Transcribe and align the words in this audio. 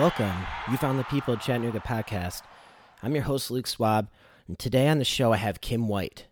Welcome. 0.00 0.46
You 0.70 0.78
found 0.78 0.98
the 0.98 1.04
People 1.04 1.34
of 1.34 1.42
Chattanooga 1.42 1.80
podcast. 1.80 2.40
I'm 3.02 3.12
your 3.14 3.24
host, 3.24 3.50
Luke 3.50 3.66
Swab, 3.66 4.08
and 4.48 4.58
today 4.58 4.88
on 4.88 4.98
the 4.98 5.04
show 5.04 5.34
I 5.34 5.36
have 5.36 5.60
Kim 5.60 5.88
White. 5.88 6.24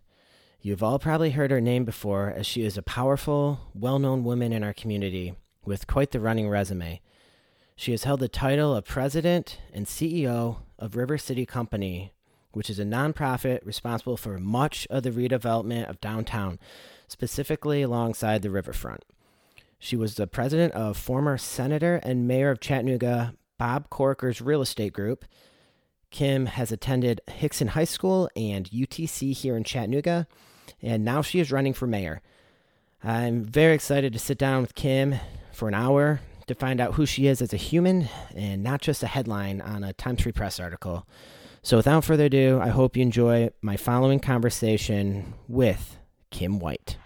You've 0.59 0.81
all 0.81 0.97
probably 0.97 1.29
heard 1.29 1.51
her 1.51 1.61
name 1.61 1.85
before, 1.85 2.33
as 2.35 2.47
she 2.47 2.63
is 2.63 2.79
a 2.79 2.81
powerful, 2.81 3.59
well 3.75 3.99
known 3.99 4.23
woman 4.23 4.53
in 4.53 4.63
our 4.63 4.73
community 4.73 5.35
with 5.65 5.85
quite 5.85 6.09
the 6.09 6.19
running 6.19 6.49
resume. 6.49 6.99
She 7.75 7.91
has 7.91 8.05
held 8.05 8.21
the 8.21 8.27
title 8.27 8.75
of 8.75 8.85
President 8.85 9.59
and 9.71 9.85
CEO 9.85 10.61
of 10.79 10.95
River 10.95 11.19
City 11.19 11.45
Company, 11.45 12.11
which 12.53 12.71
is 12.71 12.79
a 12.79 12.83
nonprofit 12.85 13.63
responsible 13.63 14.17
for 14.17 14.39
much 14.39 14.87
of 14.89 15.03
the 15.03 15.11
redevelopment 15.11 15.87
of 15.87 16.01
downtown, 16.01 16.57
specifically 17.07 17.83
alongside 17.83 18.41
the 18.41 18.49
riverfront. 18.49 19.05
She 19.77 19.95
was 19.95 20.15
the 20.15 20.25
president 20.25 20.73
of 20.73 20.97
former 20.97 21.37
Senator 21.37 21.97
and 22.01 22.27
Mayor 22.27 22.49
of 22.49 22.59
Chattanooga 22.59 23.35
Bob 23.59 23.91
Corker's 23.91 24.41
real 24.41 24.63
estate 24.63 24.93
group. 24.93 25.25
Kim 26.09 26.47
has 26.47 26.71
attended 26.71 27.21
Hixson 27.27 27.67
High 27.67 27.83
School 27.83 28.27
and 28.35 28.67
UTC 28.71 29.33
here 29.33 29.55
in 29.55 29.63
Chattanooga, 29.63 30.27
and 30.81 31.05
now 31.05 31.21
she 31.21 31.39
is 31.39 31.51
running 31.51 31.73
for 31.73 31.85
mayor. 31.85 32.21
I'm 33.03 33.43
very 33.43 33.75
excited 33.75 34.13
to 34.13 34.19
sit 34.19 34.39
down 34.39 34.61
with 34.61 34.73
Kim 34.73 35.15
for 35.51 35.67
an 35.67 35.75
hour 35.75 36.21
to 36.47 36.55
find 36.55 36.81
out 36.81 36.95
who 36.95 37.05
she 37.05 37.27
is 37.27 37.41
as 37.43 37.53
a 37.53 37.57
human 37.57 38.09
and 38.35 38.63
not 38.63 38.81
just 38.81 39.03
a 39.03 39.07
headline 39.07 39.61
on 39.61 39.83
a 39.83 39.93
Times 39.93 40.23
Free 40.23 40.31
Press 40.31 40.59
article. 40.59 41.05
So, 41.61 41.77
without 41.77 42.05
further 42.05 42.25
ado, 42.25 42.59
I 42.61 42.69
hope 42.69 42.97
you 42.97 43.03
enjoy 43.03 43.49
my 43.61 43.77
following 43.77 44.19
conversation 44.19 45.35
with 45.47 45.97
Kim 46.31 46.59
White. 46.59 46.97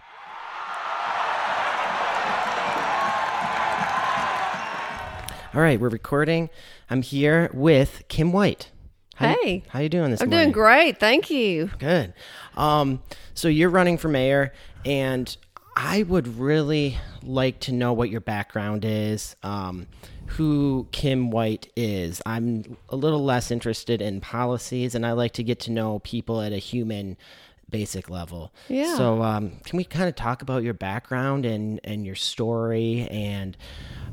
All 5.54 5.60
right, 5.60 5.78
we're 5.78 5.88
recording. 5.88 6.50
I'm 6.90 7.02
here 7.02 7.48
with 7.54 8.02
Kim 8.08 8.32
White. 8.32 8.70
How 9.16 9.30
you- 9.30 9.36
Hey. 9.42 9.62
how 9.68 9.78
you 9.78 9.88
doing 9.88 10.10
this 10.10 10.18
morning? 10.20 10.32
I'm 10.34 10.36
morning? 10.38 10.46
doing 10.46 10.52
great. 10.52 10.98
Thank 10.98 11.30
you. 11.30 11.70
Good. 11.78 12.12
Um, 12.56 13.00
so 13.34 13.46
you're 13.46 13.70
running 13.70 13.96
for 13.96 14.08
mayor, 14.08 14.52
and 14.84 15.36
I 15.76 16.02
would 16.02 16.38
really 16.38 16.98
like 17.22 17.60
to 17.60 17.72
know 17.72 17.92
what 17.92 18.10
your 18.10 18.20
background 18.20 18.84
is, 18.84 19.36
um, 19.44 19.86
who 20.26 20.88
Kim 20.90 21.30
White 21.30 21.70
is. 21.76 22.20
I'm 22.26 22.76
a 22.88 22.96
little 22.96 23.22
less 23.24 23.52
interested 23.52 24.02
in 24.02 24.20
policies, 24.20 24.94
and 24.96 25.06
I 25.06 25.12
like 25.12 25.32
to 25.34 25.44
get 25.44 25.60
to 25.60 25.70
know 25.70 26.00
people 26.00 26.40
at 26.40 26.52
a 26.52 26.58
human 26.58 27.16
basic 27.70 28.10
level. 28.10 28.52
Yeah. 28.68 28.96
So 28.96 29.22
um, 29.22 29.52
can 29.64 29.76
we 29.76 29.84
kind 29.84 30.08
of 30.08 30.14
talk 30.14 30.42
about 30.42 30.62
your 30.62 30.74
background 30.74 31.46
and 31.46 31.80
and 31.84 32.04
your 32.04 32.14
story? 32.14 33.06
And 33.10 33.56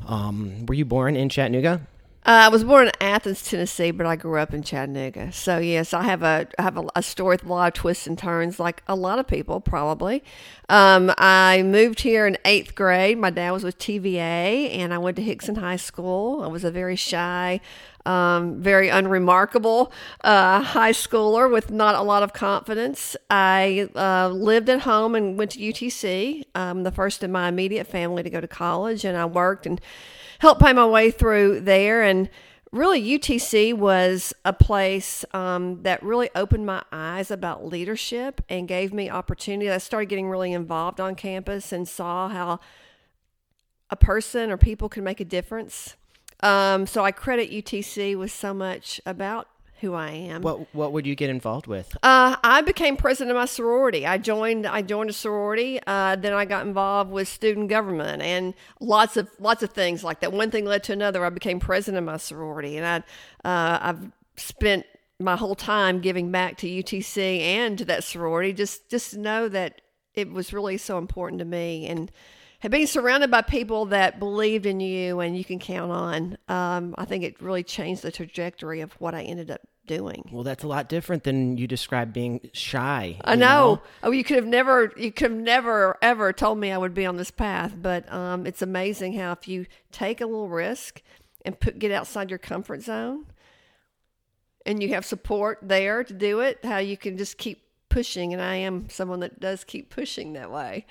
um, 0.06 0.66
were 0.66 0.74
you 0.74 0.84
born 0.84 1.16
in 1.16 1.28
Chattanooga? 1.28 1.86
Uh, 2.24 2.46
I 2.46 2.48
was 2.50 2.62
born 2.62 2.86
in 2.86 2.92
Athens, 3.00 3.42
Tennessee, 3.42 3.90
but 3.90 4.06
I 4.06 4.14
grew 4.14 4.38
up 4.38 4.54
in 4.54 4.62
Chattanooga. 4.62 5.32
So 5.32 5.58
yes, 5.58 5.92
I 5.92 6.04
have 6.04 6.22
a 6.22 6.46
I 6.56 6.62
have 6.62 6.76
a, 6.76 6.84
a 6.94 7.02
story 7.02 7.34
with 7.34 7.44
a 7.44 7.48
lot 7.48 7.66
of 7.66 7.74
twists 7.74 8.06
and 8.06 8.16
turns, 8.16 8.60
like 8.60 8.80
a 8.86 8.94
lot 8.94 9.18
of 9.18 9.26
people 9.26 9.60
probably. 9.60 10.22
Um, 10.68 11.12
I 11.18 11.64
moved 11.64 12.02
here 12.02 12.28
in 12.28 12.38
eighth 12.44 12.76
grade. 12.76 13.18
My 13.18 13.30
dad 13.30 13.50
was 13.50 13.64
with 13.64 13.76
TVA, 13.76 14.72
and 14.72 14.94
I 14.94 14.98
went 14.98 15.16
to 15.16 15.22
Hixson 15.22 15.56
High 15.56 15.76
School. 15.76 16.42
I 16.42 16.46
was 16.46 16.62
a 16.62 16.70
very 16.70 16.94
shy, 16.94 17.60
um, 18.06 18.62
very 18.62 18.88
unremarkable 18.88 19.92
uh, 20.22 20.62
high 20.62 20.92
schooler 20.92 21.50
with 21.50 21.72
not 21.72 21.96
a 21.96 22.02
lot 22.02 22.22
of 22.22 22.32
confidence. 22.32 23.16
I 23.30 23.88
uh, 23.96 24.28
lived 24.28 24.68
at 24.68 24.82
home 24.82 25.16
and 25.16 25.36
went 25.36 25.50
to 25.52 25.58
UTC, 25.58 26.44
um, 26.54 26.84
the 26.84 26.92
first 26.92 27.24
in 27.24 27.32
my 27.32 27.48
immediate 27.48 27.88
family 27.88 28.22
to 28.22 28.30
go 28.30 28.40
to 28.40 28.46
college, 28.46 29.04
and 29.04 29.16
I 29.16 29.24
worked 29.24 29.66
and 29.66 29.80
helped 30.42 30.60
pay 30.60 30.72
my 30.72 30.84
way 30.84 31.08
through 31.08 31.60
there. 31.60 32.02
And 32.02 32.28
really, 32.72 33.00
UTC 33.00 33.74
was 33.74 34.34
a 34.44 34.52
place 34.52 35.24
um, 35.32 35.84
that 35.84 36.02
really 36.02 36.30
opened 36.34 36.66
my 36.66 36.82
eyes 36.90 37.30
about 37.30 37.64
leadership 37.64 38.40
and 38.48 38.66
gave 38.66 38.92
me 38.92 39.08
opportunity. 39.08 39.70
I 39.70 39.78
started 39.78 40.06
getting 40.06 40.28
really 40.28 40.52
involved 40.52 41.00
on 41.00 41.14
campus 41.14 41.70
and 41.70 41.88
saw 41.88 42.28
how 42.28 42.58
a 43.88 43.94
person 43.94 44.50
or 44.50 44.56
people 44.56 44.88
can 44.88 45.04
make 45.04 45.20
a 45.20 45.24
difference. 45.24 45.94
Um, 46.40 46.88
so 46.88 47.04
I 47.04 47.12
credit 47.12 47.52
UTC 47.52 48.18
with 48.18 48.32
so 48.32 48.52
much 48.52 49.00
about 49.06 49.46
who 49.82 49.94
I 49.94 50.10
am. 50.10 50.42
What 50.42 50.72
what 50.74 50.92
would 50.92 51.06
you 51.06 51.14
get 51.14 51.28
involved 51.28 51.66
with? 51.66 51.94
Uh, 52.02 52.36
I 52.42 52.62
became 52.62 52.96
president 52.96 53.32
of 53.32 53.40
my 53.40 53.44
sorority. 53.44 54.06
I 54.06 54.16
joined. 54.16 54.64
I 54.64 54.80
joined 54.80 55.10
a 55.10 55.12
sorority. 55.12 55.80
Uh, 55.86 56.16
then 56.16 56.32
I 56.32 56.44
got 56.44 56.64
involved 56.64 57.10
with 57.10 57.28
student 57.28 57.68
government 57.68 58.22
and 58.22 58.54
lots 58.80 59.16
of 59.18 59.28
lots 59.38 59.62
of 59.62 59.70
things 59.72 60.02
like 60.02 60.20
that. 60.20 60.32
One 60.32 60.50
thing 60.50 60.64
led 60.64 60.84
to 60.84 60.92
another. 60.92 61.24
I 61.24 61.30
became 61.30 61.60
president 61.60 61.98
of 61.98 62.04
my 62.04 62.16
sorority, 62.16 62.78
and 62.78 62.86
I 63.44 63.48
uh, 63.48 63.78
I've 63.82 64.12
spent 64.36 64.86
my 65.18 65.36
whole 65.36 65.56
time 65.56 66.00
giving 66.00 66.30
back 66.30 66.56
to 66.58 66.68
UTC 66.68 67.40
and 67.40 67.76
to 67.76 67.84
that 67.86 68.04
sorority. 68.04 68.52
Just 68.52 68.88
just 68.88 69.10
to 69.10 69.18
know 69.18 69.48
that 69.48 69.80
it 70.14 70.30
was 70.30 70.52
really 70.52 70.78
so 70.78 70.96
important 70.96 71.40
to 71.40 71.44
me 71.44 71.86
and. 71.86 72.10
And 72.64 72.70
being 72.70 72.86
surrounded 72.86 73.28
by 73.28 73.42
people 73.42 73.86
that 73.86 74.20
believed 74.20 74.66
in 74.66 74.78
you 74.78 75.18
and 75.18 75.36
you 75.36 75.44
can 75.44 75.58
count 75.58 75.90
on, 75.90 76.38
um, 76.46 76.94
I 76.96 77.04
think 77.06 77.24
it 77.24 77.42
really 77.42 77.64
changed 77.64 78.02
the 78.02 78.12
trajectory 78.12 78.82
of 78.82 78.92
what 79.00 79.16
I 79.16 79.22
ended 79.24 79.50
up 79.50 79.62
doing. 79.96 80.28
Well, 80.32 80.42
that's 80.42 80.64
a 80.64 80.68
lot 80.68 80.88
different 80.88 81.24
than 81.24 81.56
you 81.56 81.66
described 81.66 82.12
being 82.12 82.50
shy. 82.52 83.18
I 83.24 83.34
you 83.34 83.40
know. 83.40 83.82
Oh, 84.02 84.10
you 84.10 84.24
could 84.24 84.36
have 84.36 84.46
never, 84.46 84.92
you 84.96 85.12
could 85.12 85.32
have 85.32 85.40
never 85.40 85.98
ever 86.02 86.32
told 86.32 86.58
me 86.58 86.70
I 86.70 86.78
would 86.78 86.94
be 86.94 87.06
on 87.06 87.16
this 87.16 87.30
path. 87.30 87.74
But 87.80 88.10
um, 88.12 88.46
it's 88.46 88.62
amazing 88.62 89.14
how 89.14 89.32
if 89.32 89.48
you 89.48 89.66
take 89.90 90.20
a 90.20 90.26
little 90.26 90.48
risk 90.48 91.02
and 91.44 91.58
put 91.58 91.78
get 91.78 91.90
outside 91.90 92.30
your 92.30 92.38
comfort 92.38 92.82
zone, 92.82 93.26
and 94.64 94.82
you 94.82 94.90
have 94.90 95.04
support 95.04 95.58
there 95.62 96.04
to 96.04 96.14
do 96.14 96.40
it, 96.40 96.64
how 96.64 96.78
you 96.78 96.96
can 96.96 97.16
just 97.16 97.36
keep 97.36 97.61
pushing. 97.92 98.32
And 98.32 98.42
I 98.42 98.56
am 98.56 98.88
someone 98.88 99.20
that 99.20 99.40
does 99.40 99.64
keep 99.64 99.90
pushing 99.90 100.32
that 100.32 100.50
way. 100.50 100.86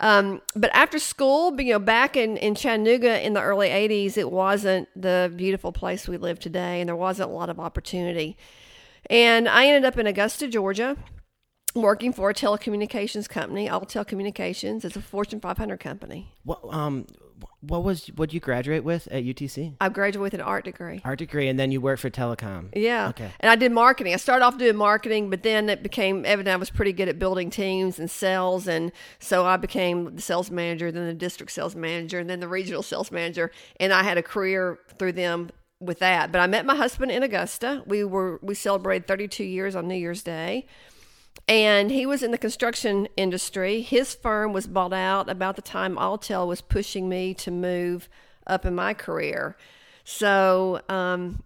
Um, 0.00 0.40
but 0.54 0.70
after 0.74 0.98
school, 0.98 1.60
you 1.60 1.72
know, 1.72 1.78
back 1.78 2.16
in 2.16 2.36
in 2.36 2.54
Chattanooga 2.54 3.24
in 3.24 3.32
the 3.32 3.42
early 3.42 3.68
'80s, 3.68 4.16
it 4.16 4.30
wasn't 4.30 4.88
the 4.94 5.32
beautiful 5.34 5.72
place 5.72 6.06
we 6.06 6.16
live 6.16 6.38
today, 6.38 6.80
and 6.80 6.88
there 6.88 6.96
wasn't 6.96 7.30
a 7.30 7.32
lot 7.32 7.50
of 7.50 7.58
opportunity. 7.58 8.36
And 9.10 9.48
I 9.48 9.66
ended 9.66 9.84
up 9.84 9.98
in 9.98 10.06
Augusta, 10.06 10.48
Georgia 10.48 10.96
working 11.74 12.12
for 12.12 12.30
a 12.30 12.34
telecommunications 12.34 13.28
company, 13.28 13.68
Alltel 13.68 14.06
Communications. 14.06 14.84
It's 14.84 14.96
a 14.96 15.00
Fortune 15.00 15.40
500 15.40 15.80
company. 15.80 16.32
What 16.44 16.60
um 16.70 17.06
what 17.62 17.84
was 17.84 18.08
what 18.16 18.32
you 18.32 18.40
graduate 18.40 18.82
with 18.82 19.06
at 19.10 19.22
UTC? 19.24 19.76
I 19.80 19.88
graduated 19.88 20.20
with 20.20 20.34
an 20.34 20.40
art 20.40 20.64
degree. 20.64 21.00
Art 21.04 21.18
degree, 21.18 21.48
and 21.48 21.58
then 21.58 21.70
you 21.70 21.80
worked 21.80 22.02
for 22.02 22.10
telecom. 22.10 22.68
Yeah. 22.74 23.08
Okay. 23.08 23.30
And 23.38 23.50
I 23.50 23.56
did 23.56 23.70
marketing. 23.70 24.12
I 24.12 24.16
started 24.16 24.44
off 24.44 24.58
doing 24.58 24.76
marketing, 24.76 25.30
but 25.30 25.44
then 25.44 25.68
it 25.68 25.82
became 25.82 26.24
evident 26.26 26.52
I 26.52 26.56
was 26.56 26.70
pretty 26.70 26.92
good 26.92 27.08
at 27.08 27.18
building 27.18 27.50
teams 27.50 28.00
and 28.00 28.10
sales. 28.10 28.66
And 28.66 28.90
so 29.20 29.46
I 29.46 29.56
became 29.56 30.16
the 30.16 30.22
sales 30.22 30.50
manager, 30.50 30.90
then 30.90 31.06
the 31.06 31.14
district 31.14 31.52
sales 31.52 31.76
manager, 31.76 32.18
and 32.18 32.28
then 32.28 32.40
the 32.40 32.48
regional 32.48 32.82
sales 32.82 33.12
manager. 33.12 33.52
And 33.78 33.92
I 33.92 34.02
had 34.02 34.18
a 34.18 34.22
career 34.22 34.80
through 34.98 35.12
them 35.12 35.50
with 35.80 36.00
that. 36.00 36.32
But 36.32 36.40
I 36.40 36.48
met 36.48 36.66
my 36.66 36.74
husband 36.74 37.12
in 37.12 37.22
Augusta. 37.22 37.84
We 37.86 38.02
were 38.02 38.40
we 38.42 38.54
celebrated 38.54 39.06
32 39.06 39.44
years 39.44 39.76
on 39.76 39.86
New 39.86 39.94
Year's 39.94 40.22
Day. 40.22 40.66
And 41.48 41.90
he 41.90 42.06
was 42.06 42.22
in 42.22 42.30
the 42.30 42.38
construction 42.38 43.08
industry. 43.16 43.82
His 43.82 44.14
firm 44.14 44.52
was 44.52 44.66
bought 44.66 44.92
out 44.92 45.28
about 45.28 45.56
the 45.56 45.62
time 45.62 45.96
Alltel 45.96 46.46
was 46.46 46.60
pushing 46.60 47.08
me 47.08 47.34
to 47.34 47.50
move 47.50 48.08
up 48.46 48.64
in 48.64 48.74
my 48.74 48.94
career. 48.94 49.56
So 50.04 50.80
um, 50.88 51.42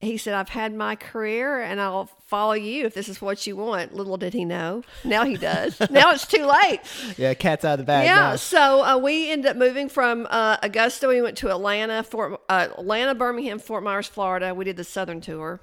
he 0.00 0.16
said, 0.16 0.34
I've 0.34 0.48
had 0.48 0.74
my 0.74 0.96
career 0.96 1.60
and 1.60 1.80
I'll 1.80 2.06
follow 2.26 2.52
you 2.52 2.86
if 2.86 2.94
this 2.94 3.08
is 3.08 3.20
what 3.20 3.46
you 3.46 3.56
want. 3.56 3.94
Little 3.94 4.16
did 4.16 4.32
he 4.32 4.44
know. 4.44 4.82
Now 5.04 5.24
he 5.24 5.36
does. 5.36 5.78
now 5.90 6.12
it's 6.12 6.26
too 6.26 6.46
late. 6.46 6.80
Yeah, 7.16 7.34
cat's 7.34 7.64
out 7.64 7.74
of 7.74 7.78
the 7.80 7.84
bag. 7.84 8.06
Yeah. 8.06 8.14
now. 8.14 8.36
So 8.36 8.84
uh, 8.84 8.98
we 8.98 9.30
ended 9.30 9.50
up 9.50 9.56
moving 9.56 9.88
from 9.88 10.26
uh, 10.30 10.56
Augusta. 10.62 11.06
We 11.06 11.20
went 11.22 11.36
to 11.38 11.50
Atlanta, 11.50 12.02
Fort, 12.02 12.40
uh, 12.48 12.68
Atlanta, 12.78 13.14
Birmingham, 13.14 13.58
Fort 13.58 13.82
Myers, 13.82 14.06
Florida. 14.06 14.54
We 14.54 14.64
did 14.64 14.76
the 14.76 14.84
Southern 14.84 15.20
tour. 15.20 15.60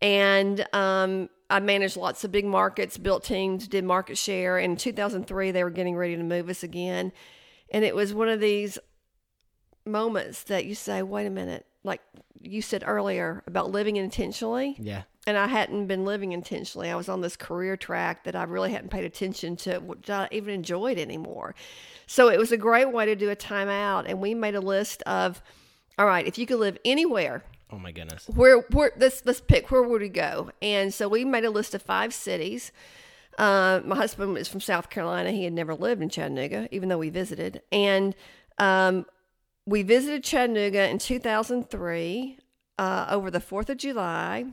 And 0.00 0.66
um, 0.72 1.28
I 1.52 1.60
managed 1.60 1.98
lots 1.98 2.24
of 2.24 2.32
big 2.32 2.46
markets, 2.46 2.96
built 2.96 3.24
teams, 3.24 3.68
did 3.68 3.84
market 3.84 4.16
share. 4.16 4.58
In 4.58 4.76
2003, 4.76 5.50
they 5.50 5.62
were 5.62 5.70
getting 5.70 5.96
ready 5.96 6.16
to 6.16 6.22
move 6.22 6.48
us 6.48 6.62
again. 6.62 7.12
And 7.70 7.84
it 7.84 7.94
was 7.94 8.14
one 8.14 8.28
of 8.28 8.40
these 8.40 8.78
moments 9.84 10.44
that 10.44 10.64
you 10.64 10.74
say, 10.74 11.02
wait 11.02 11.26
a 11.26 11.30
minute, 11.30 11.66
like 11.84 12.00
you 12.40 12.62
said 12.62 12.84
earlier 12.86 13.42
about 13.46 13.70
living 13.70 13.96
intentionally. 13.96 14.76
Yeah. 14.78 15.02
And 15.26 15.36
I 15.36 15.46
hadn't 15.46 15.88
been 15.88 16.06
living 16.06 16.32
intentionally. 16.32 16.90
I 16.90 16.96
was 16.96 17.10
on 17.10 17.20
this 17.20 17.36
career 17.36 17.76
track 17.76 18.24
that 18.24 18.34
I 18.34 18.44
really 18.44 18.72
hadn't 18.72 18.90
paid 18.90 19.04
attention 19.04 19.56
to, 19.56 19.78
which 19.78 20.08
I 20.08 20.28
even 20.32 20.54
enjoyed 20.54 20.98
anymore. 20.98 21.54
So 22.06 22.28
it 22.28 22.38
was 22.38 22.50
a 22.50 22.56
great 22.56 22.90
way 22.90 23.06
to 23.06 23.14
do 23.14 23.30
a 23.30 23.36
timeout. 23.36 24.04
And 24.06 24.20
we 24.20 24.34
made 24.34 24.54
a 24.54 24.60
list 24.60 25.02
of, 25.02 25.42
all 25.98 26.06
right, 26.06 26.26
if 26.26 26.38
you 26.38 26.46
could 26.46 26.58
live 26.58 26.78
anywhere, 26.84 27.44
Oh 27.72 27.78
my 27.78 27.90
goodness. 27.90 28.28
where 28.28 28.58
where 28.70 28.92
let's 28.98 29.24
let's 29.24 29.40
pick 29.40 29.70
where 29.70 29.82
would 29.82 30.02
we 30.02 30.08
go? 30.08 30.50
And 30.60 30.92
so 30.92 31.08
we 31.08 31.24
made 31.24 31.44
a 31.44 31.50
list 31.50 31.74
of 31.74 31.82
five 31.82 32.12
cities. 32.12 32.70
Uh, 33.38 33.80
my 33.84 33.96
husband 33.96 34.36
is 34.36 34.46
from 34.46 34.60
south 34.60 34.90
carolina. 34.90 35.30
He 35.30 35.44
had 35.44 35.54
never 35.54 35.74
lived 35.74 36.02
in 36.02 36.10
chattanooga 36.10 36.68
even 36.70 36.88
though 36.90 36.98
we 36.98 37.08
visited. 37.08 37.62
And 37.72 38.14
um, 38.58 39.06
we 39.64 39.82
visited 39.82 40.22
chattanooga 40.22 40.88
in 40.90 40.98
2003 40.98 42.38
uh, 42.78 43.06
over 43.08 43.30
the 43.30 43.40
4th 43.40 43.70
of 43.70 43.78
July 43.78 44.44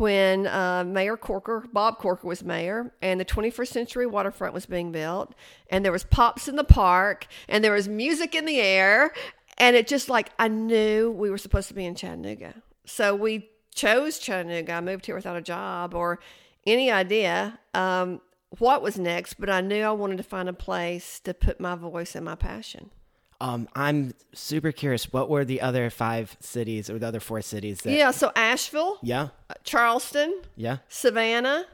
when 0.00 0.46
uh, 0.46 0.82
Mayor 0.82 1.16
Corker, 1.16 1.66
Bob 1.74 1.98
Corker 1.98 2.26
was 2.26 2.42
mayor, 2.42 2.90
and 3.02 3.20
the 3.20 3.24
21st 3.24 3.68
Century 3.68 4.06
Waterfront 4.06 4.54
was 4.54 4.64
being 4.64 4.92
built, 4.92 5.34
and 5.70 5.84
there 5.84 5.92
was 5.92 6.04
pops 6.04 6.48
in 6.48 6.56
the 6.56 6.64
park, 6.64 7.26
and 7.48 7.62
there 7.62 7.72
was 7.72 7.86
music 7.86 8.34
in 8.34 8.46
the 8.46 8.60
air, 8.60 9.12
and 9.60 9.76
it 9.76 9.86
just 9.86 10.08
like 10.08 10.30
I 10.38 10.48
knew 10.48 11.10
we 11.12 11.30
were 11.30 11.38
supposed 11.38 11.68
to 11.68 11.74
be 11.74 11.84
in 11.84 11.94
Chattanooga. 11.94 12.54
So 12.84 13.14
we 13.14 13.48
chose 13.74 14.18
Chattanooga. 14.18 14.72
I 14.72 14.80
moved 14.80 15.06
here 15.06 15.14
without 15.14 15.36
a 15.36 15.40
job 15.42 15.94
or 15.94 16.18
any 16.66 16.90
idea 16.90 17.58
um, 17.74 18.20
what 18.58 18.82
was 18.82 18.98
next, 18.98 19.34
but 19.34 19.48
I 19.48 19.60
knew 19.60 19.82
I 19.84 19.92
wanted 19.92 20.16
to 20.16 20.24
find 20.24 20.48
a 20.48 20.52
place 20.52 21.20
to 21.20 21.32
put 21.32 21.60
my 21.60 21.76
voice 21.76 22.16
and 22.16 22.24
my 22.24 22.34
passion. 22.34 22.90
Um, 23.40 23.68
I'm 23.74 24.12
super 24.34 24.70
curious. 24.72 25.12
What 25.12 25.30
were 25.30 25.44
the 25.46 25.60
other 25.62 25.88
five 25.88 26.36
cities 26.40 26.90
or 26.90 26.98
the 26.98 27.06
other 27.06 27.20
four 27.20 27.40
cities? 27.40 27.80
That, 27.82 27.92
Yeah, 27.92 28.10
so 28.10 28.32
Asheville, 28.36 28.98
Yeah. 29.02 29.28
uh, 29.48 29.54
Charleston, 29.64 30.42
Yeah. 30.56 30.78
Savannah, 30.88 31.64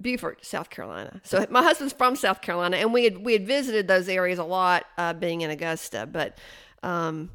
Beaufort, 0.00 0.44
South 0.44 0.70
Carolina. 0.70 1.20
So 1.24 1.46
my 1.50 1.62
husband's 1.62 1.94
from 1.94 2.14
South 2.16 2.42
Carolina, 2.42 2.76
and 2.76 2.92
we 2.92 3.04
had 3.04 3.24
we 3.24 3.32
had 3.32 3.46
visited 3.46 3.88
those 3.88 4.08
areas 4.08 4.38
a 4.38 4.44
lot, 4.44 4.84
uh, 4.98 5.14
being 5.14 5.40
in 5.40 5.50
Augusta. 5.50 6.06
But 6.06 6.38
um, 6.84 7.30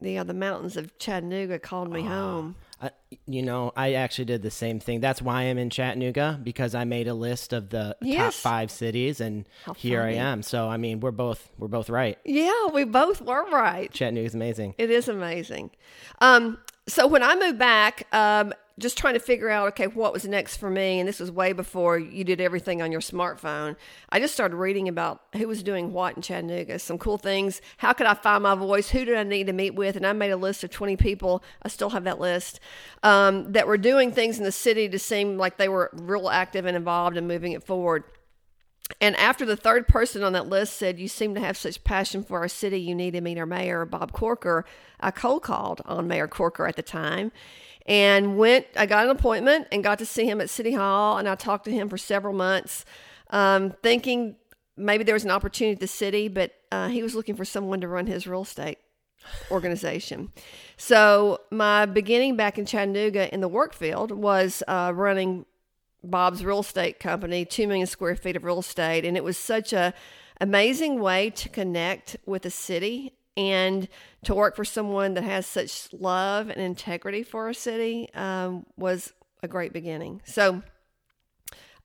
the 0.00 0.18
uh, 0.18 0.24
the 0.24 0.34
mountains 0.34 0.76
of 0.76 0.96
Chattanooga 0.98 1.58
called 1.58 1.92
me 1.92 2.02
home. 2.02 2.56
I, 2.82 2.90
you 3.26 3.42
know, 3.42 3.72
I 3.76 3.94
actually 3.94 4.24
did 4.26 4.42
the 4.42 4.50
same 4.50 4.80
thing. 4.80 5.00
That's 5.00 5.20
why 5.20 5.42
I'm 5.42 5.58
in 5.58 5.68
Chattanooga 5.68 6.40
because 6.42 6.74
I 6.74 6.84
made 6.84 7.08
a 7.08 7.14
list 7.14 7.52
of 7.52 7.68
the 7.68 7.96
top 8.02 8.32
five 8.32 8.70
cities, 8.70 9.20
and 9.20 9.46
How 9.64 9.74
here 9.74 10.02
I 10.02 10.12
am. 10.12 10.42
So 10.42 10.68
I 10.68 10.76
mean, 10.76 11.00
we're 11.00 11.10
both 11.10 11.50
we're 11.58 11.68
both 11.68 11.90
right. 11.90 12.18
Yeah, 12.24 12.66
we 12.72 12.84
both 12.84 13.20
were 13.20 13.44
right. 13.50 13.92
Chattanooga's 13.92 14.34
amazing. 14.34 14.74
It 14.78 14.90
is 14.90 15.08
amazing. 15.08 15.70
Um, 16.20 16.58
so 16.86 17.06
when 17.06 17.22
I 17.22 17.36
moved 17.36 17.58
back, 17.58 18.06
um, 18.12 18.52
just 18.80 18.96
trying 18.96 19.14
to 19.14 19.20
figure 19.20 19.50
out, 19.50 19.68
okay, 19.68 19.86
what 19.86 20.12
was 20.12 20.24
next 20.24 20.56
for 20.56 20.70
me, 20.70 20.98
and 20.98 21.08
this 21.08 21.20
was 21.20 21.30
way 21.30 21.52
before 21.52 21.98
you 21.98 22.24
did 22.24 22.40
everything 22.40 22.80
on 22.80 22.90
your 22.90 23.00
smartphone. 23.00 23.76
I 24.08 24.18
just 24.18 24.34
started 24.34 24.56
reading 24.56 24.88
about 24.88 25.20
who 25.36 25.46
was 25.46 25.62
doing 25.62 25.92
what 25.92 26.16
in 26.16 26.22
Chattanooga, 26.22 26.78
some 26.78 26.98
cool 26.98 27.18
things. 27.18 27.60
How 27.76 27.92
could 27.92 28.06
I 28.06 28.14
find 28.14 28.42
my 28.42 28.54
voice? 28.54 28.88
Who 28.90 29.04
did 29.04 29.16
I 29.16 29.22
need 29.22 29.46
to 29.46 29.52
meet 29.52 29.74
with? 29.74 29.96
And 29.96 30.06
I 30.06 30.12
made 30.12 30.30
a 30.30 30.36
list 30.36 30.64
of 30.64 30.70
20 30.70 30.96
people. 30.96 31.44
I 31.62 31.68
still 31.68 31.90
have 31.90 32.04
that 32.04 32.18
list 32.18 32.58
um, 33.02 33.52
that 33.52 33.66
were 33.66 33.78
doing 33.78 34.12
things 34.12 34.38
in 34.38 34.44
the 34.44 34.52
city 34.52 34.88
to 34.88 34.98
seem 34.98 35.36
like 35.36 35.58
they 35.58 35.68
were 35.68 35.90
real 35.92 36.28
active 36.28 36.64
and 36.64 36.76
involved 36.76 37.16
in 37.16 37.26
moving 37.26 37.52
it 37.52 37.62
forward. 37.62 38.04
And 39.00 39.14
after 39.16 39.44
the 39.44 39.56
third 39.56 39.86
person 39.86 40.24
on 40.24 40.32
that 40.32 40.48
list 40.48 40.74
said, 40.74 40.98
You 40.98 41.06
seem 41.06 41.34
to 41.34 41.40
have 41.40 41.56
such 41.56 41.84
passion 41.84 42.24
for 42.24 42.40
our 42.40 42.48
city, 42.48 42.80
you 42.80 42.94
need 42.94 43.12
to 43.12 43.20
meet 43.20 43.38
our 43.38 43.46
mayor, 43.46 43.84
Bob 43.84 44.12
Corker, 44.12 44.64
I 44.98 45.10
cold 45.10 45.42
called 45.42 45.80
on 45.84 46.08
Mayor 46.08 46.26
Corker 46.26 46.66
at 46.66 46.76
the 46.76 46.82
time 46.82 47.30
and 47.86 48.38
went. 48.38 48.66
I 48.76 48.86
got 48.86 49.04
an 49.04 49.10
appointment 49.10 49.68
and 49.72 49.82
got 49.82 49.98
to 49.98 50.06
see 50.06 50.24
him 50.24 50.40
at 50.40 50.50
City 50.50 50.72
Hall. 50.72 51.18
And 51.18 51.28
I 51.28 51.34
talked 51.34 51.64
to 51.64 51.70
him 51.70 51.88
for 51.88 51.98
several 51.98 52.34
months, 52.34 52.84
um, 53.30 53.74
thinking 53.82 54.36
maybe 54.76 55.04
there 55.04 55.14
was 55.14 55.24
an 55.24 55.30
opportunity 55.30 55.74
at 55.74 55.80
the 55.80 55.86
city, 55.86 56.28
but 56.28 56.52
uh, 56.72 56.88
he 56.88 57.02
was 57.02 57.14
looking 57.14 57.36
for 57.36 57.44
someone 57.44 57.80
to 57.80 57.88
run 57.88 58.06
his 58.06 58.26
real 58.26 58.42
estate 58.42 58.78
organization. 59.50 60.32
So 60.76 61.40
my 61.50 61.86
beginning 61.86 62.36
back 62.36 62.58
in 62.58 62.64
Chattanooga 62.64 63.32
in 63.32 63.40
the 63.40 63.48
work 63.48 63.74
field 63.74 64.10
was 64.10 64.62
uh, 64.66 64.92
running 64.94 65.44
Bob's 66.02 66.44
real 66.44 66.60
estate 66.60 66.98
company, 66.98 67.44
two 67.44 67.66
million 67.66 67.86
square 67.86 68.16
feet 68.16 68.36
of 68.36 68.44
real 68.44 68.60
estate, 68.60 69.04
and 69.04 69.16
it 69.16 69.24
was 69.24 69.36
such 69.36 69.72
a 69.72 69.92
amazing 70.40 71.00
way 71.00 71.28
to 71.28 71.48
connect 71.50 72.16
with 72.24 72.46
a 72.46 72.50
city 72.50 73.12
and 73.36 73.88
to 74.24 74.34
work 74.34 74.56
for 74.56 74.64
someone 74.64 75.14
that 75.14 75.24
has 75.24 75.46
such 75.46 75.92
love 75.92 76.48
and 76.50 76.60
integrity 76.60 77.22
for 77.22 77.48
a 77.48 77.54
city 77.54 78.08
um, 78.14 78.66
was 78.76 79.12
a 79.42 79.48
great 79.48 79.72
beginning. 79.72 80.20
So 80.24 80.62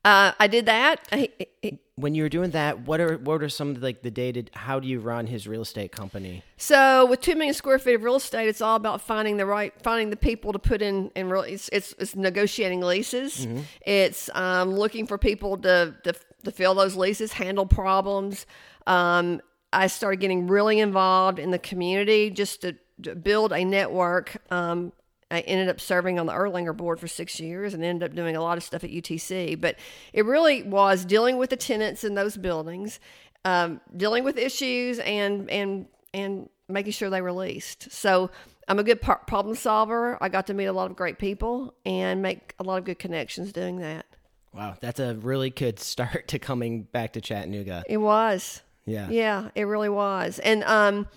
uh, 0.04 0.32
I 0.38 0.46
did 0.46 0.66
that. 0.66 1.06
I, 1.12 1.30
I- 1.64 1.78
When 1.96 2.14
you 2.14 2.24
were 2.24 2.28
doing 2.28 2.50
that, 2.50 2.80
what 2.80 3.00
are 3.00 3.16
what 3.16 3.42
are 3.42 3.48
some 3.48 3.70
of 3.70 3.82
like 3.82 4.02
the 4.02 4.10
day 4.10 4.30
to 4.30 4.42
how 4.52 4.78
do 4.78 4.86
you 4.86 5.00
run 5.00 5.26
his 5.26 5.48
real 5.48 5.62
estate 5.62 5.92
company? 5.92 6.42
So 6.58 7.06
with 7.06 7.22
two 7.22 7.34
million 7.34 7.54
square 7.54 7.78
feet 7.78 7.94
of 7.94 8.02
real 8.04 8.16
estate, 8.16 8.48
it's 8.48 8.60
all 8.60 8.76
about 8.76 9.00
finding 9.00 9.38
the 9.38 9.46
right, 9.46 9.72
finding 9.82 10.10
the 10.10 10.16
people 10.16 10.52
to 10.52 10.58
put 10.58 10.82
in 10.82 11.10
and 11.16 11.30
real. 11.30 11.40
It's 11.40 11.70
it's, 11.72 11.94
it's 11.98 12.14
negotiating 12.14 12.82
leases. 12.82 13.48
It's 13.86 14.28
um, 14.34 14.74
looking 14.74 15.06
for 15.06 15.16
people 15.16 15.56
to, 15.58 15.94
to 16.04 16.12
to 16.44 16.50
fill 16.52 16.74
those 16.74 16.94
leases, 16.96 17.32
handle 17.32 17.64
problems. 17.66 18.44
Um, 18.86 19.40
I 19.72 19.88
started 19.88 20.20
getting 20.20 20.46
really 20.46 20.80
involved 20.80 21.38
in 21.38 21.50
the 21.50 21.58
community 21.58 22.30
just 22.30 22.62
to, 22.62 22.76
to 23.02 23.14
build 23.14 23.52
a 23.52 23.64
network. 23.64 24.36
Um, 24.50 24.92
I 25.30 25.40
ended 25.40 25.68
up 25.68 25.80
serving 25.80 26.18
on 26.20 26.26
the 26.26 26.32
Erlanger 26.32 26.76
board 26.76 27.00
for 27.00 27.08
six 27.08 27.40
years 27.40 27.74
and 27.74 27.82
ended 27.82 28.08
up 28.08 28.14
doing 28.14 28.36
a 28.36 28.40
lot 28.40 28.56
of 28.56 28.64
stuff 28.64 28.84
at 28.84 28.90
UTC. 28.90 29.60
But 29.60 29.76
it 30.12 30.24
really 30.24 30.62
was 30.62 31.04
dealing 31.04 31.36
with 31.36 31.50
the 31.50 31.56
tenants 31.56 32.04
in 32.04 32.14
those 32.14 32.36
buildings, 32.36 33.00
um, 33.44 33.80
dealing 33.96 34.22
with 34.22 34.38
issues, 34.38 35.00
and 35.00 35.50
and 35.50 35.86
and 36.14 36.48
making 36.68 36.92
sure 36.92 37.10
they 37.10 37.20
were 37.20 37.32
leased. 37.32 37.90
So 37.90 38.30
I'm 38.68 38.78
a 38.78 38.84
good 38.84 39.00
par- 39.00 39.22
problem 39.26 39.56
solver. 39.56 40.16
I 40.20 40.28
got 40.28 40.46
to 40.48 40.54
meet 40.54 40.66
a 40.66 40.72
lot 40.72 40.90
of 40.90 40.96
great 40.96 41.18
people 41.18 41.74
and 41.84 42.22
make 42.22 42.54
a 42.58 42.62
lot 42.62 42.78
of 42.78 42.84
good 42.84 42.98
connections 42.98 43.52
doing 43.52 43.78
that. 43.78 44.06
Wow, 44.52 44.76
that's 44.80 45.00
a 45.00 45.14
really 45.16 45.50
good 45.50 45.78
start 45.80 46.28
to 46.28 46.38
coming 46.38 46.82
back 46.82 47.12
to 47.14 47.20
Chattanooga. 47.20 47.84
It 47.88 47.98
was. 47.98 48.62
Yeah. 48.86 49.08
Yeah, 49.10 49.50
it 49.54 49.64
really 49.64 49.88
was. 49.88 50.38
And 50.38 50.64
um, 50.64 51.08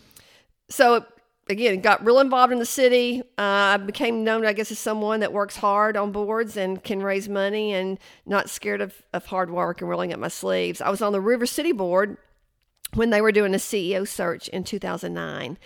so 0.70 1.06
again, 1.50 1.82
got 1.82 2.06
real 2.06 2.20
involved 2.20 2.54
in 2.54 2.60
the 2.60 2.66
city. 2.66 3.22
Uh, 3.38 3.42
I 3.42 3.78
became 3.78 4.24
known, 4.24 4.46
I 4.46 4.54
guess, 4.54 4.72
as 4.72 4.80
someone 4.80 5.20
that 5.22 5.34
works 5.34 5.58
hard 5.58 5.98
on 5.98 6.12
boards 6.12 6.56
and 6.56 6.84
can 6.84 7.02
raise 7.02 7.28
money 7.28 7.74
and 7.74 7.98
not 8.26 8.50
scared 8.50 8.82
of, 8.82 8.94
of 9.14 9.26
hard 9.26 9.50
work 9.50 9.82
and 9.82 9.90
rolling 9.90 10.14
up 10.14 10.20
my 10.20 10.28
sleeves. 10.28 10.80
I 10.80 10.90
was 10.90 11.02
on 11.02 11.12
the 11.12 11.22
River 11.22 11.46
City 11.46 11.72
board 11.72 12.18
when 12.94 13.10
they 13.10 13.22
were 13.22 13.32
doing 13.32 13.54
a 13.54 13.58
CEO 13.58 14.08
search 14.08 14.48
in 14.50 14.64
2009 14.64 15.58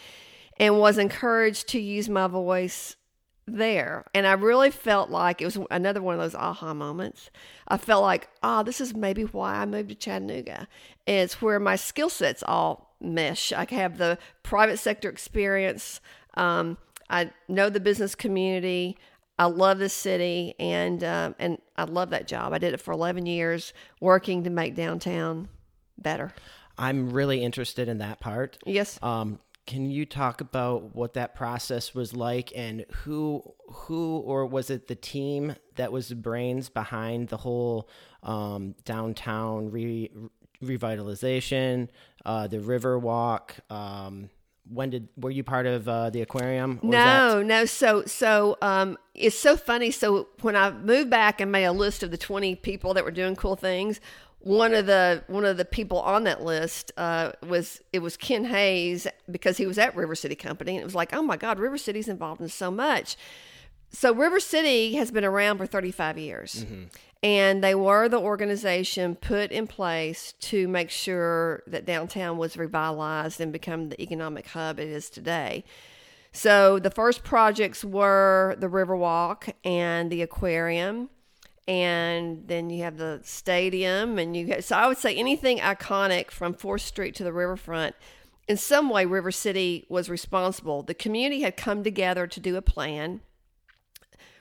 and 0.58 0.80
was 0.80 0.98
encouraged 0.98 1.68
to 1.70 1.80
use 1.80 2.10
my 2.10 2.28
voice 2.28 2.96
there. 3.46 4.06
And 4.14 4.26
I 4.26 4.34
really 4.34 4.72
felt 4.72 5.10
like 5.10 5.42
it 5.42 5.46
was 5.46 5.58
another 5.72 6.02
one 6.02 6.16
of 6.16 6.22
those 6.22 6.36
aha 6.36 6.74
moments. 6.74 7.30
I 7.68 7.78
felt 7.78 8.02
like, 8.02 8.30
ah, 8.42 8.64
this 8.64 8.80
is 8.80 8.96
maybe 8.96 9.24
why 9.24 9.56
I 9.56 9.66
moved 9.66 9.90
to 9.90 9.96
Chattanooga. 9.96 10.68
It's 11.06 11.42
where 11.42 11.60
my 11.60 11.76
skill 11.76 12.10
sets 12.10 12.44
all 12.48 12.96
mesh. 13.02 13.52
I 13.52 13.66
have 13.72 13.98
the 13.98 14.18
private 14.44 14.78
sector 14.78 15.10
experience. 15.10 16.00
Um, 16.36 16.78
I 17.10 17.32
know 17.48 17.70
the 17.70 17.80
business 17.80 18.16
community. 18.16 18.98
I 19.38 19.46
love 19.46 19.80
the 19.80 19.90
city, 19.90 20.54
and 20.60 21.04
um, 21.04 21.36
and 21.40 21.58
I 21.76 21.86
love 21.86 22.12
that 22.12 22.28
job. 22.28 22.54
I 22.54 22.60
did 22.60 22.74
it 22.74 22.80
for 22.80 22.92
11 22.92 23.26
years, 23.26 23.74
working 24.00 24.44
to 24.44 24.52
make 24.52 24.76
downtown 24.76 25.50
better. 25.98 26.34
I'm 26.78 27.10
really 27.12 27.44
interested 27.44 27.88
in 27.88 27.98
that 27.98 28.20
part. 28.20 28.58
Yes. 28.66 29.00
Um, 29.02 29.40
can 29.66 29.90
you 29.90 30.06
talk 30.06 30.42
about 30.42 30.94
what 30.96 31.14
that 31.14 31.36
process 31.36 31.96
was 31.96 32.14
like 32.14 32.52
and 32.56 32.86
who 33.04 33.42
who 33.70 34.18
or 34.18 34.46
was 34.46 34.70
it 34.70 34.88
the 34.88 34.96
team 34.96 35.56
that 35.76 35.92
was 35.92 36.10
the 36.10 36.16
brains 36.16 36.70
behind 36.70 37.30
the 37.30 37.38
whole 37.38 37.88
um, 38.24 38.76
downtown 38.86 39.72
re- 39.72 40.12
revitalization, 40.62 41.90
uh, 42.26 42.48
the 42.48 42.60
river 42.60 42.98
walk? 43.00 43.56
Um, 43.70 44.30
when 44.70 44.90
did 44.90 45.10
were 45.18 45.30
you 45.32 45.44
part 45.44 45.66
of 45.66 45.88
uh, 45.90 46.10
the 46.10 46.22
aquarium? 46.22 46.80
was 46.82 46.92
that- 46.92 47.34
No, 47.34 47.44
no. 47.44 47.66
So, 47.66 48.06
so 48.06 48.58
um, 48.62 48.98
it's 49.14 49.38
so 49.38 49.58
funny. 49.58 49.92
So 49.92 50.30
when 50.42 50.56
I 50.56 50.72
moved 50.72 51.10
back 51.10 51.42
and 51.42 51.52
made 51.52 51.66
a 51.66 51.74
list 51.74 52.02
of 52.02 52.12
the 52.12 52.18
twenty 52.18 52.56
people 52.56 52.94
that 52.94 53.04
were 53.04 53.12
doing 53.12 53.36
cool 53.36 53.58
things, 53.58 54.00
one 54.44 54.74
of 54.74 54.86
the 54.86 55.24
one 55.28 55.46
of 55.46 55.58
the 55.58 55.66
people 55.66 56.00
on 56.00 56.26
that 56.26 56.44
list 56.44 56.92
uh, 56.98 57.32
was 57.48 57.82
it 57.94 58.00
was 58.00 58.18
Ken 58.18 58.46
Hays 58.46 59.08
because 59.32 59.58
he 59.58 59.66
was 59.66 59.78
at 59.78 59.96
River 59.96 60.16
City 60.16 60.36
Company, 60.36 60.74
and 60.74 60.82
it 60.82 60.86
was 60.86 60.96
like, 60.96 61.14
oh 61.14 61.22
my 61.22 61.38
God, 61.38 61.60
River 61.60 61.78
City's 61.78 62.10
involved 62.10 62.42
in 62.42 62.50
so 62.50 62.70
much. 62.70 63.16
So 63.90 64.14
River 64.14 64.40
City 64.40 64.96
has 64.96 65.12
been 65.12 65.24
around 65.24 65.60
for 65.60 65.66
35 65.66 66.18
years. 66.18 66.66
And 67.22 67.64
they 67.64 67.74
were 67.74 68.10
the 68.10 68.20
organization 68.20 69.16
put 69.16 69.52
in 69.52 69.66
place 69.66 70.34
to 70.42 70.68
make 70.68 70.90
sure 70.90 71.64
that 71.68 71.86
downtown 71.86 72.38
was 72.38 72.58
revitalized 72.58 73.40
and 73.40 73.54
become 73.54 73.88
the 73.88 74.02
economic 74.02 74.48
hub 74.48 74.78
it 74.78 74.90
is 74.90 75.10
today. 75.10 75.64
So 76.34 76.80
the 76.80 76.90
first 76.90 77.24
projects 77.24 77.86
were 77.86 78.56
the 78.58 78.68
Riverwalk 78.68 79.54
and 79.64 80.12
the 80.12 80.22
aquarium, 80.22 81.10
and 81.68 82.48
then 82.48 82.70
you 82.70 82.84
have 82.84 82.98
the 82.98 83.22
stadium, 83.24 84.18
and 84.18 84.36
you 84.36 84.62
so 84.62 84.76
I 84.76 84.88
would 84.88 84.98
say 84.98 85.16
anything 85.16 85.60
iconic 85.60 86.32
from 86.32 86.54
Fourth 86.54 86.82
Street 86.82 87.16
to 87.16 87.24
the 87.24 87.34
riverfront. 87.34 87.96
In 88.48 88.58
some 88.58 88.90
way, 88.90 89.06
River 89.06 89.32
City 89.32 89.86
was 89.88 90.10
responsible. 90.10 90.84
The 90.84 90.94
community 90.94 91.42
had 91.42 91.56
come 91.56 91.84
together 91.84 92.28
to 92.28 92.40
do 92.40 92.58
a 92.58 92.62
plan. 92.62 93.22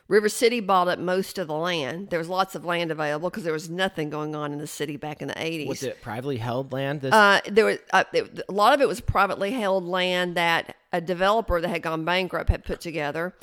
River 0.09 0.29
City 0.29 0.61
bought 0.61 0.89
up 0.89 0.99
most 0.99 1.39
of 1.39 1.47
the 1.47 1.55
land. 1.55 2.11
There 2.11 2.19
was 2.19 2.29
lots 2.29 2.55
of 2.55 2.65
land 2.65 2.91
available 2.91 3.31
because 3.31 3.45
there 3.45 3.53
was 3.53 3.71
nothing 3.71 4.11
going 4.11 4.35
on 4.35 4.53
in 4.53 4.59
the 4.59 4.67
city 4.67 4.97
back 4.97 5.23
in 5.23 5.29
the 5.29 5.35
80s. 5.35 5.69
Was 5.69 5.83
it 5.85 6.03
privately 6.03 6.37
held 6.37 6.73
land? 6.73 7.01
This 7.01 7.15
Uh, 7.15 7.41
there 7.49 7.65
was 7.65 7.79
uh, 7.93 8.05
it, 8.13 8.43
a 8.47 8.53
lot 8.53 8.75
of 8.75 8.81
it 8.81 8.89
was 8.89 9.01
privately 9.01 9.53
held 9.53 9.85
land 9.85 10.35
that 10.35 10.77
a 10.93 11.01
developer 11.01 11.61
that 11.61 11.69
had 11.69 11.83
gone 11.83 12.05
bankrupt 12.05 12.51
had 12.51 12.65
put 12.65 12.81
together. 12.81 13.35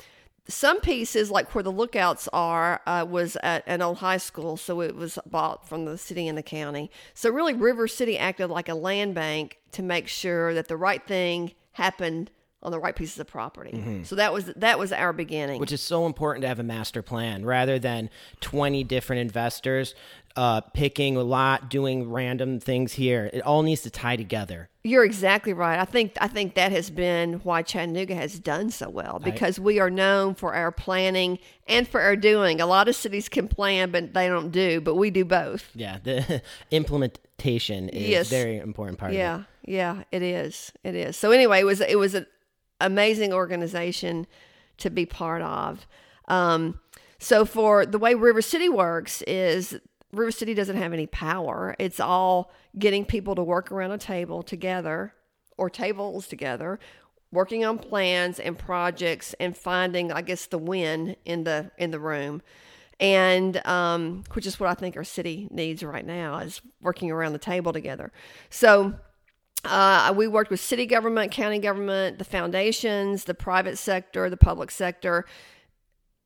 Some 0.50 0.80
pieces, 0.80 1.30
like 1.30 1.54
where 1.54 1.62
the 1.64 1.72
lookouts 1.72 2.28
are, 2.32 2.80
uh, 2.86 3.06
was 3.08 3.36
at 3.42 3.62
an 3.66 3.80
old 3.82 3.98
high 3.98 4.16
school, 4.18 4.56
so 4.56 4.80
it 4.80 4.94
was 4.94 5.18
bought 5.26 5.68
from 5.68 5.84
the 5.84 5.96
city 5.96 6.28
and 6.28 6.36
the 6.36 6.42
county. 6.42 6.90
So 7.14 7.30
really, 7.30 7.54
River 7.54 7.88
City 7.88 8.18
acted 8.18 8.48
like 8.48 8.68
a 8.68 8.74
land 8.74 9.14
bank 9.14 9.58
to 9.72 9.82
make 9.82 10.08
sure 10.08 10.52
that 10.54 10.68
the 10.68 10.76
right 10.76 11.06
thing 11.06 11.52
happened 11.72 12.30
on 12.62 12.72
the 12.72 12.78
right 12.78 12.94
pieces 12.94 13.18
of 13.18 13.26
property. 13.26 14.02
So 14.04 14.16
that 14.16 14.34
was 14.34 14.46
that 14.56 14.78
was 14.78 14.92
our 14.92 15.14
beginning. 15.14 15.60
which 15.60 15.72
is 15.72 15.80
so 15.80 16.04
important 16.04 16.42
to 16.42 16.48
have 16.48 16.58
a 16.58 16.62
master 16.62 17.00
plan 17.00 17.46
rather 17.46 17.78
than 17.78 18.10
20 18.42 18.84
different 18.84 19.20
investors 19.20 19.94
uh, 20.36 20.60
picking 20.60 21.16
a 21.16 21.22
lot, 21.22 21.68
doing 21.68 22.08
random 22.10 22.60
things 22.60 22.92
here. 22.94 23.28
It 23.32 23.40
all 23.40 23.62
needs 23.62 23.82
to 23.82 23.90
tie 23.90 24.16
together. 24.16 24.68
You're 24.82 25.04
exactly 25.04 25.52
right. 25.52 25.78
I 25.78 25.84
think 25.84 26.12
I 26.20 26.28
think 26.28 26.54
that 26.54 26.72
has 26.72 26.88
been 26.88 27.34
why 27.40 27.62
Chattanooga 27.62 28.14
has 28.14 28.38
done 28.38 28.70
so 28.70 28.88
well 28.88 29.18
because 29.18 29.60
we 29.60 29.78
are 29.78 29.90
known 29.90 30.34
for 30.34 30.54
our 30.54 30.72
planning 30.72 31.38
and 31.66 31.86
for 31.86 32.00
our 32.00 32.16
doing. 32.16 32.60
A 32.62 32.66
lot 32.66 32.88
of 32.88 32.96
cities 32.96 33.28
can 33.28 33.46
plan, 33.48 33.90
but 33.90 34.14
they 34.14 34.28
don't 34.28 34.50
do. 34.50 34.80
But 34.80 34.94
we 34.94 35.10
do 35.10 35.24
both. 35.26 35.68
Yeah, 35.74 35.98
the 36.02 36.40
implementation 36.70 37.88
is 37.90 38.08
Yes. 38.08 38.26
a 38.28 38.30
very 38.30 38.56
important 38.58 38.98
part 38.98 39.10
of 39.10 39.16
it. 39.16 39.18
Yeah, 39.18 39.42
yeah, 39.66 40.02
it 40.12 40.22
is. 40.22 40.72
It 40.82 40.94
is. 40.94 41.16
So 41.16 41.30
anyway, 41.30 41.60
it 41.60 41.64
was 41.64 41.80
it 41.80 41.98
was 41.98 42.14
an 42.14 42.26
amazing 42.80 43.32
organization 43.34 44.26
to 44.78 44.88
be 44.90 45.04
part 45.04 45.42
of. 45.42 45.86
Um, 46.28 46.80
so 47.18 47.44
for 47.44 47.84
the 47.84 47.98
way 47.98 48.14
River 48.14 48.40
City 48.40 48.68
works 48.70 49.20
is 49.26 49.78
River 50.12 50.30
City 50.30 50.54
doesn't 50.54 50.76
have 50.76 50.92
any 50.92 51.06
power. 51.06 51.76
It's 51.78 52.00
all 52.00 52.50
getting 52.78 53.04
people 53.04 53.34
to 53.36 53.42
work 53.42 53.70
around 53.70 53.92
a 53.92 53.98
table 53.98 54.42
together 54.42 55.14
or 55.56 55.70
tables 55.70 56.26
together, 56.26 56.80
working 57.30 57.64
on 57.64 57.78
plans 57.78 58.40
and 58.40 58.58
projects 58.58 59.34
and 59.38 59.56
finding, 59.56 60.10
I 60.10 60.22
guess, 60.22 60.46
the 60.46 60.58
win 60.58 61.16
in 61.24 61.44
the 61.44 61.70
in 61.78 61.90
the 61.90 62.00
room. 62.00 62.42
And 62.98 63.64
um, 63.66 64.24
which 64.32 64.46
is 64.46 64.60
what 64.60 64.68
I 64.68 64.74
think 64.74 64.96
our 64.96 65.04
city 65.04 65.48
needs 65.50 65.82
right 65.82 66.04
now 66.04 66.38
is 66.38 66.60
working 66.82 67.10
around 67.10 67.32
the 67.32 67.38
table 67.38 67.72
together. 67.72 68.12
So 68.50 68.94
uh, 69.64 70.12
we 70.16 70.26
worked 70.26 70.50
with 70.50 70.60
city 70.60 70.86
government, 70.86 71.32
county 71.32 71.58
government, 71.58 72.18
the 72.18 72.24
foundations, 72.24 73.24
the 73.24 73.34
private 73.34 73.78
sector, 73.78 74.28
the 74.28 74.36
public 74.36 74.70
sector. 74.70 75.24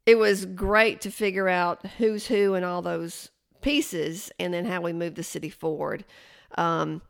It 0.07 0.17
was 0.17 0.47
great 0.47 1.01
to 1.03 1.11
figure 1.11 1.49
out 1.49 1.87
who's 1.99 2.27
who 2.27 2.55
in 2.55 2.65
all 2.65 2.83
those 2.83 3.31
pieces 3.65 4.31
and 4.39 4.55
then 4.55 4.67
how 4.67 4.81
we 4.81 4.93
move 4.93 5.15
the 5.15 5.23
city 5.23 5.51
forward. 5.51 6.05
Um, 6.57 7.03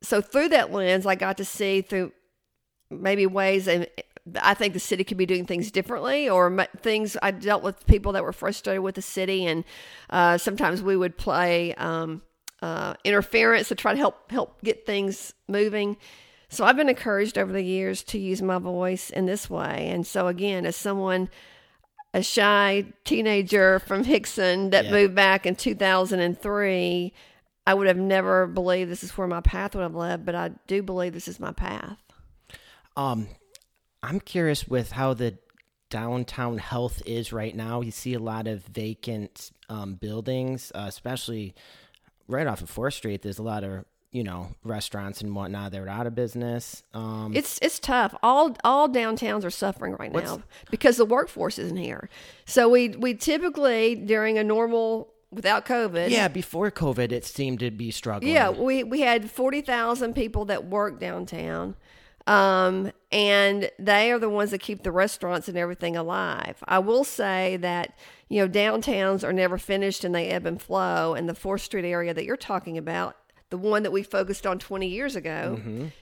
so 0.00 0.20
through 0.20 0.50
that 0.50 0.72
lens, 0.72 1.04
I 1.04 1.16
got 1.16 1.36
to 1.38 1.44
see 1.44 1.82
through 1.82 2.12
maybe 2.90 3.26
ways 3.26 3.66
and 3.66 3.86
I 4.40 4.54
think 4.54 4.72
the 4.72 4.80
city 4.80 5.04
could 5.04 5.16
be 5.16 5.26
doing 5.26 5.46
things 5.46 5.70
differently, 5.70 6.28
or 6.28 6.66
things 6.82 7.16
I 7.22 7.30
dealt 7.30 7.62
with 7.62 7.86
people 7.86 8.12
that 8.12 8.24
were 8.24 8.32
frustrated 8.32 8.82
with 8.82 8.96
the 8.96 9.02
city, 9.02 9.46
and 9.46 9.64
uh, 10.10 10.36
sometimes 10.36 10.82
we 10.82 10.96
would 10.96 11.16
play 11.16 11.74
um, 11.74 12.22
uh, 12.60 12.94
interference 13.04 13.68
to 13.68 13.76
try 13.76 13.92
to 13.92 13.98
help 13.98 14.30
help 14.32 14.60
get 14.62 14.84
things 14.84 15.32
moving. 15.46 15.96
So 16.48 16.64
I've 16.64 16.76
been 16.76 16.88
encouraged 16.88 17.38
over 17.38 17.52
the 17.52 17.62
years 17.62 18.02
to 18.04 18.18
use 18.18 18.42
my 18.42 18.58
voice 18.58 19.10
in 19.10 19.26
this 19.26 19.48
way, 19.48 19.88
and 19.92 20.04
so 20.04 20.26
again, 20.26 20.66
as 20.66 20.74
someone 20.74 21.28
a 22.16 22.22
shy 22.22 22.84
teenager 23.04 23.78
from 23.80 24.02
Hixson 24.04 24.70
that 24.70 24.86
Yeah. 24.86 24.90
moved 24.90 25.14
back 25.14 25.44
in 25.44 25.54
2003, 25.54 27.12
I 27.66 27.74
would 27.74 27.86
have 27.86 27.98
never 27.98 28.46
believed 28.46 28.90
this 28.90 29.04
is 29.04 29.10
where 29.18 29.26
my 29.26 29.40
path 29.42 29.74
would 29.74 29.82
have 29.82 29.94
led, 29.94 30.24
but 30.24 30.34
I 30.34 30.52
do 30.66 30.82
believe 30.82 31.12
this 31.12 31.28
is 31.28 31.38
my 31.38 31.52
path. 31.52 31.98
Um, 32.96 33.28
I'm 34.02 34.20
curious 34.20 34.66
with 34.66 34.92
how 34.92 35.12
the 35.12 35.36
downtown 35.90 36.56
health 36.58 37.02
is 37.04 37.32
right 37.32 37.54
now. 37.54 37.82
You 37.82 37.90
see 37.90 38.14
a 38.14 38.18
lot 38.18 38.46
of 38.46 38.64
vacant 38.64 39.50
um, 39.68 39.94
buildings, 39.96 40.72
uh, 40.74 40.86
especially 40.88 41.54
right 42.28 42.46
off 42.46 42.62
of 42.62 42.70
Fourth 42.70 42.94
Street. 42.94 43.20
There's 43.22 43.38
a 43.38 43.42
lot 43.42 43.62
of 43.62 43.84
you 44.16 44.24
know 44.24 44.48
restaurants 44.64 45.20
and 45.20 45.34
whatnot 45.36 45.72
they're 45.72 45.88
out 45.88 46.06
of 46.06 46.14
business. 46.14 46.82
Um, 46.94 47.32
It's 47.34 47.58
it's 47.60 47.78
tough. 47.78 48.14
All 48.22 48.56
all 48.64 48.88
downtowns 48.88 49.44
are 49.44 49.50
suffering 49.50 49.94
right 49.98 50.10
now 50.10 50.42
because 50.70 50.96
the 50.96 51.04
workforce 51.04 51.58
isn't 51.58 51.76
here. 51.76 52.08
So 52.46 52.68
we 52.70 52.88
we 52.88 53.12
typically 53.12 53.94
during 53.94 54.38
a 54.38 54.44
normal 54.44 55.12
without 55.30 55.66
COVID. 55.66 56.08
yeah, 56.08 56.28
before 56.28 56.70
COVID, 56.70 57.12
it 57.12 57.26
seemed 57.26 57.60
to 57.60 57.70
be 57.70 57.90
struggling. 57.90 58.32
Yeah, 58.32 58.48
we 58.50 58.84
we 58.84 59.00
had 59.02 59.30
forty 59.30 59.60
thousand 59.60 60.14
people 60.14 60.46
that 60.46 60.64
work 60.64 60.98
downtown, 60.98 61.76
um, 62.26 62.92
and 63.12 63.70
they 63.78 64.10
are 64.12 64.18
the 64.18 64.30
ones 64.30 64.50
that 64.52 64.60
keep 64.60 64.82
the 64.82 64.92
restaurants 64.92 65.46
and 65.46 65.58
everything 65.58 65.94
alive. 65.94 66.56
I 66.66 66.78
will 66.78 67.04
say 67.04 67.58
that 67.58 67.98
you 68.30 68.40
know 68.40 68.48
downtowns 68.48 69.22
are 69.22 69.32
never 69.34 69.58
finished 69.58 70.04
and 70.04 70.14
they 70.14 70.28
ebb 70.28 70.46
and 70.46 70.60
flow. 70.62 71.14
And 71.14 71.28
the 71.28 71.34
Fourth 71.34 71.60
Street 71.62 71.84
area 71.84 72.14
that 72.14 72.24
you're 72.24 72.36
talking 72.38 72.78
about, 72.78 73.16
the 73.50 73.58
one 73.58 73.82
that 73.84 73.92
we 73.92 74.02
focused 74.02 74.46
on 74.46 74.58
20 74.58 74.86
years 74.86 75.14
ago, 75.16 75.60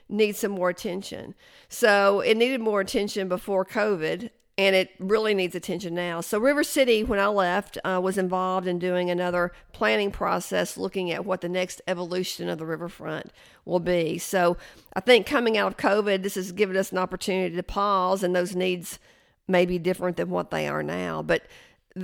needs 0.09 0.39
some 0.39 0.53
more 0.53 0.71
attention. 0.71 1.35
So 1.69 2.21
it 2.21 2.37
needed 2.37 2.61
more 2.61 2.81
attention 2.81 3.29
before 3.29 3.65
COVID. 3.65 4.31
And 4.57 4.77
it 4.77 4.91
really 5.01 5.35
needs 5.35 5.57
attention 5.57 5.97
now. 5.97 6.21
So, 6.21 6.39
River 6.39 6.63
City, 6.63 7.03
when 7.03 7.19
I 7.19 7.27
left, 7.27 7.77
uh, 7.85 7.99
was 8.01 8.17
involved 8.17 8.69
in 8.69 8.79
doing 8.79 9.11
another 9.11 9.51
planning 9.73 10.13
process 10.13 10.77
looking 10.77 11.11
at 11.11 11.25
what 11.25 11.41
the 11.41 11.49
next 11.49 11.83
evolution 11.89 12.49
of 12.49 12.59
the 12.59 12.65
riverfront 12.65 13.33
will 13.65 13.81
be. 13.81 14.17
So, 14.17 14.57
I 14.95 15.01
think 15.01 15.27
coming 15.27 15.59
out 15.59 15.73
of 15.73 15.77
COVID, 15.77 16.23
this 16.23 16.37
has 16.37 16.53
given 16.53 16.77
us 16.77 16.93
an 16.93 16.99
opportunity 16.99 17.57
to 17.57 17.63
pause, 17.65 18.23
and 18.23 18.37
those 18.37 18.55
needs 18.55 19.01
may 19.49 19.67
be 19.67 19.77
different 19.77 20.17
than 20.17 20.31
what 20.31 20.53
they 20.53 20.69
are 20.69 20.85
now. 20.85 21.21
But 21.21 21.43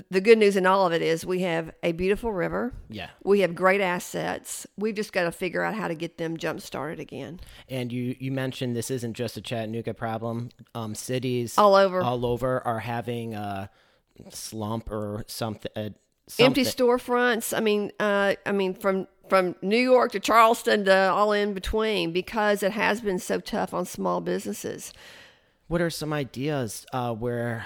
the 0.08 0.20
good 0.20 0.38
news 0.38 0.56
in 0.56 0.66
all 0.66 0.86
of 0.86 0.92
it 0.92 1.02
is 1.02 1.26
we 1.26 1.40
have 1.40 1.72
a 1.82 1.92
beautiful 1.92 2.32
river. 2.32 2.72
Yeah. 2.88 3.10
We 3.24 3.40
have 3.40 3.54
great 3.54 3.80
assets. 3.80 4.66
We've 4.76 4.94
just 4.94 5.12
got 5.12 5.24
to 5.24 5.32
figure 5.32 5.62
out 5.62 5.74
how 5.74 5.88
to 5.88 5.94
get 5.94 6.16
them 6.16 6.36
jump 6.36 6.60
started 6.60 7.00
again. 7.00 7.40
And 7.68 7.90
you 7.92 8.14
you 8.18 8.30
mentioned 8.30 8.76
this 8.76 8.90
isn't 8.90 9.14
just 9.14 9.36
a 9.36 9.40
Chattanooga 9.40 9.94
problem. 9.94 10.50
Um, 10.74 10.94
cities 10.94 11.58
All 11.58 11.74
over. 11.74 12.00
all 12.02 12.24
over 12.24 12.64
are 12.66 12.78
having 12.78 13.34
a 13.34 13.68
slump 14.28 14.90
or 14.90 15.24
something. 15.26 15.70
Uh, 15.74 15.90
Empty 16.38 16.62
storefronts. 16.62 17.56
I 17.56 17.60
mean, 17.60 17.90
uh, 17.98 18.34
I 18.46 18.52
mean 18.52 18.74
from 18.74 19.08
from 19.28 19.56
New 19.62 19.78
York 19.78 20.12
to 20.12 20.20
Charleston 20.20 20.84
to 20.84 21.10
all 21.10 21.32
in 21.32 21.52
between 21.54 22.12
because 22.12 22.62
it 22.62 22.72
has 22.72 23.00
been 23.00 23.18
so 23.18 23.40
tough 23.40 23.74
on 23.74 23.86
small 23.86 24.20
businesses. 24.20 24.92
What 25.66 25.80
are 25.80 25.90
some 25.90 26.12
ideas 26.12 26.86
uh, 26.92 27.12
where 27.14 27.64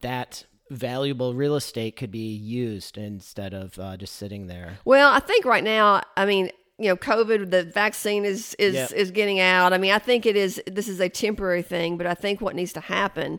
that 0.00 0.44
valuable 0.70 1.34
real 1.34 1.56
estate 1.56 1.96
could 1.96 2.10
be 2.10 2.32
used 2.34 2.96
instead 2.96 3.52
of 3.52 3.78
uh, 3.78 3.96
just 3.96 4.14
sitting 4.16 4.46
there? 4.46 4.78
Well, 4.84 5.12
I 5.12 5.20
think 5.20 5.44
right 5.44 5.64
now, 5.64 6.02
I 6.16 6.24
mean, 6.24 6.50
you 6.78 6.86
know, 6.88 6.96
COVID, 6.96 7.50
the 7.50 7.64
vaccine 7.64 8.24
is 8.24 8.54
is 8.54 8.74
Yep. 8.74 8.92
is 8.92 9.10
getting 9.10 9.38
out. 9.40 9.72
I 9.74 9.78
mean, 9.78 9.92
I 9.92 9.98
think 9.98 10.24
it 10.24 10.36
is. 10.36 10.62
This 10.66 10.88
is 10.88 11.00
a 11.00 11.08
temporary 11.10 11.62
thing, 11.62 11.98
but 11.98 12.06
I 12.06 12.14
think 12.14 12.40
what 12.40 12.54
needs 12.56 12.72
to 12.74 12.80
happen 12.80 13.38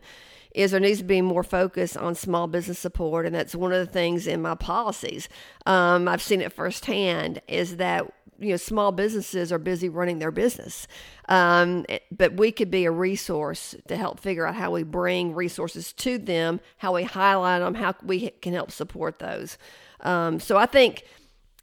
is 0.53 0.71
there 0.71 0.79
needs 0.81 0.99
to 0.99 1.05
be 1.05 1.21
more 1.21 1.43
focus 1.43 1.95
on 1.95 2.13
small 2.13 2.45
business 2.45 2.77
support, 2.77 3.25
and 3.25 3.33
that's 3.33 3.55
one 3.55 3.71
of 3.71 3.79
the 3.79 3.91
things 3.91 4.27
in 4.27 4.41
my 4.41 4.53
policies. 4.53 5.29
Um, 5.65 6.07
I've 6.07 6.21
seen 6.21 6.41
it 6.41 6.51
firsthand. 6.51 7.41
Is 7.47 7.77
that 7.77 8.11
you 8.41 8.49
know 8.49 8.57
small 8.57 8.91
businesses 8.91 9.51
are 9.51 9.59
busy 9.59 9.87
running 9.87 10.19
their 10.19 10.31
business, 10.31 10.87
um, 11.29 11.85
it- 11.87 12.03
but 12.11 12.33
we 12.37 12.51
could 12.51 12.69
be 12.71 12.85
a 12.85 12.91
resource 12.91 13.75
to 13.87 13.95
help 13.95 14.19
figure 14.19 14.45
out 14.45 14.55
how 14.55 14.71
we 14.71 14.83
bring 14.83 15.33
resources 15.33 15.93
to 15.93 16.17
them, 16.17 16.59
how 16.77 16.93
we 16.95 17.03
highlight 17.03 17.61
them, 17.61 17.75
how 17.75 17.93
we 18.03 18.31
can 18.41 18.53
help 18.53 18.71
support 18.71 19.19
those. 19.19 19.57
Um, 20.01 20.39
so 20.39 20.57
I 20.57 20.65
think 20.65 21.03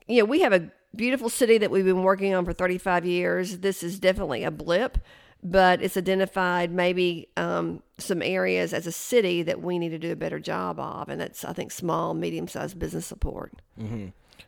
you 0.06 0.20
know, 0.20 0.24
we 0.24 0.40
have 0.40 0.54
a 0.54 0.70
beautiful 0.96 1.28
city 1.28 1.58
that 1.58 1.70
we've 1.70 1.84
been 1.84 2.02
working 2.02 2.32
on 2.34 2.44
for 2.46 2.54
35 2.54 3.04
years. 3.04 3.58
This 3.58 3.82
is 3.82 3.98
definitely 4.00 4.42
a 4.42 4.50
blip, 4.50 4.96
but 5.42 5.82
it's 5.82 5.98
identified 5.98 6.72
maybe 6.72 7.28
um, 7.36 7.82
some 7.98 8.22
areas 8.22 8.72
as 8.72 8.86
a 8.86 8.92
city 8.92 9.42
that 9.42 9.60
we 9.60 9.78
need 9.78 9.90
to 9.90 9.98
do 9.98 10.10
a 10.12 10.16
better 10.16 10.38
job 10.38 10.80
of. 10.80 11.10
And 11.10 11.20
that's, 11.20 11.44
I 11.44 11.52
think, 11.52 11.72
small, 11.72 12.14
medium 12.14 12.48
sized 12.48 12.78
business 12.78 13.04
support. 13.04 13.52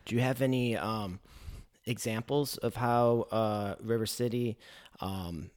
Do 0.07 0.15
you 0.15 0.23
have 0.23 0.41
any 0.41 0.79
um, 0.79 1.21
examples 1.91 2.57
of 2.59 2.77
how 2.77 3.27
uh, 3.31 3.75
River 3.83 4.07
City 4.07 4.57
um, 5.01 5.51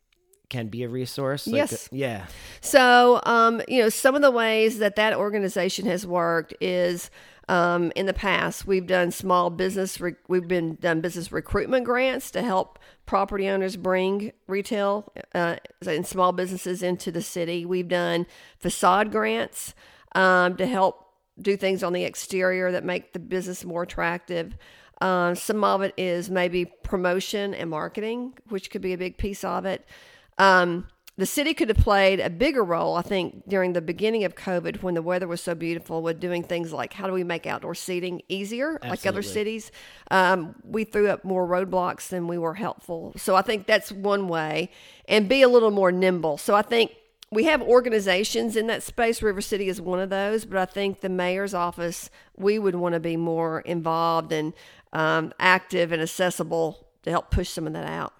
can 0.50 0.68
be 0.68 0.84
a 0.84 0.90
resource? 0.90 1.48
Like, 1.48 1.56
Yes. 1.72 1.90
yeah. 1.92 2.26
So, 2.62 3.22
um, 3.26 3.62
you 3.68 3.82
know, 3.82 3.90
some 3.90 4.16
of 4.16 4.22
the 4.22 4.32
ways 4.32 4.80
that 4.80 4.96
that 4.98 5.14
organization 5.16 5.86
has 5.86 6.06
worked 6.06 6.54
is 6.60 7.10
um, 7.50 7.92
in 7.96 8.06
the 8.06 8.14
past 8.14 8.66
we've 8.66 8.88
done 8.88 9.12
small 9.12 9.50
business, 9.50 10.00
re- 10.00 10.16
we've 10.28 10.48
been 10.48 10.76
done 10.76 11.02
business 11.02 11.32
recruitment 11.32 11.86
grants 11.86 12.32
to 12.32 12.42
help 12.42 12.80
property 13.06 13.48
owners 13.50 13.76
bring 13.76 14.32
retail 14.48 15.12
uh, 15.36 15.58
and 15.86 16.08
small 16.08 16.32
businesses 16.32 16.82
into 16.82 17.12
the 17.12 17.22
city. 17.22 17.66
We've 17.66 17.88
done 17.88 18.26
facade 18.60 19.12
grants 19.12 19.74
um, 20.16 20.56
to 20.58 20.66
help 20.66 21.06
do 21.42 21.58
things 21.58 21.84
on 21.84 21.94
the 21.94 22.04
exterior 22.04 22.72
that 22.72 22.84
make 22.86 23.14
the 23.14 23.20
business 23.20 23.66
more 23.66 23.84
attractive. 23.84 24.56
Uh, 25.04 25.36
some 25.36 25.66
of 25.66 25.82
it 25.82 25.94
is 25.98 26.30
maybe 26.30 26.64
promotion 26.64 27.54
and 27.54 27.70
marketing, 27.70 28.34
which 28.48 28.70
could 28.72 28.82
be 28.82 28.94
a 28.94 28.98
big 28.98 29.18
piece 29.18 29.44
of 29.44 29.66
it. 29.66 29.86
Um, 30.38 30.88
the 31.18 31.26
city 31.26 31.54
could 31.54 31.68
have 31.68 31.78
played 31.78 32.22
a 32.22 32.30
bigger 32.30 32.64
role, 32.64 32.96
I 32.96 33.02
think, 33.02 33.44
during 33.50 33.74
the 33.74 33.82
beginning 33.82 34.24
of 34.24 34.34
COVID 34.36 34.82
when 34.82 34.94
the 34.94 35.02
weather 35.02 35.28
was 35.28 35.42
so 35.42 35.56
beautiful, 35.56 36.02
with 36.02 36.22
doing 36.22 36.42
things 36.42 36.72
like 36.72 36.94
how 36.94 37.06
do 37.06 37.12
we 37.12 37.26
make 37.26 37.46
outdoor 37.46 37.76
seating 37.76 38.22
easier, 38.30 38.80
like 38.82 39.06
other 39.06 39.22
cities. 39.22 39.72
Um, 40.10 40.56
we 40.64 40.86
threw 40.86 41.10
up 41.10 41.26
more 41.26 41.46
roadblocks 41.46 42.08
than 42.08 42.30
we 42.30 42.38
were 42.38 42.54
helpful. 42.54 43.12
So 43.18 43.36
I 43.36 43.42
think 43.42 43.68
that's 43.68 43.92
one 43.92 44.30
way, 44.30 44.72
and 45.10 45.28
be 45.28 45.42
a 45.42 45.50
little 45.50 45.72
more 45.72 45.92
nimble. 45.92 46.38
So 46.38 46.56
I 46.56 46.62
think 46.62 46.92
we 47.30 47.44
have 47.44 47.62
organizations 47.62 48.56
in 48.56 48.68
that 48.68 48.84
space. 48.84 49.22
River 49.22 49.42
City 49.42 49.68
is 49.68 49.82
one 49.82 50.00
of 50.00 50.10
those, 50.10 50.46
but 50.46 50.58
I 50.58 50.66
think 50.66 51.02
the 51.02 51.10
mayor's 51.10 51.54
office, 51.54 52.10
we 52.38 52.58
would 52.58 52.76
want 52.76 52.94
to 52.94 53.00
be 53.00 53.18
more 53.18 53.62
involved 53.62 54.32
and 54.32 54.54
um, 54.94 55.34
active 55.40 55.92
and 55.92 56.02
accessible 56.02 56.88
to 57.04 57.10
help 57.10 57.30
push 57.30 57.50
some 57.50 57.68
of 57.68 57.74
that 57.74 57.86
out. 57.86 58.14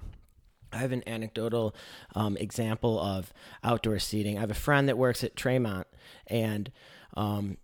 I 0.74 0.78
have 0.78 0.92
an 0.92 1.08
anecdotal 1.08 1.76
um, 2.16 2.36
example 2.38 3.00
of 3.00 3.32
outdoor 3.64 4.00
seating. 4.00 4.38
I 4.38 4.42
have 4.42 4.52
a 4.52 4.56
friend 4.56 4.90
that 4.90 4.98
works 4.98 5.24
at 5.24 5.36
Tremont, 5.36 5.88
and 6.28 6.72
um, 7.16 7.58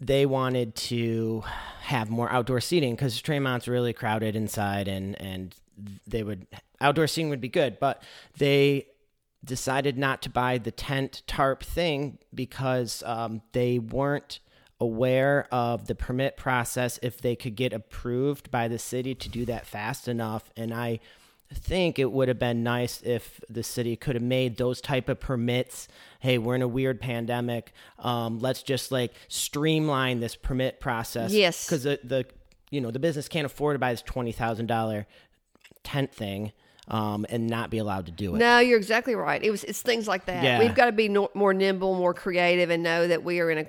they 0.00 0.24
wanted 0.26 0.74
to 0.74 1.44
have 1.82 2.08
more 2.08 2.30
outdoor 2.32 2.60
seating 2.60 2.94
because 2.94 3.20
Tremont's 3.20 3.68
really 3.68 3.92
crowded 3.92 4.34
inside, 4.34 4.88
and 4.88 5.20
and 5.20 5.54
they 6.06 6.22
would 6.22 6.46
outdoor 6.80 7.06
seating 7.06 7.28
would 7.28 7.40
be 7.40 7.48
good, 7.48 7.78
but 7.78 8.02
they 8.38 8.86
decided 9.44 9.96
not 9.96 10.22
to 10.22 10.30
buy 10.30 10.58
the 10.58 10.72
tent 10.72 11.22
tarp 11.26 11.62
thing 11.62 12.18
because 12.34 13.02
um, 13.06 13.42
they 13.52 13.78
weren't 13.78 14.40
aware 14.80 15.46
of 15.50 15.86
the 15.86 15.94
permit 15.94 16.36
process 16.36 16.98
if 17.02 17.20
they 17.20 17.34
could 17.34 17.56
get 17.56 17.72
approved 17.72 18.50
by 18.50 18.68
the 18.68 18.78
city 18.78 19.14
to 19.14 19.28
do 19.28 19.44
that 19.44 19.66
fast 19.66 20.06
enough 20.06 20.50
and 20.56 20.72
i 20.72 21.00
think 21.52 21.98
it 21.98 22.12
would 22.12 22.28
have 22.28 22.38
been 22.38 22.62
nice 22.62 23.02
if 23.02 23.40
the 23.48 23.62
city 23.62 23.96
could 23.96 24.14
have 24.14 24.22
made 24.22 24.56
those 24.56 24.80
type 24.80 25.08
of 25.08 25.18
permits 25.18 25.88
hey 26.20 26.38
we're 26.38 26.54
in 26.54 26.62
a 26.62 26.68
weird 26.68 27.00
pandemic 27.00 27.72
um, 27.98 28.38
let's 28.38 28.62
just 28.62 28.92
like 28.92 29.12
streamline 29.26 30.20
this 30.20 30.36
permit 30.36 30.78
process 30.78 31.32
Yes. 31.32 31.64
because 31.66 31.82
the, 31.82 31.98
the 32.04 32.24
you 32.70 32.80
know 32.80 32.90
the 32.90 32.98
business 33.00 33.28
can't 33.28 33.46
afford 33.46 33.74
to 33.74 33.78
buy 33.78 33.92
this 33.92 34.02
$20000 34.02 35.06
tent 35.82 36.12
thing 36.14 36.52
um, 36.88 37.26
and 37.30 37.46
not 37.48 37.70
be 37.70 37.78
allowed 37.78 38.06
to 38.06 38.12
do 38.12 38.34
it 38.34 38.38
No, 38.38 38.58
you're 38.60 38.78
exactly 38.78 39.14
right. 39.14 39.42
It 39.42 39.50
was 39.50 39.64
it's 39.64 39.82
things 39.82 40.06
like 40.06 40.26
that. 40.26 40.44
Yeah. 40.44 40.58
We've 40.58 40.74
got 40.74 40.86
to 40.86 40.92
be 40.92 41.08
no, 41.08 41.30
more 41.34 41.52
nimble, 41.52 41.94
more 41.94 42.14
creative, 42.14 42.70
and 42.70 42.82
know 42.82 43.06
that 43.08 43.22
we 43.24 43.40
are 43.40 43.50
in 43.50 43.58
a 43.58 43.66